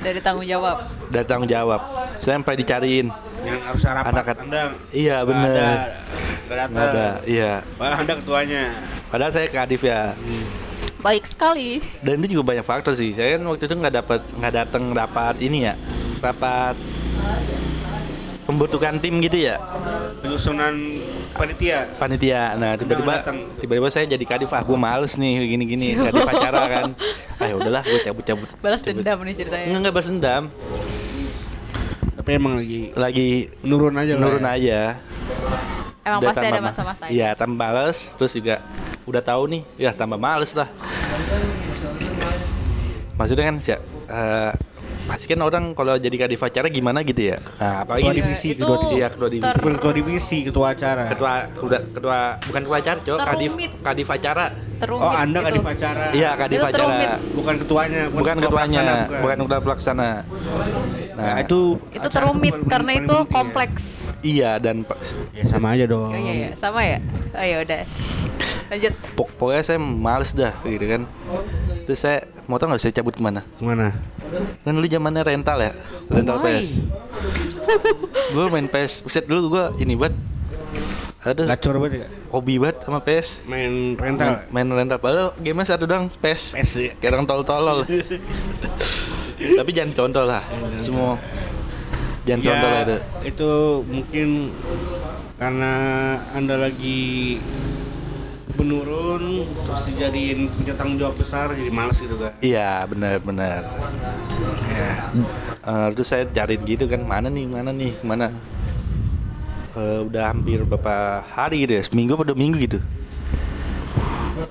Dari 0.00 0.20
tanggung 0.20 0.46
jawab. 0.46 0.86
dari 1.10 1.26
tanggung 1.26 1.50
jawab. 1.50 1.80
Saya 2.20 2.38
sampai 2.38 2.54
dicariin. 2.56 3.10
Yang 3.42 3.60
harus 3.64 3.82
rapat. 3.84 4.12
Anak- 4.12 4.38
Anda 4.38 4.62
Iya, 4.90 5.16
bener. 5.24 5.50
ada, 5.50 5.68
datang. 6.46 6.70
Nggak 6.70 6.86
ada, 6.86 7.08
iya. 7.24 7.52
Padahal 7.74 7.98
Anda 7.98 8.14
ketuanya. 8.16 8.62
Padahal 9.10 9.32
saya 9.32 9.46
kadif 9.48 9.82
ya. 9.82 10.00
Baik 11.00 11.24
sekali. 11.24 11.80
Dan 11.98 12.20
itu 12.20 12.36
juga 12.36 12.54
banyak 12.54 12.62
faktor 12.62 12.92
sih. 12.92 13.10
Saya 13.10 13.34
kan 13.34 13.42
waktu 13.46 13.64
itu 13.64 13.74
nggak 13.74 13.94
dapat 13.96 14.20
nggak 14.30 14.54
datang 14.54 14.82
rapat 14.92 15.34
ini 15.40 15.64
ya, 15.64 15.74
rapat 16.20 16.76
pembentukan 18.42 18.98
tim 18.98 19.14
gitu 19.20 19.46
ya, 19.46 19.56
Penyusunan 20.20 20.74
panitia. 21.36 21.78
panitia. 21.96 22.42
Nah 22.58 22.74
tiba-tiba 22.78 23.14
tiba-tiba 23.58 23.88
saya 23.90 24.04
jadi 24.06 24.24
kadif. 24.24 24.50
Ah 24.50 24.62
gue 24.62 24.78
males 24.78 25.14
nih 25.18 25.56
gini-gini. 25.56 25.94
Kadif 25.98 26.24
acara 26.26 26.62
kan. 26.66 26.86
Ah 27.40 27.46
ya 27.50 27.54
udahlah 27.56 27.82
gue 27.84 28.00
cabut-cabut. 28.02 28.48
Balas 28.60 28.82
Cabut. 28.82 29.02
dendam 29.02 29.18
nih 29.24 29.34
ceritanya. 29.36 29.64
Enggak 29.66 29.80
enggak 29.80 29.94
balas 29.94 30.08
dendam. 30.08 30.42
Tapi 32.20 32.30
emang 32.36 32.54
lagi 32.60 32.80
lagi 32.92 33.28
menurun 33.64 33.94
aja 33.96 34.12
lah 34.12 34.20
menurun 34.20 34.44
ya. 34.44 34.52
aja. 34.52 34.80
Emang 36.00 36.20
Udah 36.24 36.28
pasti 36.32 36.46
ada 36.48 36.60
masa-masa 36.64 37.02
Iya, 37.12 37.28
tambah 37.36 37.56
males 37.60 37.98
terus 38.16 38.32
juga 38.32 38.56
udah 39.04 39.22
tahu 39.24 39.42
nih, 39.52 39.62
ya 39.76 39.90
tambah 39.92 40.16
males 40.16 40.52
lah. 40.56 40.68
Maksudnya 43.20 43.44
kan 43.52 43.56
sih 43.60 43.76
eh, 43.76 44.52
pasti 45.10 45.26
kan 45.26 45.40
orang 45.40 45.74
kalau 45.74 45.98
jadi 45.98 46.16
kadif 46.16 46.38
acara 46.38 46.70
gimana 46.70 47.02
gitu 47.02 47.22
ya. 47.26 47.42
Nah, 47.58 47.82
apalagi 47.82 47.98
Ketua 48.00 48.14
di- 48.14 48.22
divisi, 48.22 48.48
itu 48.48 48.62
ketua 48.62 48.78
divisi. 48.78 48.94
Iya, 48.94 49.06
ketua 49.10 49.28
divisi. 49.28 49.42
ter- 49.44 49.58
bukan 49.58 49.74
ketua 49.74 49.92
divisi 49.92 50.38
ketua 50.40 50.66
acara 50.70 51.02
ketua 51.04 51.32
ketua 51.50 51.78
ketua 51.90 52.18
bukan 52.40 52.60
ketua 52.62 52.78
acara, 52.78 52.98
Cok, 53.00 53.18
kadif 53.20 53.52
kadif 53.82 54.08
acara. 54.08 54.44
terumit 54.80 55.02
oh 55.02 55.12
anda 55.12 55.38
gitu. 55.38 55.48
kadif 55.50 55.66
acara 55.66 56.04
Iya, 56.10 56.30
kadif 56.34 56.56
Itu 56.56 56.64
acara. 56.64 56.78
terumit. 56.78 57.08
bukan 57.34 57.54
ketuanya 57.58 58.02
Bukan 58.08 58.34
ketua 58.38 58.48
ketuanya, 58.48 58.80
pelaksana, 58.80 59.20
bukan 59.20 59.36
ketua 59.42 59.60
pelaksana. 59.60 60.08
nah, 61.10 61.20
Nah, 61.20 61.36
itu 61.38 61.58
itu 61.90 62.08
terumit 62.08 62.52
paling- 62.54 62.70
karena 62.70 62.86
paling 62.88 63.00
itu 63.00 63.10
penting 63.10 63.26
ya. 63.26 63.34
kompleks 63.34 63.82
iya 64.22 64.50
dan 64.56 64.76
ya 65.32 65.44
sama 65.44 65.74
aja 65.74 65.84
dong 65.84 66.08
oh 66.08 66.16
iya 66.16 66.32
iya 66.38 66.50
sama 66.54 66.80
ya 66.80 66.98
oh 67.30 67.42
ya 67.42 67.56
udah 67.60 67.80
lanjut 68.70 68.92
pok- 69.12 69.32
pokoknya 69.36 69.62
saya 69.66 69.78
males 69.78 70.30
dah 70.32 70.54
gitu 70.62 70.86
kan. 70.86 71.02
Terus 71.86 71.98
saya 72.00 72.18
tau 72.46 72.66
nggak 72.66 72.80
saya 72.82 72.92
cabut 72.96 73.14
ke 73.14 73.22
mana? 73.22 73.40
ke 73.44 73.62
mana? 73.62 73.94
Kan 74.66 74.72
dulu 74.74 74.86
zamannya 74.86 75.22
rental 75.22 75.58
ya, 75.58 75.72
rental 76.10 76.36
Why? 76.42 76.60
PS. 76.62 76.70
gue 78.34 78.44
main 78.50 78.66
PS, 78.66 79.02
buset 79.06 79.24
dulu 79.26 79.58
gue 79.58 79.64
ini 79.82 79.94
buat 79.94 80.14
Aduh, 81.20 81.44
gacor 81.44 81.76
banget 81.76 82.06
ya? 82.06 82.08
hobi 82.32 82.56
banget 82.56 82.76
sama 82.86 82.98
PS. 83.04 83.44
Main 83.44 83.98
rental? 83.98 84.46
Main, 84.48 84.66
main 84.66 84.68
rental, 84.84 84.98
padahal 84.98 85.28
game 85.42 85.60
satu 85.66 85.84
dong 85.84 86.08
PS. 86.22 86.56
PS 86.56 86.70
ya. 86.80 86.92
Kayak 86.96 87.20
orang 87.20 87.26
tol-tolol. 87.28 87.78
Tapi 89.60 89.70
jangan 89.72 89.92
contoh 89.96 90.24
lah 90.28 90.44
Semua. 90.76 91.16
Jangan 92.28 92.40
contoh 92.44 92.68
lah 92.68 92.82
itu. 92.84 92.96
ya 92.96 93.00
itu 93.24 93.50
mungkin 93.88 94.28
karena 95.40 95.72
anda 96.36 96.60
lagi 96.60 97.40
menurun 98.54 99.44
terus 99.44 99.82
dijadiin 99.86 100.48
punya 100.50 100.74
tanggung 100.74 100.96
jawab 100.96 101.14
besar 101.14 101.52
jadi 101.52 101.68
males 101.68 101.98
gitu 101.98 102.16
kan 102.16 102.32
Iya 102.38 102.82
benar-benar 102.84 103.62
ya 104.66 104.92
Eh, 105.60 105.86
Terus 105.92 106.08
saya 106.08 106.24
cariin 106.24 106.64
gitu 106.64 106.88
kan 106.88 107.00
Mana 107.00 107.28
nih, 107.28 107.44
mana 107.44 107.70
nih, 107.70 107.92
mana? 108.00 108.32
Eh, 109.72 110.00
Udah 110.02 110.32
hampir 110.32 110.64
beberapa 110.64 111.20
hari 111.22 111.62
gitu 111.62 111.76
ya 111.76 111.82
Seminggu 111.84 112.16
atau 112.16 112.32
minggu 112.32 112.56
gitu. 112.58 112.78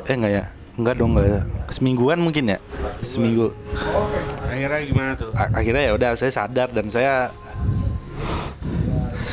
Eh 0.05 0.13
enggak 0.13 0.33
ya? 0.33 0.43
Enggak 0.77 0.95
dong 0.95 1.11
enggak 1.11 1.27
ya. 1.27 1.41
Semingguan 1.69 2.19
mungkin 2.21 2.43
ya? 2.49 2.57
Seminggu. 3.01 3.51
Akhirnya 4.45 4.79
gimana 4.85 5.11
tuh? 5.13 5.29
A- 5.33 5.51
akhirnya 5.51 5.83
ya 5.89 5.93
udah 5.93 6.09
saya 6.13 6.31
sadar 6.31 6.69
dan 6.69 6.87
saya 6.87 7.33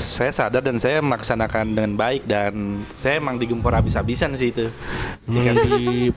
saya 0.06 0.30
sadar 0.30 0.62
dan 0.62 0.78
saya 0.78 1.02
melaksanakan 1.02 1.74
dengan 1.74 1.92
baik 1.98 2.22
dan 2.24 2.86
saya 2.94 3.18
emang 3.18 3.36
digempur 3.36 3.74
habis-habisan 3.74 4.38
sih 4.38 4.54
itu. 4.54 4.70
Dikasih 5.26 6.14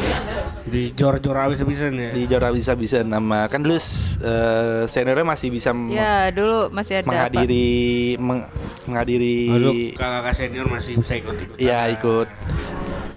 di 0.72 0.90
jor-jor 0.96 1.36
habis-habisan 1.36 1.94
ya? 1.94 2.10
Dijor 2.10 2.42
habis-habisan 2.42 3.06
sama 3.06 3.46
kan 3.46 3.62
dulu 3.62 3.76
eh, 3.76 4.82
seniornya 4.88 5.22
masih 5.22 5.48
bisa 5.54 5.70
ya 5.92 6.32
dulu 6.34 6.74
masih 6.74 6.98
ada 6.98 7.04
apa? 7.04 7.10
menghadiri 7.12 7.70
meng- 8.18 8.48
menghadiri 8.88 9.38
Lalu 9.52 9.72
kakak 9.94 10.34
senior 10.34 10.66
masih 10.66 10.98
bisa 10.98 11.14
ikut-ikut 11.20 11.56
ya 11.60 11.86
ikut. 11.92 12.26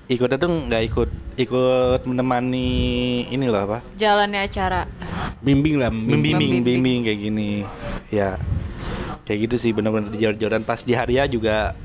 Ikut 0.10 0.26
itu 0.26 0.48
nggak 0.50 0.84
ikut 0.90 1.10
ikut 1.38 2.02
menemani 2.06 2.70
ini 3.30 3.46
loh 3.46 3.62
apa? 3.66 3.78
Jalannya 3.94 4.42
acara. 4.46 4.90
Bimbing 5.42 5.78
lah 5.78 5.94
bimbing. 5.94 6.34
Membimbing. 6.36 6.62
bimbing 6.66 7.00
kayak 7.06 7.20
gini. 7.22 7.50
Ya 8.10 8.38
kayak 9.30 9.46
gitu 9.46 9.56
sih 9.62 9.72
benar-benar 9.78 10.10
di 10.10 10.26
joran 10.42 10.66
pas 10.66 10.82
di 10.82 10.98
hari 10.98 11.22
ya 11.22 11.30
juga 11.30 11.78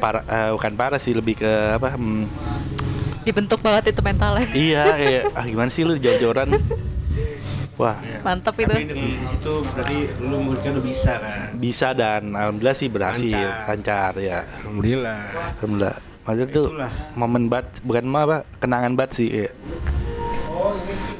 parah 0.00 0.24
eh, 0.24 0.50
bukan 0.56 0.72
parah 0.72 0.96
sih 0.96 1.12
lebih 1.12 1.36
ke 1.44 1.52
apa 1.76 1.92
hmm, 1.92 2.24
dibentuk 3.26 3.60
banget 3.60 3.92
itu 3.92 4.00
mentalnya. 4.00 4.48
Iya 4.54 4.84
kayak 4.96 5.22
ah 5.36 5.44
gimana 5.44 5.68
sih 5.68 5.82
lu 5.84 6.00
jor-joran 6.00 6.56
wah. 7.76 8.00
Mantap 8.24 8.56
itu. 8.56 8.72
Tapi 8.72 8.88
dengan 8.88 9.12
di 9.18 9.26
situ 9.28 9.52
berarti 9.60 9.98
lu 10.24 10.36
mungkin 10.40 10.70
udah 10.78 10.84
bisa 10.88 11.12
kan. 11.20 11.52
bisa 11.58 11.88
dan 11.92 12.32
alhamdulillah 12.32 12.76
sih 12.78 12.88
berhasil. 12.88 13.36
Lancar. 13.36 13.68
lancar 13.68 14.12
ya. 14.22 14.38
Alhamdulillah. 14.64 15.20
alhamdulillah. 15.60 15.96
Maksudnya 16.26 16.48
tuh 16.54 16.66
momen 17.14 17.42
bat 17.52 17.66
bukan 17.84 18.04
mah 18.08 18.22
apa 18.24 18.38
kenangan 18.56 18.96
bat 18.96 19.10
sih 19.12 19.28
ya. 19.28 19.50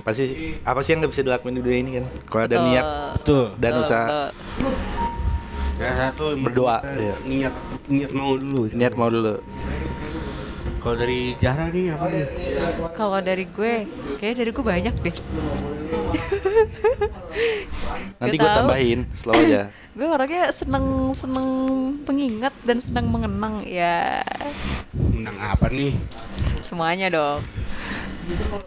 Pasti 0.07 0.25
apa 0.63 0.79
sih 0.81 0.95
yang 0.95 1.03
nggak 1.03 1.13
bisa 1.13 1.23
dilakuin 1.23 1.55
di 1.55 1.63
dunia 1.63 1.81
ini 1.81 1.91
kan 1.93 2.05
kalau 2.25 2.43
ada 2.45 2.57
niat 2.63 2.87
Betul. 3.17 3.45
dan 3.57 3.73
Betul, 3.73 3.83
usaha 3.83 4.07
betul. 4.07 4.29
Ya 5.77 5.91
satu 5.93 6.25
Berdoa, 6.33 6.79
iya. 6.89 7.15
Niat 7.21 7.55
niat 7.87 8.11
mau 8.11 8.33
dulu. 8.33 8.71
niat 8.71 8.95
mau 8.95 9.11
dulu 9.11 9.37
Kalau 10.79 10.97
dari 10.97 11.35
Jara 11.37 11.67
nih 11.69 11.91
apa 11.91 12.07
nih? 12.07 12.25
kalau 12.95 13.19
dari 13.19 13.45
gue 13.45 13.73
kayak 14.17 14.35
dari 14.37 14.51
gue 14.51 14.65
banyak 14.65 14.95
deh 14.97 15.17
nanti 18.17 18.37
gue 18.37 18.49
tambahin 18.49 19.01
slow 19.15 19.35
aja 19.35 19.69
gue 19.99 20.07
orangnya 20.07 20.49
seneng 20.49 20.87
seneng 21.13 21.49
pengingat 22.03 22.55
dan 22.63 22.79
seneng 22.79 23.11
mengenang 23.11 23.61
ya 23.63 24.23
Menang 24.95 25.37
apa 25.37 25.67
nih? 25.69 25.93
semuanya 26.63 27.11
dong 27.11 27.43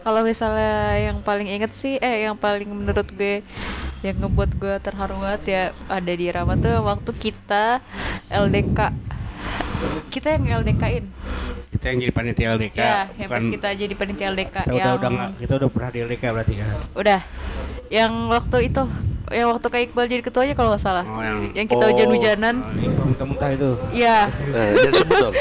kalau 0.00 0.20
misalnya 0.22 0.72
yang 1.02 1.20
paling 1.20 1.46
inget 1.46 1.72
sih 1.72 1.96
eh 1.96 2.24
yang 2.24 2.34
paling 2.34 2.66
menurut 2.66 3.08
gue 3.10 3.44
yang 4.00 4.16
ngebuat 4.16 4.50
gue 4.54 4.74
terharu 4.78 5.16
banget 5.18 5.42
ya 5.46 5.62
ada 5.86 6.12
di 6.12 6.26
Rama 6.26 6.54
tuh 6.54 6.80
waktu 6.80 7.10
kita 7.12 7.84
LDK 8.26 8.78
kita 10.08 10.28
yang 10.34 10.44
LDK-in 10.60 11.04
Kita 11.70 11.86
yang 11.86 12.00
jadi 12.02 12.12
panitia 12.12 12.48
LDK. 12.52 12.76
ya 12.76 13.08
yang 13.14 13.24
pas 13.26 13.38
bukan 13.38 13.52
kita 13.52 13.68
jadi 13.74 13.94
panitia 13.94 14.26
LDK 14.28 14.56
kita 14.58 14.68
yang 14.70 14.76
udah 14.76 14.92
udah 14.98 15.10
kita 15.38 15.52
udah 15.56 15.68
pernah 15.70 15.90
di 15.90 15.98
LDK 16.02 16.22
berarti 16.30 16.54
kan. 16.56 16.68
udah 16.92 17.20
yang 17.88 18.12
waktu 18.28 18.56
itu 18.66 18.82
yang 19.30 19.48
waktu 19.48 19.66
kayak 19.68 19.84
Iqbal 19.88 20.06
jadi 20.06 20.22
ketuanya 20.22 20.54
kalau 20.54 20.68
nggak 20.70 20.82
salah 20.82 21.04
Oh 21.06 21.22
yang 21.22 21.38
yang 21.54 21.66
kita 21.66 21.80
Oh. 21.80 21.88
hujan-hujanan 21.88 22.54
oh, 22.58 23.04
muntah-muntah 23.06 23.48
itu. 23.50 23.70
Iya, 23.92 24.26
eh, 24.26 24.68
jangan 24.76 24.92
sebut 24.98 25.16
dong 25.20 25.34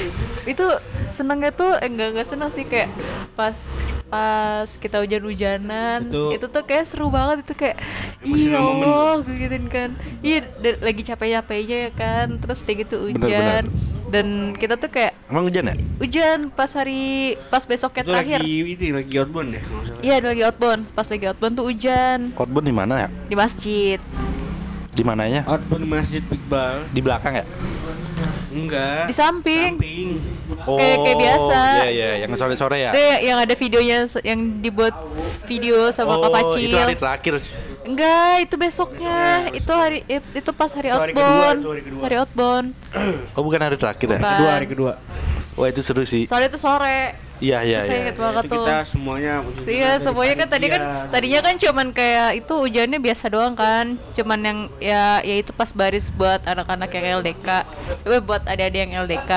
itu 0.52 0.66
senengnya 1.10 1.50
tuh 1.50 1.76
eh, 1.76 1.86
enggak 1.86 2.08
enggak 2.14 2.28
seneng 2.28 2.50
sih 2.50 2.64
kayak 2.64 2.88
pas 3.34 3.54
pas 4.06 4.66
kita 4.66 4.98
hujan-hujanan 4.98 6.10
Itu- 6.10 6.34
itu, 6.34 6.46
tuh 6.46 6.62
kayak 6.66 6.82
seru 6.82 7.06
banget 7.10 7.46
itu 7.46 7.54
kayak 7.54 7.78
iya. 8.26 8.58
Allah 8.58 9.22
gue 9.22 9.34
gituin 9.38 9.66
kan. 9.66 9.90
Iya 10.18 10.50
lagi 10.82 11.02
capek-capeknya 11.04 11.76
ya 11.86 11.90
kan 11.94 12.26
terus 12.38 12.62
kayak 12.62 12.86
gitu 12.86 13.06
hujan. 13.06 13.22
Bener, 13.22 13.62
bener. 13.62 13.64
dan 14.10 14.26
kita 14.58 14.74
tuh 14.74 14.90
kayak 14.90 15.14
emang 15.30 15.46
hujan 15.46 15.70
ya? 15.70 15.74
Hujan 16.02 16.38
pas 16.50 16.70
hari 16.74 17.38
pas 17.46 17.62
besoknya 17.62 18.02
Itu 18.02 18.10
terakhir. 18.10 18.38
lagi 18.42 18.54
ini 18.66 18.86
lagi 18.90 19.14
outbound 19.22 19.50
ya 19.54 19.62
iya 20.02 20.16
lagi 20.18 20.42
outbound. 20.42 20.82
Pas 20.90 21.06
lagi 21.06 21.24
outbound 21.30 21.54
tuh 21.54 21.66
hujan. 21.70 22.18
Outbound 22.34 22.66
di 22.66 22.74
mana 22.74 22.94
ya? 23.06 23.08
Di 23.30 23.36
masjid. 23.38 23.98
Di 24.90 25.06
mananya? 25.06 25.46
Outbound 25.46 25.86
Masjid 25.86 26.20
Iqbal. 26.20 26.90
di 26.90 27.00
belakang 27.00 27.38
ya 27.38 27.46
Enggak. 28.50 29.06
di 29.06 29.14
samping 29.14 29.78
Samping. 29.78 30.08
Kayak- 30.60 30.98
kayak 31.00 31.18
biasa. 31.18 31.60
iya 31.80 31.88
iya 31.88 32.08
yang 32.20 32.30
sore-sore 32.34 32.76
ya 32.76 32.90
itu 32.90 33.02
yang 33.24 33.38
ada 33.38 33.54
videonya 33.54 33.96
yang 34.20 34.40
dibuat 34.58 34.94
video 35.44 35.88
sama 35.90 36.14
Kak 36.16 36.26
oh 36.26 36.32
Pacil 36.32 36.66
itu 36.66 36.76
hari 36.76 36.94
terakhir 36.94 37.34
Enggak, 37.80 38.44
itu 38.44 38.54
besoknya. 38.54 39.48
Itu 39.50 39.72
hari 39.72 40.04
it- 40.04 40.30
itu 40.36 40.50
pas 40.52 40.68
hari 40.68 40.92
Itu 40.92 41.00
hari 41.00 41.10
outbound. 41.10 41.16
kedua, 41.16 41.48
itu 41.56 41.70
hari 41.70 41.82
kedua. 41.82 42.02
Hari 42.04 42.16
outbound. 42.18 42.66
oh 43.32 43.42
bukan 43.42 43.60
hari 43.60 43.76
terakhir 43.76 44.06
ya 44.06 44.18
Bukan. 44.18 44.30
Kedua 44.30 44.50
hari 44.52 44.66
kedua. 44.68 44.92
wah 45.56 45.66
itu 45.66 45.80
seru 45.80 46.04
sih 46.04 46.22
Soalnya 46.24 46.48
itu 46.48 46.60
sore. 46.60 47.16
Iya 47.40 47.58
iya 47.60 47.80
Saya 47.82 48.00
iya 48.02 48.12
banget 48.12 48.44
tuh. 48.46 48.60
kita 48.60 48.76
semuanya 48.84 49.32
Iya, 49.62 49.90
semuanya 49.96 50.34
kan 50.36 50.48
tadi 50.50 50.66
kan 50.68 50.80
tadinya 51.08 51.40
kan 51.40 51.54
cuman 51.56 51.86
kayak 51.90 52.30
itu 52.36 52.52
hujannya 52.54 52.98
biasa 52.98 53.24
doang 53.26 53.54
kan. 53.54 53.86
Cuman 54.10 54.38
yang 54.38 54.58
ya 54.78 55.02
ya 55.20 55.36
itu 55.36 55.50
pas 55.50 55.70
baris 55.70 56.08
buat 56.10 56.40
anak-anak 56.42 56.90
yang 56.90 57.20
LDK. 57.20 57.48
Eh, 58.02 58.20
buat 58.20 58.44
adik-adik 58.44 58.80
yang 58.82 58.92
LDK. 59.02 59.30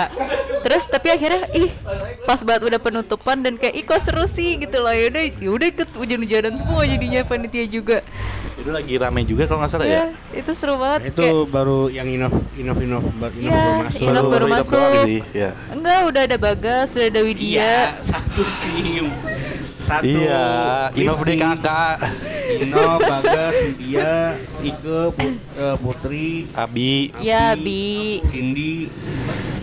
Terus 0.61 0.83
tapi 0.85 1.07
akhirnya 1.09 1.47
ih 1.53 1.71
pas 2.23 2.39
banget 2.39 2.67
udah 2.67 2.79
penutupan 2.79 3.39
dan 3.39 3.55
kayak 3.55 3.73
ih 3.73 3.83
kok 3.83 3.99
seru 3.99 4.23
sih 4.25 4.55
gitu 4.57 4.77
loh. 4.77 4.91
Ya 4.91 5.07
udah 5.07 5.23
ya 5.33 5.49
udah 5.49 5.67
ikut 5.69 5.89
hujan-hujanan 5.93 6.53
semua 6.53 6.83
jadinya 6.83 7.23
panitia 7.23 7.65
juga. 7.65 7.99
itu 8.53 8.69
lagi 8.69 8.95
rame 8.95 9.25
juga 9.25 9.43
kalau 9.43 9.59
nggak 9.59 9.71
salah 9.71 9.83
ya 9.83 9.91
Ya, 9.91 10.05
itu 10.31 10.51
seru 10.53 10.77
banget 10.77 11.09
itu 11.09 11.19
kayak 11.19 11.49
baru 11.49 11.89
yang 11.89 12.05
inov 12.05 12.31
inov 12.53 12.77
inov 12.77 13.03
baru 13.13 13.33
inov 13.35 13.49
Iya, 13.49 13.59
baru 13.59 13.75
masuk 13.81 14.03
Inov 14.05 14.23
baru 14.25 14.45
Inov 14.45 14.55
masuk. 14.55 14.77
doang 14.77 14.93
sih, 15.03 15.19
ya. 15.33 15.49
Enggak, 15.67 15.99
udah 16.05 16.21
ada 16.23 16.37
Bagas, 16.37 16.87
udah 16.93 17.07
ada 17.09 17.21
Widya. 17.23 17.49
iya 17.49 17.75
satu 17.99 18.41
tim 18.61 19.07
satu 19.77 20.07
iya 20.07 20.45
Inov 20.95 21.21
lifting. 21.21 21.43
DKK 21.43 21.67
Ino, 22.53 22.99
Bagas, 22.99 23.55
Widya, 23.55 24.35
Ike, 24.59 24.99
Put- 25.11 25.41
eh, 25.53 25.75
Putri, 25.75 26.29
Abi 26.53 27.09
Ya, 27.17 27.51
Abi, 27.51 27.63
Bi. 27.63 27.83
Cindy, 28.23 28.75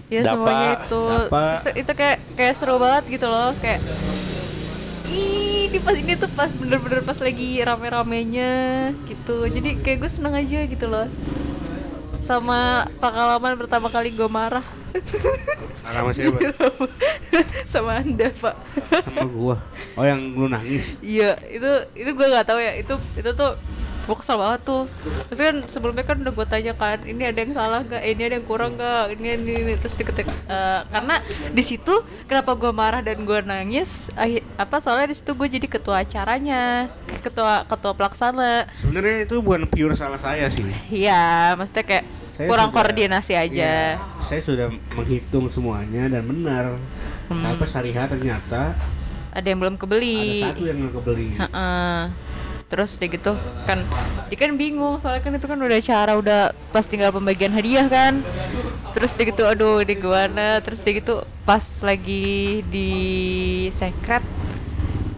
Ya 0.09 0.27
Dapa, 0.27 0.33
semuanya 0.35 0.69
itu. 0.81 1.03
Dapa. 1.07 1.45
Itu 1.73 1.93
kayak 1.95 2.17
kayak 2.35 2.55
seru 2.57 2.77
banget 2.77 3.05
gitu 3.11 3.27
loh, 3.27 3.53
kayak 3.59 3.79
Ih, 5.07 5.67
ini 5.67 5.79
pas 5.79 5.95
ini 5.95 6.15
tuh 6.15 6.31
pas 6.31 6.51
bener-bener 6.51 7.03
pas 7.03 7.17
lagi 7.17 7.59
rame-ramenya 7.59 8.53
gitu 9.07 9.43
jadi 9.45 9.75
kayak 9.77 9.99
gue 10.01 10.11
seneng 10.11 10.35
aja 10.35 10.63
gitu 10.65 10.87
loh 10.87 11.07
sama 12.21 12.87
pengalaman 12.97 13.59
pertama 13.59 13.91
kali 13.91 14.11
gue 14.11 14.27
Marah 14.27 14.63
sama 15.91 16.11
siapa? 16.15 16.39
sama 17.73 17.91
anda 18.03 18.29
pak 18.41 18.55
sama 19.07 19.23
gua. 19.31 19.57
Oh 19.99 20.05
yang 20.07 20.21
lu 20.35 20.47
nangis. 20.51 20.99
iya 21.03 21.35
itu 21.51 21.71
itu 21.95 22.11
gue 22.15 22.27
nggak 22.31 22.47
tahu 22.47 22.61
ya 22.63 22.73
itu 22.79 22.95
itu 23.19 23.31
tuh 23.35 23.55
gue 24.01 24.17
kesel 24.17 24.37
banget 24.37 24.61
tuh 24.65 24.83
terus 25.29 25.39
kan 25.39 25.57
sebelumnya 25.67 26.03
kan 26.03 26.17
udah 26.19 26.33
gue 26.33 26.47
tanya 26.47 26.73
kan 26.73 26.99
ini 27.03 27.23
ada 27.23 27.39
yang 27.39 27.53
salah 27.53 27.81
gak 27.81 28.03
ini 28.03 28.23
ada 28.23 28.35
yang 28.37 28.45
kurang 28.45 28.75
gak 28.75 29.15
ini 29.15 29.29
ini, 29.35 29.53
ini. 29.61 29.73
terus 29.77 29.95
diketik 29.95 30.27
eh, 30.27 30.81
karena 30.85 31.21
di 31.49 31.63
situ 31.63 31.95
kenapa 32.25 32.53
gue 32.53 32.71
marah 32.71 33.01
dan 33.01 33.23
gue 33.23 33.39
nangis 33.41 34.11
ahi- 34.15 34.43
apa 34.55 34.79
soalnya 34.79 35.11
di 35.11 35.17
situ 35.17 35.31
gue 35.33 35.49
jadi 35.49 35.67
ketua 35.67 36.01
acaranya 36.01 36.91
ketua 37.21 37.63
ketua 37.65 37.93
pelaksana 37.93 38.67
Sebenarnya 38.73 39.25
itu 39.25 39.39
bukan 39.39 39.65
pure 39.65 39.95
salah 39.95 40.19
saya 40.19 40.49
sih. 40.49 40.65
iya 40.89 41.55
maksudnya 41.55 41.85
kayak 41.85 42.05
Saya 42.35 42.49
kurang 42.49 42.69
sudah- 42.69 42.83
koordinasi 42.83 43.33
aja 43.33 43.73
Iya, 44.01 44.01
saya 44.19 44.41
sudah 44.41 44.67
menghitung 44.91 45.47
semuanya 45.47 46.09
dan 46.09 46.25
benar. 46.25 46.65
Hmm. 47.29 47.45
Tapi 47.45 47.65
hari 47.69 47.93
ternyata 47.95 48.75
ada 49.31 49.47
yang 49.47 49.61
belum 49.61 49.75
ada 49.75 49.81
kebeli 49.81 50.43
satu 50.43 50.65
yang 50.65 50.77
nggak 50.81 50.95
kebeli. 50.97 51.29
Heeh. 51.39 52.01
Terus 52.71 52.95
dia 53.03 53.11
gitu 53.11 53.35
kan 53.67 53.83
dia 54.31 54.39
kan 54.39 54.55
bingung 54.55 55.03
soalnya 55.03 55.27
kan 55.27 55.35
itu 55.35 55.51
kan 55.51 55.59
udah 55.59 55.81
cara 55.83 56.15
udah 56.15 56.55
pas 56.71 56.87
tinggal 56.87 57.11
pembagian 57.11 57.51
hadiah 57.51 57.91
kan. 57.91 58.23
Terus 58.95 59.19
dia 59.19 59.27
gitu 59.31 59.43
aduh 59.47 59.83
di 59.83 59.99
gimana 59.99 60.63
terus 60.63 60.79
dia 60.83 60.95
gitu 60.95 61.27
pas 61.43 61.63
lagi 61.83 62.63
di 62.71 62.91
secret 63.75 64.23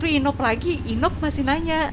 tuh 0.00 0.08
Inop 0.08 0.40
lagi 0.40 0.80
Inop 0.88 1.12
masih 1.20 1.44
nanya 1.44 1.92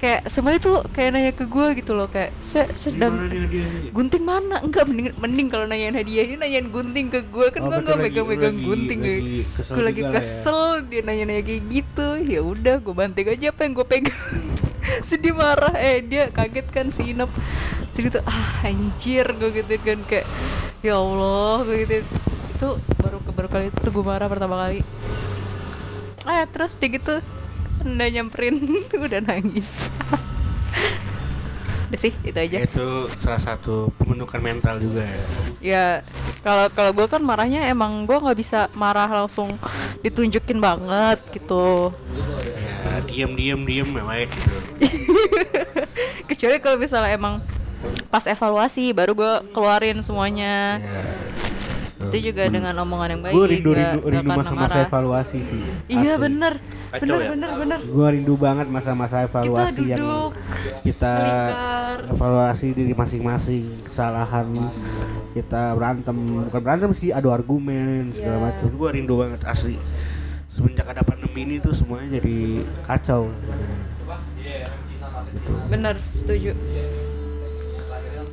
kayak 0.00 0.32
semuanya 0.32 0.58
tuh 0.58 0.80
kayak 0.90 1.10
nanya 1.12 1.32
ke 1.36 1.44
gue 1.44 1.66
gitu 1.76 1.92
loh 1.92 2.08
kayak 2.08 2.32
"Se- 2.40 2.72
sedang 2.72 3.20
hadiahnya? 3.20 3.92
gunting 3.92 4.24
mana? 4.24 4.56
Enggak 4.64 4.88
mending 4.88 5.12
mending 5.14 5.46
kalau 5.46 5.68
nanyain 5.68 5.92
hadiah 5.92 6.24
ini 6.24 6.36
nanyain 6.36 6.68
gunting 6.68 7.12
ke 7.12 7.20
gue 7.20 7.46
kan 7.52 7.60
Oh, 7.60 7.68
gue 7.68 7.80
nggak 7.84 7.98
megang-megang 8.00 8.56
gunting 8.56 9.00
lagi 9.04 9.40
kesel 9.52 9.74
gue 9.76 9.84
lagi 9.84 10.02
ya. 10.02 10.08
kesel 10.08 10.60
dia 10.88 11.00
nanya-nanya 11.04 11.42
kayak 11.44 11.62
gitu. 11.68 12.08
Ya 12.18 12.40
udah 12.40 12.80
gue 12.80 12.94
banting 12.96 13.28
aja 13.28 13.52
apa 13.52 13.60
yang 13.60 13.72
gue 13.76 13.86
pegang. 13.86 14.24
Sedih 15.08 15.36
marah. 15.36 15.76
Eh 15.76 16.00
dia 16.00 16.32
kaget 16.32 16.66
kan 16.72 16.88
si 16.88 17.12
Inop 17.12 17.28
segitu 17.92 18.24
ah 18.24 18.64
anjir 18.64 19.28
gue 19.36 19.50
gitu 19.52 19.76
kan 19.84 20.00
kayak 20.08 20.24
ya 20.80 20.96
Allah 20.96 21.60
gue 21.62 21.76
gitu 21.84 21.94
itu 22.56 22.68
baru 22.96 23.20
baru 23.20 23.48
kali 23.48 23.68
itu 23.68 23.88
gue 23.90 24.04
marah 24.06 24.26
pertama 24.26 24.56
kali. 24.58 24.80
Ah 26.24 26.48
terus 26.48 26.72
dia 26.74 26.88
gitu 26.88 27.20
udah 27.82 28.08
nyamperin 28.10 28.56
udah 29.06 29.20
nangis 29.20 29.88
udah 31.90 31.98
sih 31.98 32.14
itu 32.22 32.38
aja 32.38 32.56
Itu 32.62 33.10
salah 33.18 33.42
satu 33.42 33.90
pembentukan 33.98 34.38
mental 34.38 34.78
juga 34.78 35.02
ya. 35.02 35.22
ya 35.58 35.84
kalau 36.40 36.70
kalau 36.70 36.94
gue 36.94 37.06
kan 37.10 37.18
marahnya 37.18 37.66
emang 37.66 38.06
gue 38.06 38.14
nggak 38.14 38.38
bisa 38.38 38.70
marah 38.72 39.10
langsung 39.10 39.58
ditunjukin 40.00 40.58
banget 40.58 41.18
gitu 41.34 41.90
Ya, 42.80 43.02
diam 43.04 43.34
diam 43.34 43.60
diam 43.66 43.90
ya 43.90 44.04
baik 44.06 44.30
gitu. 44.30 44.56
kecuali 46.30 46.56
kalau 46.62 46.78
misalnya 46.78 47.10
emang 47.10 47.42
pas 48.06 48.22
evaluasi 48.24 48.94
baru 48.94 49.12
gue 49.12 49.32
keluarin 49.50 49.98
semuanya 50.00 50.78
Ya. 50.78 51.02
Itu 52.10 52.18
juga 52.26 52.42
dengan 52.46 52.74
omongan 52.78 53.08
yang 53.08 53.22
baik 53.22 53.32
Gue 53.32 53.46
rindu 53.48 53.70
rindu 53.72 53.98
rindu 54.04 54.30
masa-masa 54.30 54.74
marah. 54.74 54.86
evaluasi 54.86 55.38
sih. 55.40 55.62
iya 55.86 56.12
Asli. 56.12 56.22
bener 56.22 56.52
bener 56.92 57.16
ya? 57.16 57.28
bener 57.30 57.50
bener 57.56 57.78
Gue 57.82 58.06
rindu 58.10 58.34
banget 58.34 58.66
masa-masa 58.66 59.16
evaluasi 59.22 59.82
yang 59.86 59.98
duduk, 59.98 60.30
kita 60.82 61.12
melingkar. 61.14 61.96
evaluasi 62.10 62.66
diri 62.72 62.92
masing-masing 62.92 63.64
kesalahan 63.82 64.46
kita 65.30 65.72
berantem 65.72 66.16
bukan 66.44 66.60
berantem 66.60 66.90
sih 66.92 67.08
adu 67.08 67.30
argumen 67.30 68.10
segala 68.10 68.36
Iya. 68.36 68.44
macam. 68.44 68.68
Gue 68.72 68.90
rindu 68.90 69.14
banget 69.16 69.40
asli. 69.44 69.78
Semenjak 70.46 70.82
ada 70.84 71.00
pandemi 71.00 71.46
ini 71.46 71.56
tuh 71.56 71.70
semuanya 71.70 72.18
jadi 72.18 72.38
kacau. 72.82 73.30
bener 75.70 75.94
setuju 76.10 76.50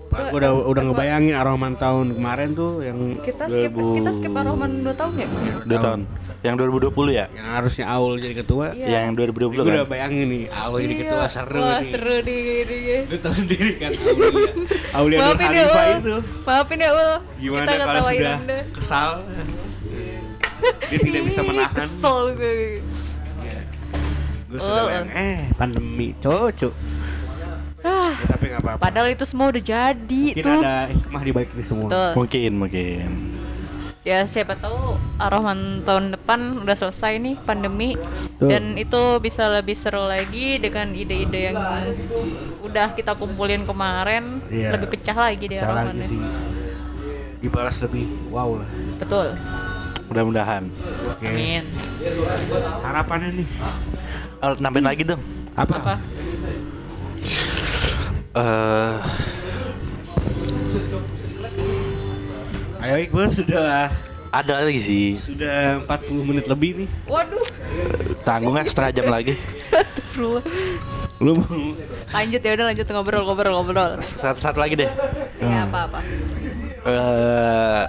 Gue 0.07 0.33
udah 0.33 0.51
udah 0.63 0.83
ngebayangin 0.85 1.33
Aroman 1.33 1.75
tahun 1.75 2.15
kemarin 2.15 2.49
tuh 2.51 2.79
yang 2.79 2.97
kita 3.19 3.43
skip 3.45 3.71
kita 3.75 4.09
skip 4.09 4.31
Aroman 4.31 4.81
2 4.81 4.91
tahun 4.93 5.13
ya 5.15 5.27
Dua 5.61 5.79
tahun. 5.79 6.01
Yang 6.37 6.55
2020 6.93 7.11
ya? 7.11 7.25
yang 7.29 7.47
harusnya 7.51 7.85
Aul 7.89 8.13
jadi 8.15 8.35
ketua. 8.35 8.71
Iya. 8.71 9.03
Yang 9.03 9.13
2020 9.27 9.51
Gue 9.51 9.63
kan? 9.63 9.73
udah 9.73 9.85
bayangin 9.85 10.25
nih 10.27 10.43
Aul 10.49 10.77
jadi 10.79 10.93
Iya. 10.93 11.01
ketua 11.03 11.25
seru 11.27 11.59
Wah, 11.59 11.77
nih. 11.77 11.91
seru 11.91 12.15
nih. 12.19 13.01
Lu 13.03 13.15
tau 13.17 13.33
sendiri 13.33 13.71
kan 13.75 13.91
Aulia 14.93 15.17
Aulia 15.17 15.17
Nur 15.19 15.35
ya 15.35 15.43
Khalifah 15.43 15.83
Ul 15.83 15.97
itu 15.99 16.15
Maafin 16.43 16.77
ya 16.77 16.89
Ul 16.89 17.11
Gimana 17.37 17.65
Kita 17.67 17.83
kalau 17.83 18.01
sudah 18.05 18.35
Anda. 18.37 18.59
kesal 18.71 19.09
Dia 20.87 20.99
tidak 20.99 21.21
bisa 21.23 21.41
menahan 21.43 21.73
Kesel 21.75 22.19
gue 22.33 22.55
Gue 24.47 24.59
sudah 24.63 24.83
bayang 24.85 25.09
Eh 25.11 25.37
pandemi 25.53 26.15
cocok 26.17 26.73
ah, 27.87 28.11
ya, 28.13 28.27
Tapi 28.29 28.43
gak 28.49 28.61
apa-apa 28.61 28.81
Padahal 28.81 29.07
itu 29.09 29.23
semua 29.23 29.47
udah 29.47 29.63
jadi 29.63 30.23
Mungkin 30.29 30.43
tuh 30.43 30.59
ada 30.59 30.75
hikmah 30.87 31.21
di 31.21 31.31
balik 31.31 31.49
ini 31.51 31.63
semua 31.63 31.87
Tuh. 31.87 32.11
Mungkin, 32.15 32.51
mungkin. 32.53 33.07
Ya 34.01 34.23
siapa 34.23 34.55
tahu 34.55 34.95
Ar-Rahman 35.17 35.83
tahun 35.83 36.15
depan 36.15 36.39
udah 36.63 36.75
selesai 36.75 37.19
nih 37.19 37.35
pandemi 37.41 37.99
Tuh. 38.37 38.47
dan 38.47 38.75
itu 38.75 39.01
bisa 39.19 39.47
lebih 39.49 39.75
seru 39.75 39.99
lagi 40.01 40.55
dengan 40.57 40.91
ide-ide 40.91 41.51
yang 41.51 41.59
udah 42.61 42.91
kita 42.93 43.11
kumpulin 43.13 43.63
kemarin 43.63 44.39
Iya. 44.47 44.71
lebih 44.71 44.95
pecah 44.95 45.11
lagi 45.13 45.51
deh 45.51 45.59
Ar-Rahman 45.59 45.91
lagi 45.91 45.99
ya. 45.99 46.07
sih 46.07 46.19
Dibalas 47.37 47.77
lebih 47.81 48.07
wow 48.27 48.55
lah 48.55 48.69
Betul. 48.97 49.27
Mudah-mudahan. 50.07 50.63
Oke 51.11 51.27
Amin. 51.27 51.67
Harapannya 52.79 53.43
nih 53.43 53.47
Oh, 54.37 54.55
nambahin 54.55 54.87
lagi 54.87 55.03
dong. 55.03 55.19
Apa? 55.51 55.75
Apa? 55.75 55.95
Eh, 58.37 58.93
Ayo 62.85 62.95
Iqbal 63.01 63.33
sudah 63.33 63.89
ada 64.29 64.53
lagi 64.61 64.77
sih. 64.77 65.05
Sudah 65.17 65.81
40 65.89 66.21
menit 66.21 66.45
lebih 66.45 66.85
nih 66.85 66.89
Waduh. 67.09 67.41
Tanggung 68.21 68.53
setengah 68.61 68.91
jam 68.93 69.07
lagi. 69.09 69.33
Astagfirullah. 69.73 70.45
Lu 71.17 71.41
mau 71.41 71.73
Lanjut 72.13 72.41
ya 72.45 72.51
udah 72.53 72.65
lanjut 72.69 72.85
ngobrol 72.85 73.25
ngobrol 73.25 73.53
ngobrol. 73.57 73.89
Satu, 74.05 74.37
satu 74.37 74.61
lagi 74.61 74.85
deh. 74.85 74.91
Ya 75.41 75.65
apa-apa. 75.65 75.99
Eh, 76.85 77.83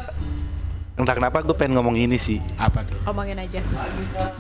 entah 0.97 1.15
kenapa 1.15 1.45
gue 1.45 1.53
pengen 1.53 1.77
ngomong 1.77 2.01
ini 2.01 2.17
sih. 2.17 2.41
Apa 2.57 2.89
tuh? 2.89 2.97
Omongin 3.05 3.37
aja. 3.37 3.61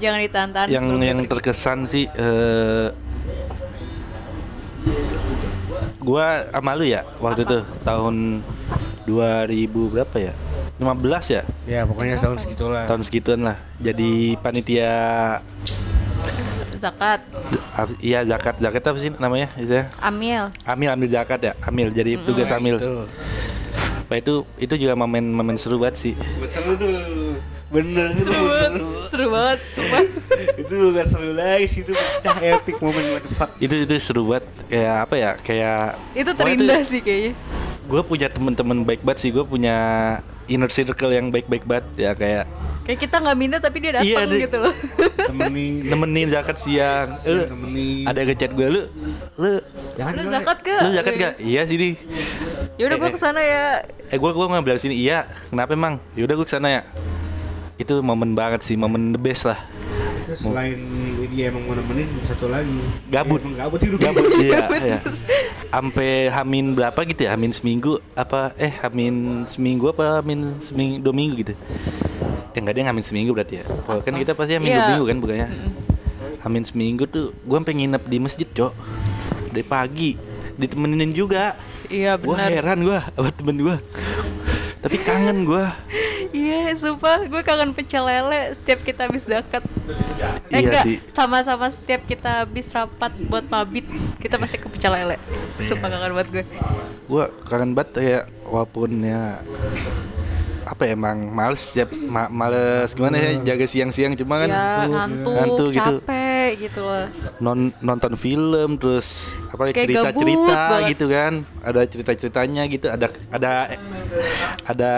Jangan 0.01 0.19
ditahan-tahan 0.25 0.67
yang 0.73 0.87
yang 1.05 1.21
terkesan 1.29 1.85
sih 1.85 2.09
eh 2.09 2.89
gua 6.09 6.49
sama 6.49 6.73
lu 6.73 6.89
ya 6.89 7.05
waktu 7.21 7.45
itu 7.45 7.59
tahun 7.85 8.41
2000 9.05 9.93
berapa 9.93 10.17
ya? 10.19 10.33
15 10.79 10.95
ya? 11.29 11.43
Ya 11.67 11.81
pokoknya 11.85 12.17
tahun 12.17 12.39
segitulah. 12.39 12.85
Tahun 12.87 13.03
segituan 13.03 13.41
lah. 13.43 13.57
Jadi 13.77 14.39
panitia 14.39 14.93
zakat. 16.79 17.21
apa- 17.75 17.99
iya 17.99 18.23
zakat. 18.23 18.57
Zakat 18.57 18.83
apa 18.85 18.97
sih 18.97 19.11
namanya 19.13 19.51
itu 19.57 19.75
Amil. 19.99 20.49
amil 20.63 20.89
amil 20.89 21.09
zakat 21.11 21.41
ya? 21.43 21.53
Amil 21.61 21.91
jadi 21.91 22.17
tugas 22.23 22.49
Nah, 22.49 22.57
amil. 22.57 22.77
itu. 22.79 22.95
Nah, 24.09 24.17
itu 24.17 24.35
itu 24.57 24.75
juga 24.79 24.95
momen 24.95 25.29
momen 25.29 25.59
seru 25.59 25.77
banget 25.77 26.01
sih. 26.01 26.15
Seru 26.47 26.73
tuh 26.73 27.37
Bener 27.69 28.09
itu 28.11 28.25
seru 28.25 28.89
Seru 29.05 29.27
banget. 29.29 29.59
sumpah. 29.69 30.03
Itu 30.61 30.75
gak 30.91 31.07
seru 31.07 31.31
lagi 31.33 31.67
sih 31.67 31.81
Itu 31.81 31.93
pecah 31.93 32.37
epic 32.51 32.77
momen 32.79 33.05
fuck 33.29 33.51
itu 33.59 33.75
itu 33.79 33.95
seru 33.99 34.25
banget 34.27 34.47
kayak 34.67 34.97
apa 35.03 35.15
ya 35.15 35.31
kayak 35.37 35.81
itu 36.13 36.31
terindah 36.33 36.81
sih 36.83 37.01
kayaknya. 37.01 37.33
gue 37.85 38.03
punya 38.03 38.29
temen-temen 38.29 38.85
baik 38.85 39.01
banget 39.01 39.19
sih 39.19 39.31
gue 39.31 39.41
punya 39.43 39.77
inner 40.45 40.69
circle 40.69 41.09
yang 41.09 41.29
baik-baik 41.29 41.65
banget 41.65 41.87
ya 41.99 42.13
kayak 42.13 42.45
Kayak 42.85 43.01
kita 43.01 43.17
nggak 43.19 43.37
minta 43.37 43.57
tapi 43.59 43.77
dia 43.79 43.93
datang 43.95 44.09
Iya, 44.33 44.41
gitu 44.43 44.57
loh. 44.59 44.75
Temenin 45.29 45.85
nemenin 45.85 46.29
zakat 46.31 46.57
siang 46.57 47.21
lu 47.23 47.45
Temenin 47.45 48.05
ada 48.05 48.21
ngechat 48.23 48.51
gue 48.51 48.67
lu 48.67 48.83
lu 49.37 49.61
Jangan 49.95 50.13
Lu 50.15 50.23
zakat 50.27 50.59
gak? 50.63 50.81
lu 50.81 50.91
zakat 50.91 51.15
gak 51.15 51.33
iya 51.39 51.63
sini 51.65 51.97
Ya 52.77 52.85
udah 52.87 52.97
gua 52.97 53.07
Eh, 53.07 53.11
eh. 53.11 53.15
ke 53.15 53.21
sana 53.21 53.41
ya. 53.41 53.65
eh 54.07 54.17
gue 54.17 54.31
gue 54.31 54.47
nggak 54.47 54.63
bilang 54.63 54.79
sini 54.79 54.95
iya 54.95 55.19
kenapa 55.47 55.71
emang 55.71 55.97
yaudah 56.13 56.33
gue 56.35 56.45
ke 56.45 56.55
sana 56.55 56.69
ya 56.71 56.83
itu 57.79 57.95
momen 58.03 58.35
banget 58.35 58.61
sih 58.61 58.75
momen 58.75 59.15
the 59.15 59.21
best 59.21 59.47
lah. 59.47 59.59
Terus 60.27 60.45
selain 60.45 60.77
dia 61.33 61.49
emang 61.49 61.65
mau 61.65 61.73
nemenin 61.73 62.05
Satu 62.21 62.51
lagi. 62.51 62.69
Gabut. 63.09 63.41
Dia 63.41 63.47
emang 63.49 63.57
gabut 63.57 63.81
hidup 63.81 64.01
gabut 64.03 64.25
iya 64.45 64.65
iya. 64.77 64.99
Sampai 65.69 66.29
hamin 66.29 66.75
berapa 66.75 66.99
gitu 67.07 67.25
ya? 67.25 67.33
Hamin 67.33 67.53
seminggu 67.53 68.03
apa 68.13 68.53
eh 68.57 68.73
hamin 68.83 69.47
seminggu 69.47 69.89
apa 69.89 70.21
hamin 70.21 70.59
seminggu 70.61 71.01
dua 71.01 71.15
minggu 71.15 71.35
gitu. 71.39 71.55
Ya 72.53 72.59
nggak 72.59 72.75
ada 72.75 72.81
yang 72.83 72.91
hamin 72.91 73.05
seminggu 73.05 73.31
berarti 73.33 73.63
ya? 73.63 73.65
Kalau 73.65 74.01
kan 74.03 74.13
kita 74.13 74.33
pasti 74.35 74.53
hamin 74.53 74.69
dua 74.69 74.77
Iya. 74.77 74.89
minggu 74.93 75.05
kan 75.07 75.17
bukannya? 75.19 75.49
Amin 76.39 76.63
seminggu 76.63 77.05
tuh 77.05 77.33
gue 77.35 77.57
sampai 77.57 77.75
nginep 77.77 78.03
di 78.05 78.17
masjid 78.19 78.49
cok. 78.49 78.73
Dari 79.49 79.65
pagi 79.65 80.11
ditemenin 80.55 81.13
juga. 81.13 81.57
Iya 81.89 82.17
gue 82.17 82.29
benar. 82.29 82.53
heran 82.53 82.79
gue 82.83 82.99
sama 83.01 83.31
temen 83.33 83.57
gue 83.63 83.77
tapi 84.89 84.97
kangen 84.99 85.45
gue 85.45 85.67
Iya, 86.29 86.73
sumpah 86.75 87.25
gue 87.25 87.41
kangen 87.41 87.73
pecel 87.73 88.05
lele 88.05 88.53
setiap 88.53 88.81
kita 88.83 89.05
habis 89.05 89.25
zakat. 89.25 89.65
Eh 90.49 90.61
Iya 90.61 90.61
enggak, 90.61 90.85
sih. 90.85 90.97
sama-sama 91.11 91.69
setiap 91.69 92.05
kita 92.05 92.45
habis 92.45 92.69
rapat 92.69 93.13
buat 93.29 93.45
mabit, 93.47 93.89
kita 94.17 94.37
pasti 94.37 94.57
ke 94.57 94.69
pecel 94.69 94.93
lele. 94.93 95.17
Sumpah 95.59 95.89
kangen 95.89 96.13
banget 96.15 96.29
gue. 96.31 96.45
gue 97.07 97.25
kangen 97.43 97.73
banget 97.73 97.91
ya 97.99 98.19
walaupun 98.45 98.91
ya 98.99 99.41
apa 100.63 100.85
ya, 100.85 100.93
emang 100.93 101.17
males 101.27 101.65
ya 101.73 101.89
ma- 102.05 102.29
males 102.29 102.93
gimana 102.93 103.17
ya 103.17 103.31
jaga 103.43 103.65
siang-siang 103.65 104.13
cuma 104.15 104.37
kan 104.39 104.49
ya 104.49 104.85
ngantuk, 104.85 105.33
ngantuk 105.33 105.69
gitu. 105.73 105.81
capek 106.05 106.28
gitu 106.59 106.81
loh. 106.81 107.07
non 107.39 107.71
nonton 107.79 108.13
film 108.15 108.77
terus 108.77 109.33
apa 109.49 109.71
Kayak 109.71 109.87
cerita 109.87 110.09
cerita 110.13 110.59
banget. 110.69 110.89
gitu 110.91 111.05
kan 111.09 111.33
ada 111.61 111.81
cerita 111.87 112.11
ceritanya 112.13 112.63
gitu 112.67 112.87
ada 112.87 113.07
ada 113.31 113.53
ada 114.65 114.93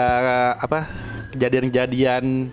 apa 0.57 0.89
kejadian-kejadian 1.31 2.49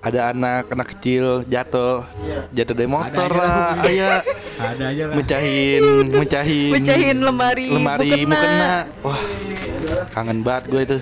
ada 0.00 0.32
anak 0.32 0.64
anak 0.68 0.86
kecil 0.96 1.44
jatuh 1.44 2.04
jatuh 2.50 2.72
dari 2.72 2.88
motor 2.88 3.28
lah. 3.28 3.76
lah 3.76 3.84
ayah 3.84 4.20
Ada 4.56 4.84
aja 4.92 5.04
lah. 5.08 5.14
mecahin 5.16 5.84
mecahin 6.10 6.70
Mecahin 6.72 7.18
lemari 7.20 7.66
lemari 7.68 8.24
mukena. 8.24 8.28
mukena 8.28 8.72
wah 9.00 9.20
kangen 10.10 10.40
banget 10.40 10.64
gue 10.68 10.80
itu 10.86 10.98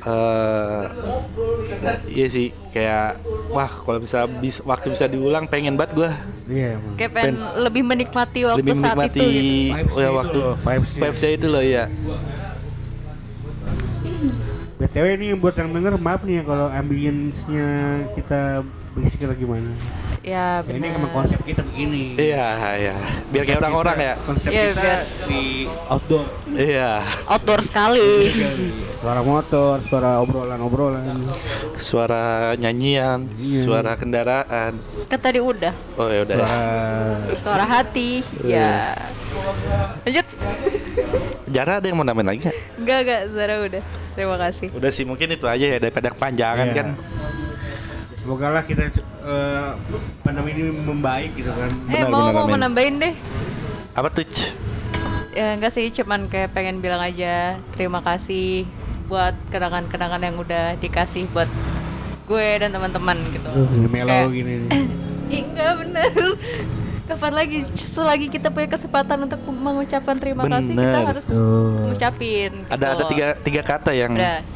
eh 0.00 0.80
iya 2.10 2.26
sih 2.28 2.52
kayak 2.70 3.18
wah 3.50 3.70
kalau 3.70 3.98
bisa 3.98 4.28
bis, 4.28 4.60
waktu 4.62 4.92
bisa 4.92 5.08
diulang 5.08 5.48
pengen 5.48 5.74
banget 5.74 5.96
gue 5.96 6.10
Iya 6.50 6.82
emang. 6.82 6.94
Kayak 6.98 7.12
pengen 7.14 7.36
lebih 7.62 7.82
menikmati 7.86 8.40
waktu 8.42 8.58
lebih 8.58 8.74
saat 8.74 8.96
menikmati 8.98 9.20
itu 9.22 9.78
gitu. 9.86 10.00
Ya 10.02 10.08
itu 10.10 10.18
waktu 10.18 10.38
loh, 10.42 10.54
vibes-nya. 10.58 11.00
vibes-nya 11.06 11.30
itu 11.30 11.46
loh 11.46 11.64
ya 11.64 11.84
BTW 14.80 15.06
ini 15.20 15.36
buat 15.36 15.52
yang 15.60 15.76
denger 15.76 16.00
maaf 16.00 16.24
nih 16.24 16.40
ya 16.40 16.42
kalau 16.48 16.72
ambience-nya 16.72 17.68
kita 18.16 18.64
berisik 18.96 19.20
atau 19.28 19.36
gimana. 19.36 19.70
Ya 20.20 20.60
Ya, 20.60 20.68
ini 20.68 20.84
emang 20.86 21.08
konsep 21.10 21.40
kita 21.40 21.64
begini. 21.64 22.12
iya 22.14 22.52
iya 22.76 22.94
biar 23.32 23.40
kayak 23.42 23.56
orang-orang 23.58 23.96
ya 23.98 24.14
Konsep 24.20 24.52
Iya, 24.52 24.64
kita 24.68 24.82
biar- 24.82 25.06
di 25.24 25.42
outdoor. 25.88 26.24
iya 26.52 26.92
Outdoor 27.24 27.60
sekali. 27.64 28.28
Suara 28.94 29.24
motor, 29.24 29.80
suara 29.80 30.20
obrolan-obrolan. 30.20 31.24
suara 31.74 32.52
nyanyian 32.54 33.32
Iya. 33.32 33.64
suara 33.64 33.96
kendaraan 33.96 34.76
Kan 35.08 35.18
tadi 35.18 35.40
udah. 35.40 35.72
oh 35.96 36.06
ya 36.06 36.20
udah 36.20 36.36
ya. 36.36 36.44
Suara 36.44 36.60
Suara 37.40 37.64
hati. 37.66 38.20
Iya. 38.44 38.60
Ya. 38.60 38.76
Lanjut. 40.04 40.26
Jara 41.48 41.80
ada 41.80 41.86
yang 41.86 41.96
mau 41.96 42.04
nambahin 42.04 42.28
lagi 42.28 42.38
nggak? 42.44 42.56
Enggak, 42.76 42.98
enggak, 43.00 43.20
Zara 43.32 43.54
udah. 43.58 43.82
Terima 44.10 44.36
kasih. 44.36 44.68
udah 44.70 44.90
sih 44.92 45.02
mungkin 45.02 45.32
itu 45.32 45.48
aja 45.48 45.64
ya 45.66 45.78
daripada 45.78 46.12
kepanjangan 46.12 46.66
Iya. 46.66 46.76
kan 46.76 46.86
Semoga 48.20 48.52
lah 48.52 48.62
kita 48.62 48.92
eh, 48.92 49.70
pandemi 50.20 50.52
ini 50.52 50.68
membaik 50.70 51.32
gitu 51.34 51.48
kan. 51.50 51.72
eh, 51.72 52.04
Benar, 52.04 52.08
mau 52.08 52.20
benar, 52.22 52.34
mau 52.34 52.44
amin. 52.44 52.52
menambahin 52.54 52.94
deh. 53.00 53.14
apa 53.90 54.08
tuh? 54.08 54.28
Ya 55.30 55.56
enggak 55.56 55.72
sih, 55.72 55.88
cuman 55.90 56.28
kayak 56.28 56.52
pengen 56.52 56.78
bilang 56.78 57.00
aja 57.00 57.56
terima 57.72 57.98
kasih 58.00 58.68
buat 59.06 59.34
kenangan-kenangan 59.48 60.20
yang 60.20 60.36
udah 60.36 60.76
dikasih 60.78 61.26
buat 61.28 61.48
gue 62.24 62.48
dan 62.60 62.70
teman-teman 62.70 63.16
gitu. 63.26 63.48
Ini 63.74 63.88
melo 63.88 64.10
Kayak- 64.10 64.30
gini 64.30 64.52
nih. 64.60 64.70
Ih, 65.32 65.42
enggak 65.46 65.72
bener. 65.80 66.10
Kapan 67.10 67.32
lagi 67.34 67.58
selagi 67.74 68.30
kita 68.30 68.54
punya 68.54 68.68
kesempatan 68.68 69.18
untuk 69.20 69.42
mengucapkan 69.42 70.14
terima 70.14 70.46
kasih 70.46 70.78
kita 70.78 70.94
Bener. 70.94 71.10
harus 71.10 71.24
Tuh. 71.26 71.88
ngucapin. 71.88 72.52
ada 72.70 72.86
gitu. 72.86 72.94
ada 72.94 73.04
tiga 73.08 73.26
tiga 73.40 73.62
kata 73.64 73.90
yang 73.90 74.14
Udah, 74.14 74.46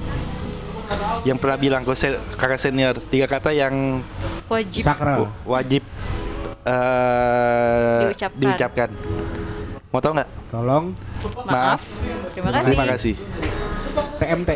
yang 1.22 1.36
pernah 1.36 1.56
bilang 1.56 1.82
ke 1.82 1.92
se- 1.92 2.20
kakak 2.34 2.58
senior 2.58 2.94
tiga 3.00 3.26
kata 3.26 3.50
yang 3.50 4.02
wajib 4.46 4.82
Sakral. 4.82 5.30
wajib 5.42 5.82
eh 6.64 8.00
Diucapkan. 8.06 8.38
diucapkan. 8.38 8.88
Mau 9.88 10.00
tau 10.00 10.12
nggak? 10.12 10.28
Tolong 10.50 10.84
maaf. 11.44 11.82
Terima 12.32 12.50
kasih. 12.50 12.66
Terima 12.66 12.84
kasih. 12.88 13.14
TMT. 14.14 14.50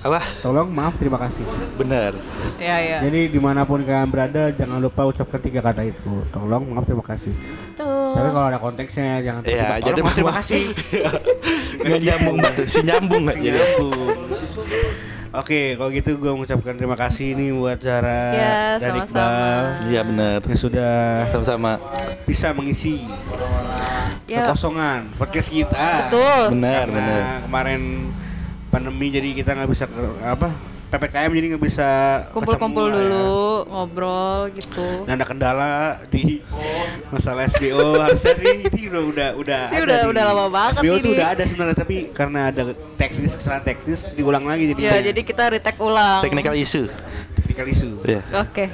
Apa? 0.00 0.20
Tolong 0.38 0.68
maaf 0.68 0.94
terima 0.94 1.18
kasih. 1.18 1.42
Bener. 1.74 2.12
Ya 2.60 2.76
ya. 2.78 2.98
Jadi 3.00 3.26
di 3.26 3.40
mana 3.40 3.64
pun 3.64 3.80
kalian 3.80 4.06
berada 4.06 4.52
jangan 4.52 4.78
lupa 4.78 5.02
ucapkan 5.02 5.40
tiga 5.40 5.58
kata 5.60 5.82
itu. 5.82 6.12
Tolong 6.30 6.62
maaf 6.68 6.84
terima 6.84 7.02
kasih. 7.02 7.32
Tapi 7.74 7.82
Tuh. 8.22 8.30
kalau 8.30 8.46
ada 8.46 8.58
konteksnya 8.58 9.18
jangan 9.18 9.40
Iya, 9.42 9.48
tiba-tiba, 9.48 9.74
jadi 9.74 9.90
"Tolong, 9.90 10.04
maaf 10.04 10.14
terima 10.14 10.32
kasih. 10.36 10.60
Nggak 11.82 12.00
nyambung 12.02 12.36
banget. 12.38 12.64
Si 12.64 12.80
nyambung 12.80 13.22
nggak 13.24 13.36
jadi. 13.36 13.50
Nyambung. 13.50 14.08
Oke, 15.34 15.74
kalau 15.74 15.90
gitu 15.90 16.14
gue 16.14 16.30
mengucapkan 16.30 16.74
terima 16.74 16.94
kasih 16.94 17.34
nih 17.34 17.50
buat 17.50 17.74
Zara 17.76 18.22
Ya, 18.30 18.54
dan 18.78 18.94
sama-sama. 18.94 19.02
Iqbal 19.02 19.62
Iya 19.84 20.00
bener. 20.04 20.38
yang 20.40 20.60
sudah 20.60 20.94
Sama-sama. 21.26 21.72
bisa 22.22 22.54
mengisi 22.54 23.02
Ya. 24.24 24.46
kekosongan 24.46 25.10
podcast 25.14 25.50
kita. 25.50 26.06
Betul. 26.06 26.54
Benar, 26.54 26.86
Karena 26.86 26.94
benar. 26.96 27.22
kemarin 27.44 27.82
pandemi 28.70 29.06
jadi 29.10 29.28
kita 29.34 29.50
nggak 29.52 29.68
bisa 29.68 29.84
ke- 29.84 30.22
apa 30.22 30.54
ppkm 30.96 31.30
jadi 31.32 31.46
nggak 31.50 31.64
bisa 31.64 31.90
Kumpul-kumpul 32.30 32.86
lah 32.86 32.94
ya. 32.94 32.98
dulu, 33.00 33.34
ngobrol 33.66 34.38
gitu. 34.50 34.86
Dan 35.02 35.12
ada 35.12 35.24
kendala 35.24 35.72
di 36.06 36.38
masalah 37.08 37.44
SBO 37.44 37.98
harusnya 37.98 38.34
sih 38.34 38.62
ini 38.62 38.82
udah 38.86 39.02
udah 39.04 39.28
udah 39.34 39.62
Ini 39.66 39.76
ada 39.76 39.82
udah- 39.82 40.00
di- 40.00 40.10
udah 40.10 40.22
lama 40.24 40.46
banget 40.48 40.72
SBO 40.78 40.94
tuh 40.94 41.02
ini. 41.02 41.10
udah 41.12 41.26
ada 41.28 41.42
sebenarnya 41.42 41.76
tapi 41.76 41.96
karena 42.08 42.40
ada 42.48 42.62
teknis 42.94 43.32
kesalahan 43.32 43.64
teknis 43.64 44.06
diulang 44.10 44.44
lagi 44.44 44.64
jadi 44.68 44.80
Ya, 44.80 44.94
jadi 45.02 45.20
kita 45.20 45.42
retake 45.48 45.78
ulang. 45.78 46.20
Technical 46.20 46.54
issue. 46.54 46.86
technical 47.34 47.66
issue. 47.66 47.98
Iya. 48.04 48.22
Oke. 48.36 48.64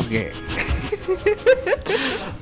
Oke. 0.00 0.22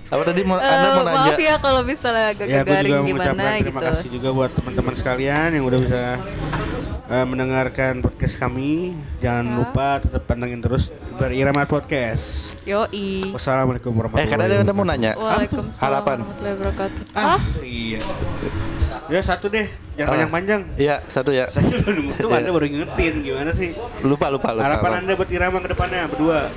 Apa 0.09 0.23
tadi 0.25 0.41
mau 0.41 0.57
Eh, 0.57 0.65
Anda 0.65 0.89
mau 0.91 1.03
nanya? 1.03 1.13
maaf 1.13 1.37
ya 1.39 1.55
kalau 1.59 1.81
misalnya 1.83 2.33
agak 2.33 2.47
Ya, 2.47 2.61
gue 2.61 2.71
garing 2.71 2.81
juga 2.87 2.99
gimana 2.99 3.13
mengucapkan 3.29 3.53
terima 3.59 3.69
gitu. 3.77 3.89
kasih 3.91 4.09
juga 4.11 4.29
buat 4.33 4.51
teman-teman 4.51 4.95
sekalian 4.95 5.49
yang 5.53 5.65
udah 5.65 5.79
bisa 5.79 6.03
eh, 7.09 7.25
mendengarkan 7.25 8.01
podcast 8.01 8.37
kami. 8.37 8.93
Jangan 9.19 9.45
Ya. 9.45 9.55
lupa 9.57 9.89
tetap 9.99 10.23
pantengin 10.25 10.61
terus 10.61 10.93
Berirama 11.17 11.65
Podcast. 11.65 12.55
Yoi. 12.63 13.33
Wassalamualaikum 13.33 13.91
Eh 13.91 13.97
warahmatullahi 13.97 14.31
kan 14.31 14.39
ada 14.39 14.55
Anda 14.61 14.73
mau 14.73 14.85
nanya. 14.85 15.13
Waalaikumsalam 15.15 15.83
Harapan. 15.83 16.17
warahmatullahi 16.23 16.55
wabarakatuh. 16.55 17.03
Ah, 17.13 17.41
iya. 17.61 18.01
Ya 19.09 19.21
satu 19.21 19.49
deh, 19.49 19.65
jangan 19.97 20.05
Ah. 20.05 20.13
panjang-panjang. 20.15 20.61
Iya 20.77 21.01
satu 21.09 21.33
ya. 21.33 21.49
Saya 21.49 21.65
udah 21.65 21.93
tuh 22.15 22.29
Iya. 22.29 22.39
Anda 22.39 22.51
baru 22.53 22.67
ngingetin 22.69 23.15
gimana 23.19 23.51
sih? 23.51 23.73
Lupa 24.05 24.29
lupa 24.29 24.53
lupa. 24.53 24.63
Harapan 24.63 24.91
lupa. 24.93 25.01
Anda 25.01 25.13
buat 25.17 25.31
Irama 25.33 25.59
ke 25.59 25.69
depannya 25.73 26.05
berdua. 26.07 26.53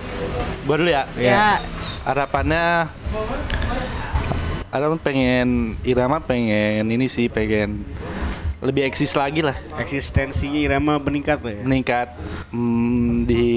Dulu 0.67 0.89
ya. 0.91 1.03
Ya. 1.15 1.63
Harapannya 2.03 2.91
Harapan 4.67 4.99
pengen 4.99 5.47
Irama 5.83 6.19
pengen 6.19 6.87
ini 6.87 7.07
sih 7.07 7.27
pengen 7.27 7.83
lebih 8.61 8.85
eksis 8.85 9.17
lagi 9.17 9.41
lah 9.41 9.57
Eksistensinya 9.81 10.57
Irama 10.61 11.01
meningkat 11.01 11.41
lah 11.41 11.53
ya. 11.57 11.61
meningkat 11.65 12.07
mm, 12.53 13.25
di 13.25 13.47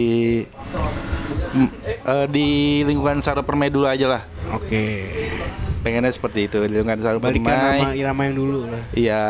mm, 1.54 1.68
eh, 2.08 2.26
di 2.32 2.48
lingkungan 2.88 3.20
Saro 3.20 3.44
Permai 3.44 3.68
dulu 3.68 3.84
aja 3.84 4.08
lah 4.08 4.22
Oke. 4.56 5.04
pengennya 5.84 6.08
seperti 6.08 6.48
itu 6.48 6.56
di 6.64 6.80
lingkungan 6.80 7.00
Saro 7.04 7.20
Balikan 7.20 7.52
Permai 7.52 7.80
nama 7.84 7.92
Irama 7.92 8.22
yang 8.24 8.36
dulu 8.40 8.58
lah. 8.72 8.82
Iya, 8.96 9.24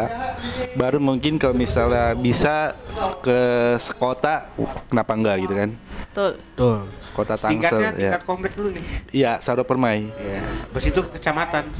baru 0.78 1.02
mungkin 1.02 1.34
kalau 1.34 1.50
misalnya 1.50 2.14
bisa 2.14 2.78
ke 3.26 3.40
sekota, 3.82 4.46
kenapa 4.86 5.18
enggak 5.18 5.36
gitu 5.42 5.54
kan? 5.58 5.70
Tuh. 6.14 6.32
Tuh. 6.54 6.86
Kota 7.14 7.34
Tingkatnya 7.38 7.90
Tangsel, 7.90 7.94
ya. 7.94 8.10
tingkat 8.10 8.22
komplek 8.26 8.52
dulu 8.54 8.74
nih. 8.74 8.84
Iya, 9.10 9.32
Saro 9.38 9.62
Permai, 9.62 10.10
Ya. 10.18 10.42
Habis 10.66 10.90
itu 10.90 11.00
kecamatan. 11.14 11.70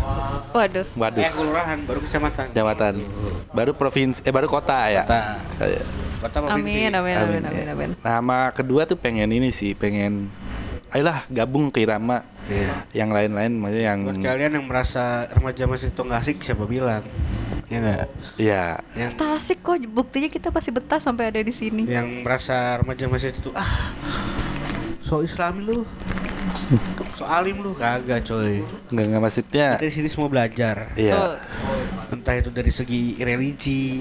Waduh. 0.55 0.87
waduh, 0.95 1.22
Eh 1.22 1.30
kelurahan 1.30 1.78
baru 1.82 1.99
kecamatan. 1.99 2.55
jabatan, 2.55 2.95
baru 3.51 3.74
provinsi, 3.74 4.22
eh 4.22 4.30
baru 4.30 4.47
kota 4.47 4.91
ya. 4.91 5.03
Kota. 5.03 5.20
Iya. 5.59 5.82
Kota 6.22 6.37
provinsi. 6.39 6.70
Amin, 6.70 6.91
amin, 6.95 7.16
amin, 7.18 7.43
amin, 7.47 7.66
amin. 7.66 7.91
Nama 7.99 8.39
kedua 8.51 8.87
tuh 8.87 8.95
pengen 8.95 9.26
ini 9.30 9.51
sih, 9.51 9.74
pengen, 9.74 10.30
ayolah 10.95 11.26
gabung 11.26 11.68
ke 11.68 11.82
Irama. 11.82 12.22
Iya. 12.47 12.86
Yang 12.95 13.11
lain-lain, 13.11 13.53
maksudnya 13.59 13.84
yang, 13.90 13.99
Buat 14.07 14.18
kalian 14.22 14.53
yang 14.55 14.66
merasa 14.68 15.26
remaja 15.26 15.64
masih 15.66 15.90
tonggak 15.90 16.22
asik 16.22 16.38
siapa 16.38 16.64
bilang? 16.64 17.03
Ya 17.66 17.78
enggak? 17.80 18.07
ya, 18.36 18.64
Yang 18.95 19.11
Kita 19.16 19.26
asik 19.34 19.59
kok, 19.61 19.76
buktinya 19.90 20.28
kita 20.30 20.49
pasti 20.49 20.70
betah 20.70 21.01
sampai 21.01 21.34
ada 21.34 21.40
di 21.40 21.51
sini. 21.51 21.82
yang 21.84 22.22
merasa 22.22 22.78
remaja 22.78 23.09
masih 23.09 23.32
itu 23.32 23.51
ah 23.53 23.90
so 25.01 25.20
islami 25.20 25.61
lu 25.61 25.82
So 27.14 27.28
alim 27.28 27.60
lu 27.60 27.76
kagak 27.76 28.24
coy. 28.24 28.64
Nggak, 28.90 29.04
nggak 29.10 29.22
maksudnya. 29.22 29.66
Kita 29.76 29.86
di 29.86 29.94
sini 29.94 30.08
semua 30.10 30.28
belajar. 30.32 30.92
Iya. 30.96 31.14
Tuh. 31.14 31.34
Entah 32.14 32.34
itu 32.38 32.50
dari 32.50 32.72
segi 32.72 33.18
religi, 33.20 34.00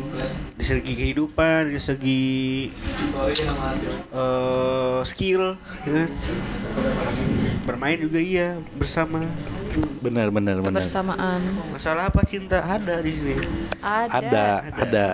dari 0.56 0.66
segi 0.66 0.94
kehidupan, 0.94 1.74
dari 1.74 1.82
segi 1.82 2.24
eh, 4.14 5.00
skill, 5.04 5.58
ya 5.86 5.92
kan? 5.92 6.10
Bermain 7.68 8.00
juga 8.00 8.20
iya 8.20 8.60
bersama. 8.78 9.24
Benar, 9.74 10.28
benar, 10.30 10.62
benar. 10.62 10.82
Kebersamaan. 10.84 11.42
Masalah 11.74 12.12
apa 12.12 12.22
cinta 12.28 12.62
ada 12.62 13.02
di 13.02 13.12
sini. 13.12 13.36
Ada. 13.82 14.14
Ada, 14.20 14.46
ada. 14.84 15.06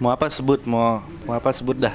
Mau 0.00 0.10
apa 0.10 0.30
sebut, 0.32 0.64
mau 0.64 1.04
mau 1.28 1.34
apa 1.36 1.52
sebut 1.52 1.76
dah. 1.76 1.94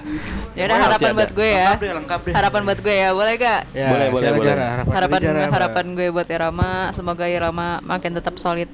Ya 0.53 0.69
udah 0.69 0.77
harapan 0.77 1.11
buat 1.17 1.31
gue 1.33 1.49
ya. 1.49 1.69
Lengkap 1.73 1.81
deh, 1.81 1.93
lengkap 1.97 2.19
deh. 2.21 2.33
Harapan 2.35 2.61
buat 2.67 2.79
gue 2.79 2.95
ya, 2.95 3.09
boleh 3.11 3.33
gak? 3.35 3.61
Ya, 3.73 3.87
Boleh, 3.89 4.07
boleh, 4.13 4.29
boleh. 4.37 4.47
Jara. 4.47 4.65
Harapan, 4.67 4.93
harapan 4.93 5.19
Jara 5.21 5.39
apa? 5.39 5.55
harapan 5.57 5.85
gue 5.97 6.07
buat 6.13 6.27
Irama 6.29 6.71
semoga 6.93 7.25
Irama 7.25 7.67
makin 7.83 8.11
tetap 8.15 8.35
solid 8.37 8.69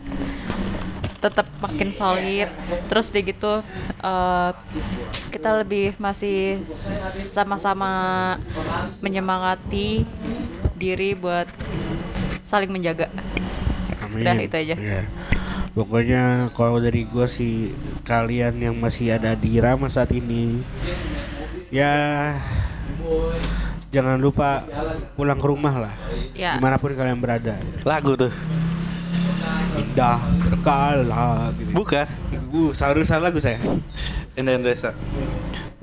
tetap 1.23 1.47
makin 1.63 1.95
solid 1.95 2.51
terus 2.91 3.07
deh 3.07 3.23
gitu 3.23 3.63
eh, 4.03 4.49
kita 5.31 5.49
lebih 5.63 5.95
masih 5.95 6.59
sama-sama 7.31 7.91
menyemangati 8.99 10.03
diri 10.75 11.15
buat 11.15 11.47
saling 12.44 12.72
menjaga 12.72 13.08
Amin. 14.04 14.22
Udah, 14.28 14.36
itu 14.36 14.56
aja. 14.60 14.76
Ya. 14.76 15.02
Pokoknya 15.74 16.54
kalau 16.54 16.78
dari 16.78 17.08
gua 17.08 17.26
sih 17.26 17.74
kalian 18.06 18.60
yang 18.62 18.76
masih 18.78 19.16
ada 19.16 19.34
di 19.34 19.58
Rama 19.58 19.89
saat 19.89 20.12
ini 20.14 20.62
ya 21.74 22.30
jangan 23.89 24.22
lupa 24.22 24.62
pulang 25.18 25.39
ke 25.41 25.48
rumah 25.50 25.89
lah 25.89 25.96
Ya. 26.38 26.58
di 26.58 26.60
mana 26.62 26.78
pun 26.78 26.94
kalian 26.94 27.18
berada 27.18 27.58
Lagu 27.82 28.14
tuh. 28.14 28.30
indah 29.74 30.22
berkala 30.50 31.50
gitu. 31.58 31.74
Bukan. 31.74 32.06
Uh, 32.54 32.70
salah 32.78 33.30
lagu 33.30 33.41
saya. 33.41 33.58
Enda 34.38 34.54
Endresa. 34.54 34.94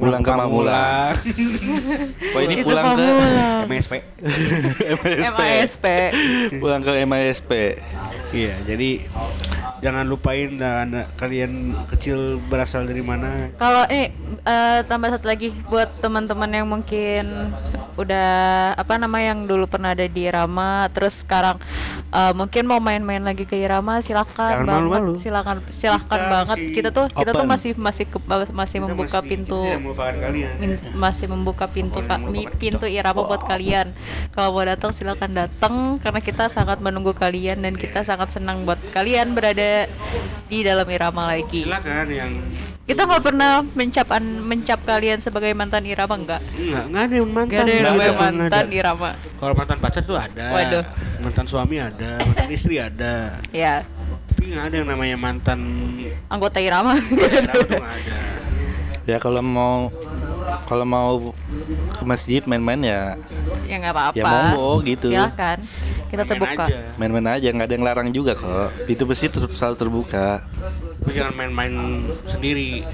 Pulang 0.00 0.22
ke 0.24 0.30
Mamula. 0.32 1.12
Oh 2.34 2.40
ini 2.40 2.62
pulang 2.64 2.96
ke. 2.96 3.08
MSP. 3.68 3.94
MISP. 4.22 5.34
MASP 5.36 5.84
Pulang 6.62 6.80
ke 6.80 6.92
MISP. 7.04 7.50
Iya, 8.32 8.54
jadi 8.64 9.04
jangan 9.80 10.04
lupain 10.04 10.54
dah 10.54 10.82
anak 10.82 11.06
kalian 11.14 11.52
kecil 11.86 12.18
berasal 12.42 12.84
dari 12.84 13.00
mana. 13.00 13.48
Kalau 13.54 13.84
ini 13.86 14.12
eh, 14.42 14.80
tambah 14.84 15.08
satu 15.10 15.26
lagi 15.26 15.50
buat 15.66 15.88
teman-teman 15.98 16.50
yang 16.50 16.66
mungkin 16.66 17.52
udah 17.94 18.30
apa 18.74 18.96
nama 18.96 19.18
yang 19.20 19.44
dulu 19.44 19.66
pernah 19.66 19.92
ada 19.92 20.04
di 20.04 20.22
Irama 20.22 20.88
terus 20.88 21.20
sekarang 21.20 21.60
eh, 22.08 22.32
mungkin 22.32 22.64
mau 22.64 22.78
main-main 22.78 23.20
lagi 23.20 23.44
ke 23.44 23.56
Irama 23.56 24.00
silakan 24.00 24.52
Jangan 24.56 24.66
banget 24.66 24.80
malu-malu. 24.90 25.12
silakan 25.16 25.56
silakan 25.68 26.18
Kita 26.18 26.30
banget 26.30 26.56
masih 26.56 26.72
kita 26.72 26.88
tuh 26.90 27.06
kita 27.10 27.30
tuh 27.30 27.40
open. 27.40 27.50
masih 27.50 27.70
masih 27.76 28.04
ke- 28.06 28.22
masih 28.50 28.78
Kita 28.78 28.84
membuka 28.86 29.18
masih- 29.18 29.28
pintu 29.28 29.58
kalian. 29.98 30.52
min- 30.58 30.80
masih 30.94 31.26
membuka 31.26 31.64
pintu 31.66 31.98
ka- 32.02 32.18
mi- 32.18 32.48
pintu 32.54 32.84
kita. 32.84 32.96
Irama 32.96 33.20
buat 33.22 33.42
kalian 33.42 33.92
kalau 34.30 34.48
mau 34.50 34.64
datang 34.64 34.90
silakan 34.90 35.30
datang 35.32 35.74
karena 35.98 36.20
kita 36.20 36.44
sangat 36.46 36.78
menunggu 36.78 37.12
kalian 37.12 37.60
dan 37.60 37.74
kita 37.74 38.00
sangat 38.02 38.32
senang 38.32 38.64
buat 38.64 38.80
kalian 38.90 39.32
berada 39.32 39.69
di 40.46 40.58
dalam 40.60 40.86
Irama 40.86 41.30
lagi 41.30 41.62
Silakan 41.64 42.06
yang 42.10 42.32
kita 42.82 43.06
nggak 43.06 43.22
pernah 43.22 43.62
mencap 43.62 44.08
an- 44.10 44.42
mencap 44.42 44.82
kalian 44.82 45.22
sebagai 45.22 45.54
mantan 45.54 45.86
Irama 45.86 46.18
enggak? 46.18 46.42
enggak 46.58 46.84
enggak 46.90 47.02
ada 47.06 47.14
yang 47.14 47.30
mantan. 47.30 47.54
Ada 47.54 47.70
yang 47.70 47.78
Nggak 47.78 47.86
namanya 47.86 48.02
ada, 48.02 48.10
nggak 48.10 48.32
mantan 48.34 48.64
ada. 48.66 48.74
Irama. 48.74 49.10
Kalau 49.38 49.54
mantan 49.54 49.78
pacar 49.78 50.02
tuh 50.02 50.18
ada. 50.18 50.46
Waduh. 50.50 50.84
Mantan 51.22 51.46
suami 51.46 51.76
ada, 51.78 52.10
mantan 52.18 52.50
istri 52.50 52.82
ada. 52.82 53.38
Ya, 53.54 53.86
Tapi 54.26 54.42
nggak 54.50 54.64
ada 54.66 54.74
yang 54.74 54.88
namanya 54.90 55.16
mantan 55.16 55.60
anggota 56.26 56.58
Irama. 56.58 56.98
Tuh 56.98 57.62
nggak 57.70 57.94
ada. 57.94 58.18
Ya 59.10 59.18
kalau 59.18 59.42
mau 59.42 59.90
kalau 60.70 60.86
mau 60.86 61.34
ke 61.98 62.02
masjid 62.06 62.42
main-main 62.46 62.78
ya 62.78 63.18
ya 63.66 63.76
nggak 63.82 63.90
apa-apa. 63.90 64.14
Ya 64.14 64.22
monggo, 64.22 64.70
gitu. 64.86 65.10
Silakan. 65.10 65.58
Kita 66.10 66.22
Main-main 66.26 66.58
terbuka. 66.58 66.64
main-main 66.98 67.26
aja 67.38 67.48
nggak 67.50 67.66
ada 67.66 67.74
yang 67.74 67.86
larang 67.86 68.08
juga 68.14 68.38
kok. 68.38 68.70
Pintu 68.86 69.02
masjid 69.10 69.26
terus 69.26 69.50
selalu 69.50 69.76
terbuka. 69.82 70.46
Tapi 71.02 71.10
jangan 71.10 71.34
main-main 71.34 71.74
sendiri. 72.22 72.86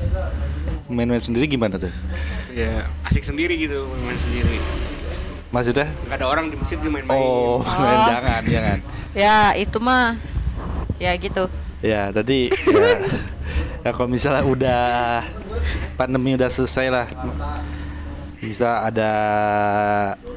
Main-main 0.88 1.20
sendiri 1.20 1.44
gimana 1.44 1.76
tuh? 1.76 1.92
Ya 2.56 2.88
asik 3.04 3.20
sendiri 3.28 3.60
gitu, 3.60 3.84
main-main 3.84 4.16
sendiri. 4.16 4.56
Maksudnya? 5.52 5.86
Nggak 6.08 6.16
ada 6.16 6.26
orang 6.32 6.44
di 6.48 6.56
masjid 6.56 6.80
dia 6.80 6.90
main-main. 6.92 7.20
Oh, 7.20 7.60
jangan, 8.12 8.40
jangan. 8.48 8.78
Ya, 9.12 9.52
itu 9.52 9.76
mah 9.84 10.16
ya 10.96 11.12
gitu. 11.20 11.48
Ya, 11.86 12.10
tadi 12.10 12.50
ya, 12.50 12.90
ya 13.80 13.90
kalau 13.94 14.10
misalnya 14.10 14.42
udah 14.42 15.22
pandemi 15.94 16.34
udah 16.34 16.50
selesai 16.50 16.86
lah. 16.90 17.06
Bisa 18.36 18.84
ada 18.84 19.10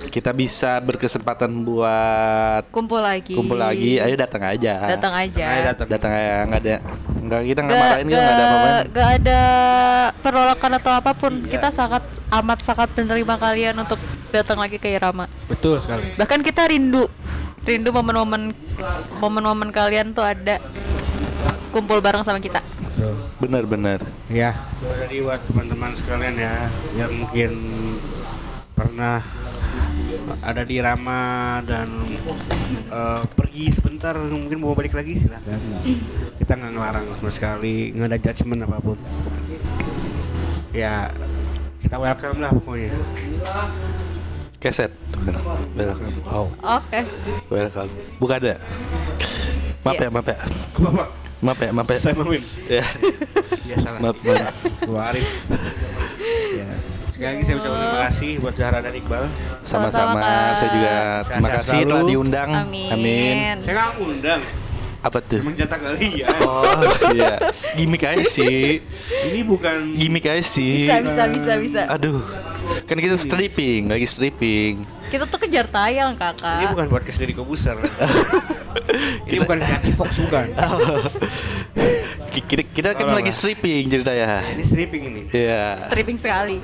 kita 0.08 0.32
bisa 0.32 0.80
berkesempatan 0.80 1.52
buat 1.62 2.70
Kumpul 2.72 3.04
lagi. 3.04 3.36
kumpul 3.36 3.60
lagi, 3.60 4.00
ayo 4.00 4.16
datang 4.16 4.46
aja. 4.46 4.88
Datang 4.88 5.14
aja. 5.14 5.46
Datang. 5.76 5.88
Datang 5.90 6.12
aja, 6.14 6.34
nggak 6.48 6.62
ada 6.64 6.76
nggak 7.20 7.42
kita 7.46 7.60
nggak 7.60 7.76
Gak, 7.76 7.84
marahin 7.84 8.06
nggak 8.08 8.24
ada 8.24 8.46
apa-apa. 8.46 8.72
gak 8.90 9.10
ada 9.20 9.42
penolakan 10.22 10.72
atau 10.80 10.92
apa 10.96 11.12
pun. 11.14 11.34
Kita 11.46 11.68
sangat 11.70 12.02
amat 12.32 12.60
sangat 12.64 12.90
menerima 12.96 13.36
kalian 13.36 13.76
untuk 13.78 14.00
datang 14.32 14.58
lagi 14.58 14.78
ke 14.78 14.90
Irama. 14.90 15.26
Betul 15.46 15.78
sekali. 15.84 16.14
bahkan 16.16 16.40
kita 16.40 16.66
rindu 16.66 17.06
rindu 17.62 17.90
momen-momen 17.92 18.56
momen-momen 19.20 19.70
kalian 19.70 20.16
tuh 20.16 20.24
ada 20.24 20.58
kumpul 21.70 22.02
bareng 22.02 22.26
sama 22.26 22.42
kita 22.42 22.60
Benar-benar. 23.40 24.04
Ya, 24.28 24.52
tadi 24.84 25.24
buat 25.24 25.40
teman-teman 25.48 25.96
sekalian 25.96 26.36
ya 26.36 26.68
yang 27.00 27.12
mungkin 27.16 27.52
pernah 28.76 29.24
ada 30.44 30.68
di 30.68 30.84
Rama 30.84 31.60
dan 31.64 31.88
eh, 32.92 33.22
pergi 33.32 33.72
sebentar 33.72 34.20
mungkin 34.20 34.60
mau 34.60 34.76
balik 34.76 34.92
lagi 34.92 35.16
silahkan. 35.16 35.60
Kita 36.36 36.60
nggak 36.60 36.72
ngelarang 36.76 37.06
sama 37.16 37.32
sekali, 37.32 37.96
nggak 37.96 38.08
ada 38.12 38.20
judgement 38.20 38.68
apa 38.68 38.78
pun. 38.84 38.98
Ya, 40.76 41.08
kita 41.80 41.96
welcome 41.96 42.44
lah 42.44 42.52
pokoknya. 42.52 42.92
Keset. 44.60 44.92
Welcome. 45.80 46.20
Wow. 46.28 46.52
oke 46.60 47.00
Welcome. 47.48 47.92
Bukan 48.20 48.36
ada. 48.44 48.56
Maaf 49.88 49.96
Iya. 49.96 50.04
ya, 50.04 50.10
maaf 50.12 50.28
ya. 50.28 50.38
Maaf 51.40 51.56
ya, 51.58 51.72
maaf 51.72 51.88
ya. 51.88 51.96
saya 51.98 52.16
Mamin. 52.16 52.44
Ya. 52.68 52.84
Biasalah. 53.64 54.00
Maaf, 54.02 54.18
maaf. 54.20 54.56
Gua 54.84 55.02
Arif. 55.08 55.28
ya. 56.52 56.68
Sekali 57.10 57.30
lagi 57.30 57.44
saya 57.44 57.56
ucapkan 57.58 57.80
terima 57.82 58.00
kasih 58.06 58.32
buat 58.38 58.54
Zahra 58.54 58.80
dan 58.80 58.94
Iqbal. 58.94 59.24
Sama-sama. 59.62 60.20
Saya 60.54 60.70
juga 60.70 60.94
terima 61.26 61.50
kasih 61.54 61.80
telah 61.86 62.04
diundang. 62.06 62.50
amin, 62.58 62.92
Amin. 62.92 63.56
Saya 63.58 63.74
nggak 63.74 63.90
ngundang, 63.98 64.42
Apa 65.00 65.18
tuh? 65.22 65.40
emang 65.40 65.56
jatah 65.56 65.80
kalian. 65.80 66.28
Oh 66.42 66.76
iya, 67.12 67.40
gimmick 67.74 68.04
aja 68.04 68.24
sih, 68.26 68.84
Ini 69.26 69.40
bukan 69.42 69.96
gimmick 69.96 70.26
aja 70.26 70.44
sih. 70.44 70.88
bisa 70.88 71.00
bisa 71.00 71.24
bisa 71.30 71.54
bisa 71.56 71.82
Aduh, 71.90 72.20
kan 72.84 72.96
kita 72.96 73.16
stripping, 73.16 73.88
lagi 73.88 74.04
stripping. 74.04 74.84
Kita 75.10 75.26
tuh 75.26 75.40
kejar 75.40 75.66
tayang 75.66 76.14
kakak 76.14 76.62
Ini 76.62 76.66
bukan 76.70 76.88
podcast 76.88 77.18
dari 77.18 77.34
Kobuser. 77.34 77.76
ini 79.28 79.38
bukan 79.40 79.58
Creative 79.58 79.96
Fox 79.96 80.22
bukan. 80.22 80.48
Ki- 82.30 82.46
Kita, 82.46 82.62
kita 82.64 82.90
kan 82.94 83.10
lagi 83.12 83.34
stripping 83.34 83.90
ceritanya. 83.90 84.46
ini 84.48 84.62
stripping 84.62 85.02
ini. 85.10 85.22
Iya, 85.30 85.90
stripping 85.90 86.18
sekali 86.18 86.58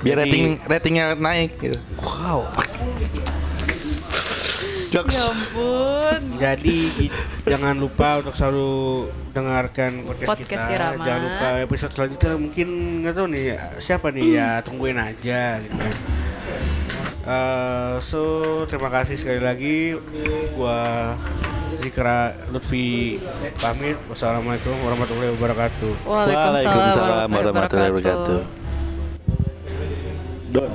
biar 0.00 0.16
Jadi- 0.18 0.26
rating 0.26 0.44
ratingnya 0.64 1.04
naik. 1.14 1.60
Gitu. 1.60 1.78
Wow. 2.00 2.48
Jokes. 4.90 5.14
ya 5.14 5.30
ampun 5.30 6.20
Jadi 6.34 6.90
jangan 7.46 7.78
lupa 7.78 8.18
untuk 8.18 8.34
selalu 8.34 9.06
dengarkan 9.30 10.02
podcast, 10.02 10.34
Podcast 10.34 10.50
kita. 10.66 10.74
Irama. 10.74 11.04
Jangan 11.06 11.20
lupa 11.22 11.48
episode 11.62 11.92
selanjutnya 11.94 12.34
mungkin 12.34 12.68
nggak 13.06 13.14
tahu 13.14 13.26
nih 13.30 13.44
siapa 13.78 14.10
nih 14.10 14.26
ya 14.34 14.58
tungguin 14.66 14.98
aja 14.98 15.62
gitu 15.62 15.76
kan. 15.78 15.94
Eh, 17.30 17.94
so 18.02 18.22
terima 18.66 18.90
kasih 18.90 19.14
sekali 19.14 19.38
lagi 19.38 19.94
gua 20.58 21.14
Zikra 21.78 22.34
Lutfi 22.50 23.22
pamit 23.62 23.94
wassalamualaikum 24.10 24.74
warahmatullahi 24.82 25.30
wabarakatuh 25.38 25.92
Waalaikumsalam 26.10 26.58
Waalaikumsalam 26.58 27.28
warahmatullahi 27.30 27.90
wabarakatuh. 27.94 28.40
Don. 30.50 30.70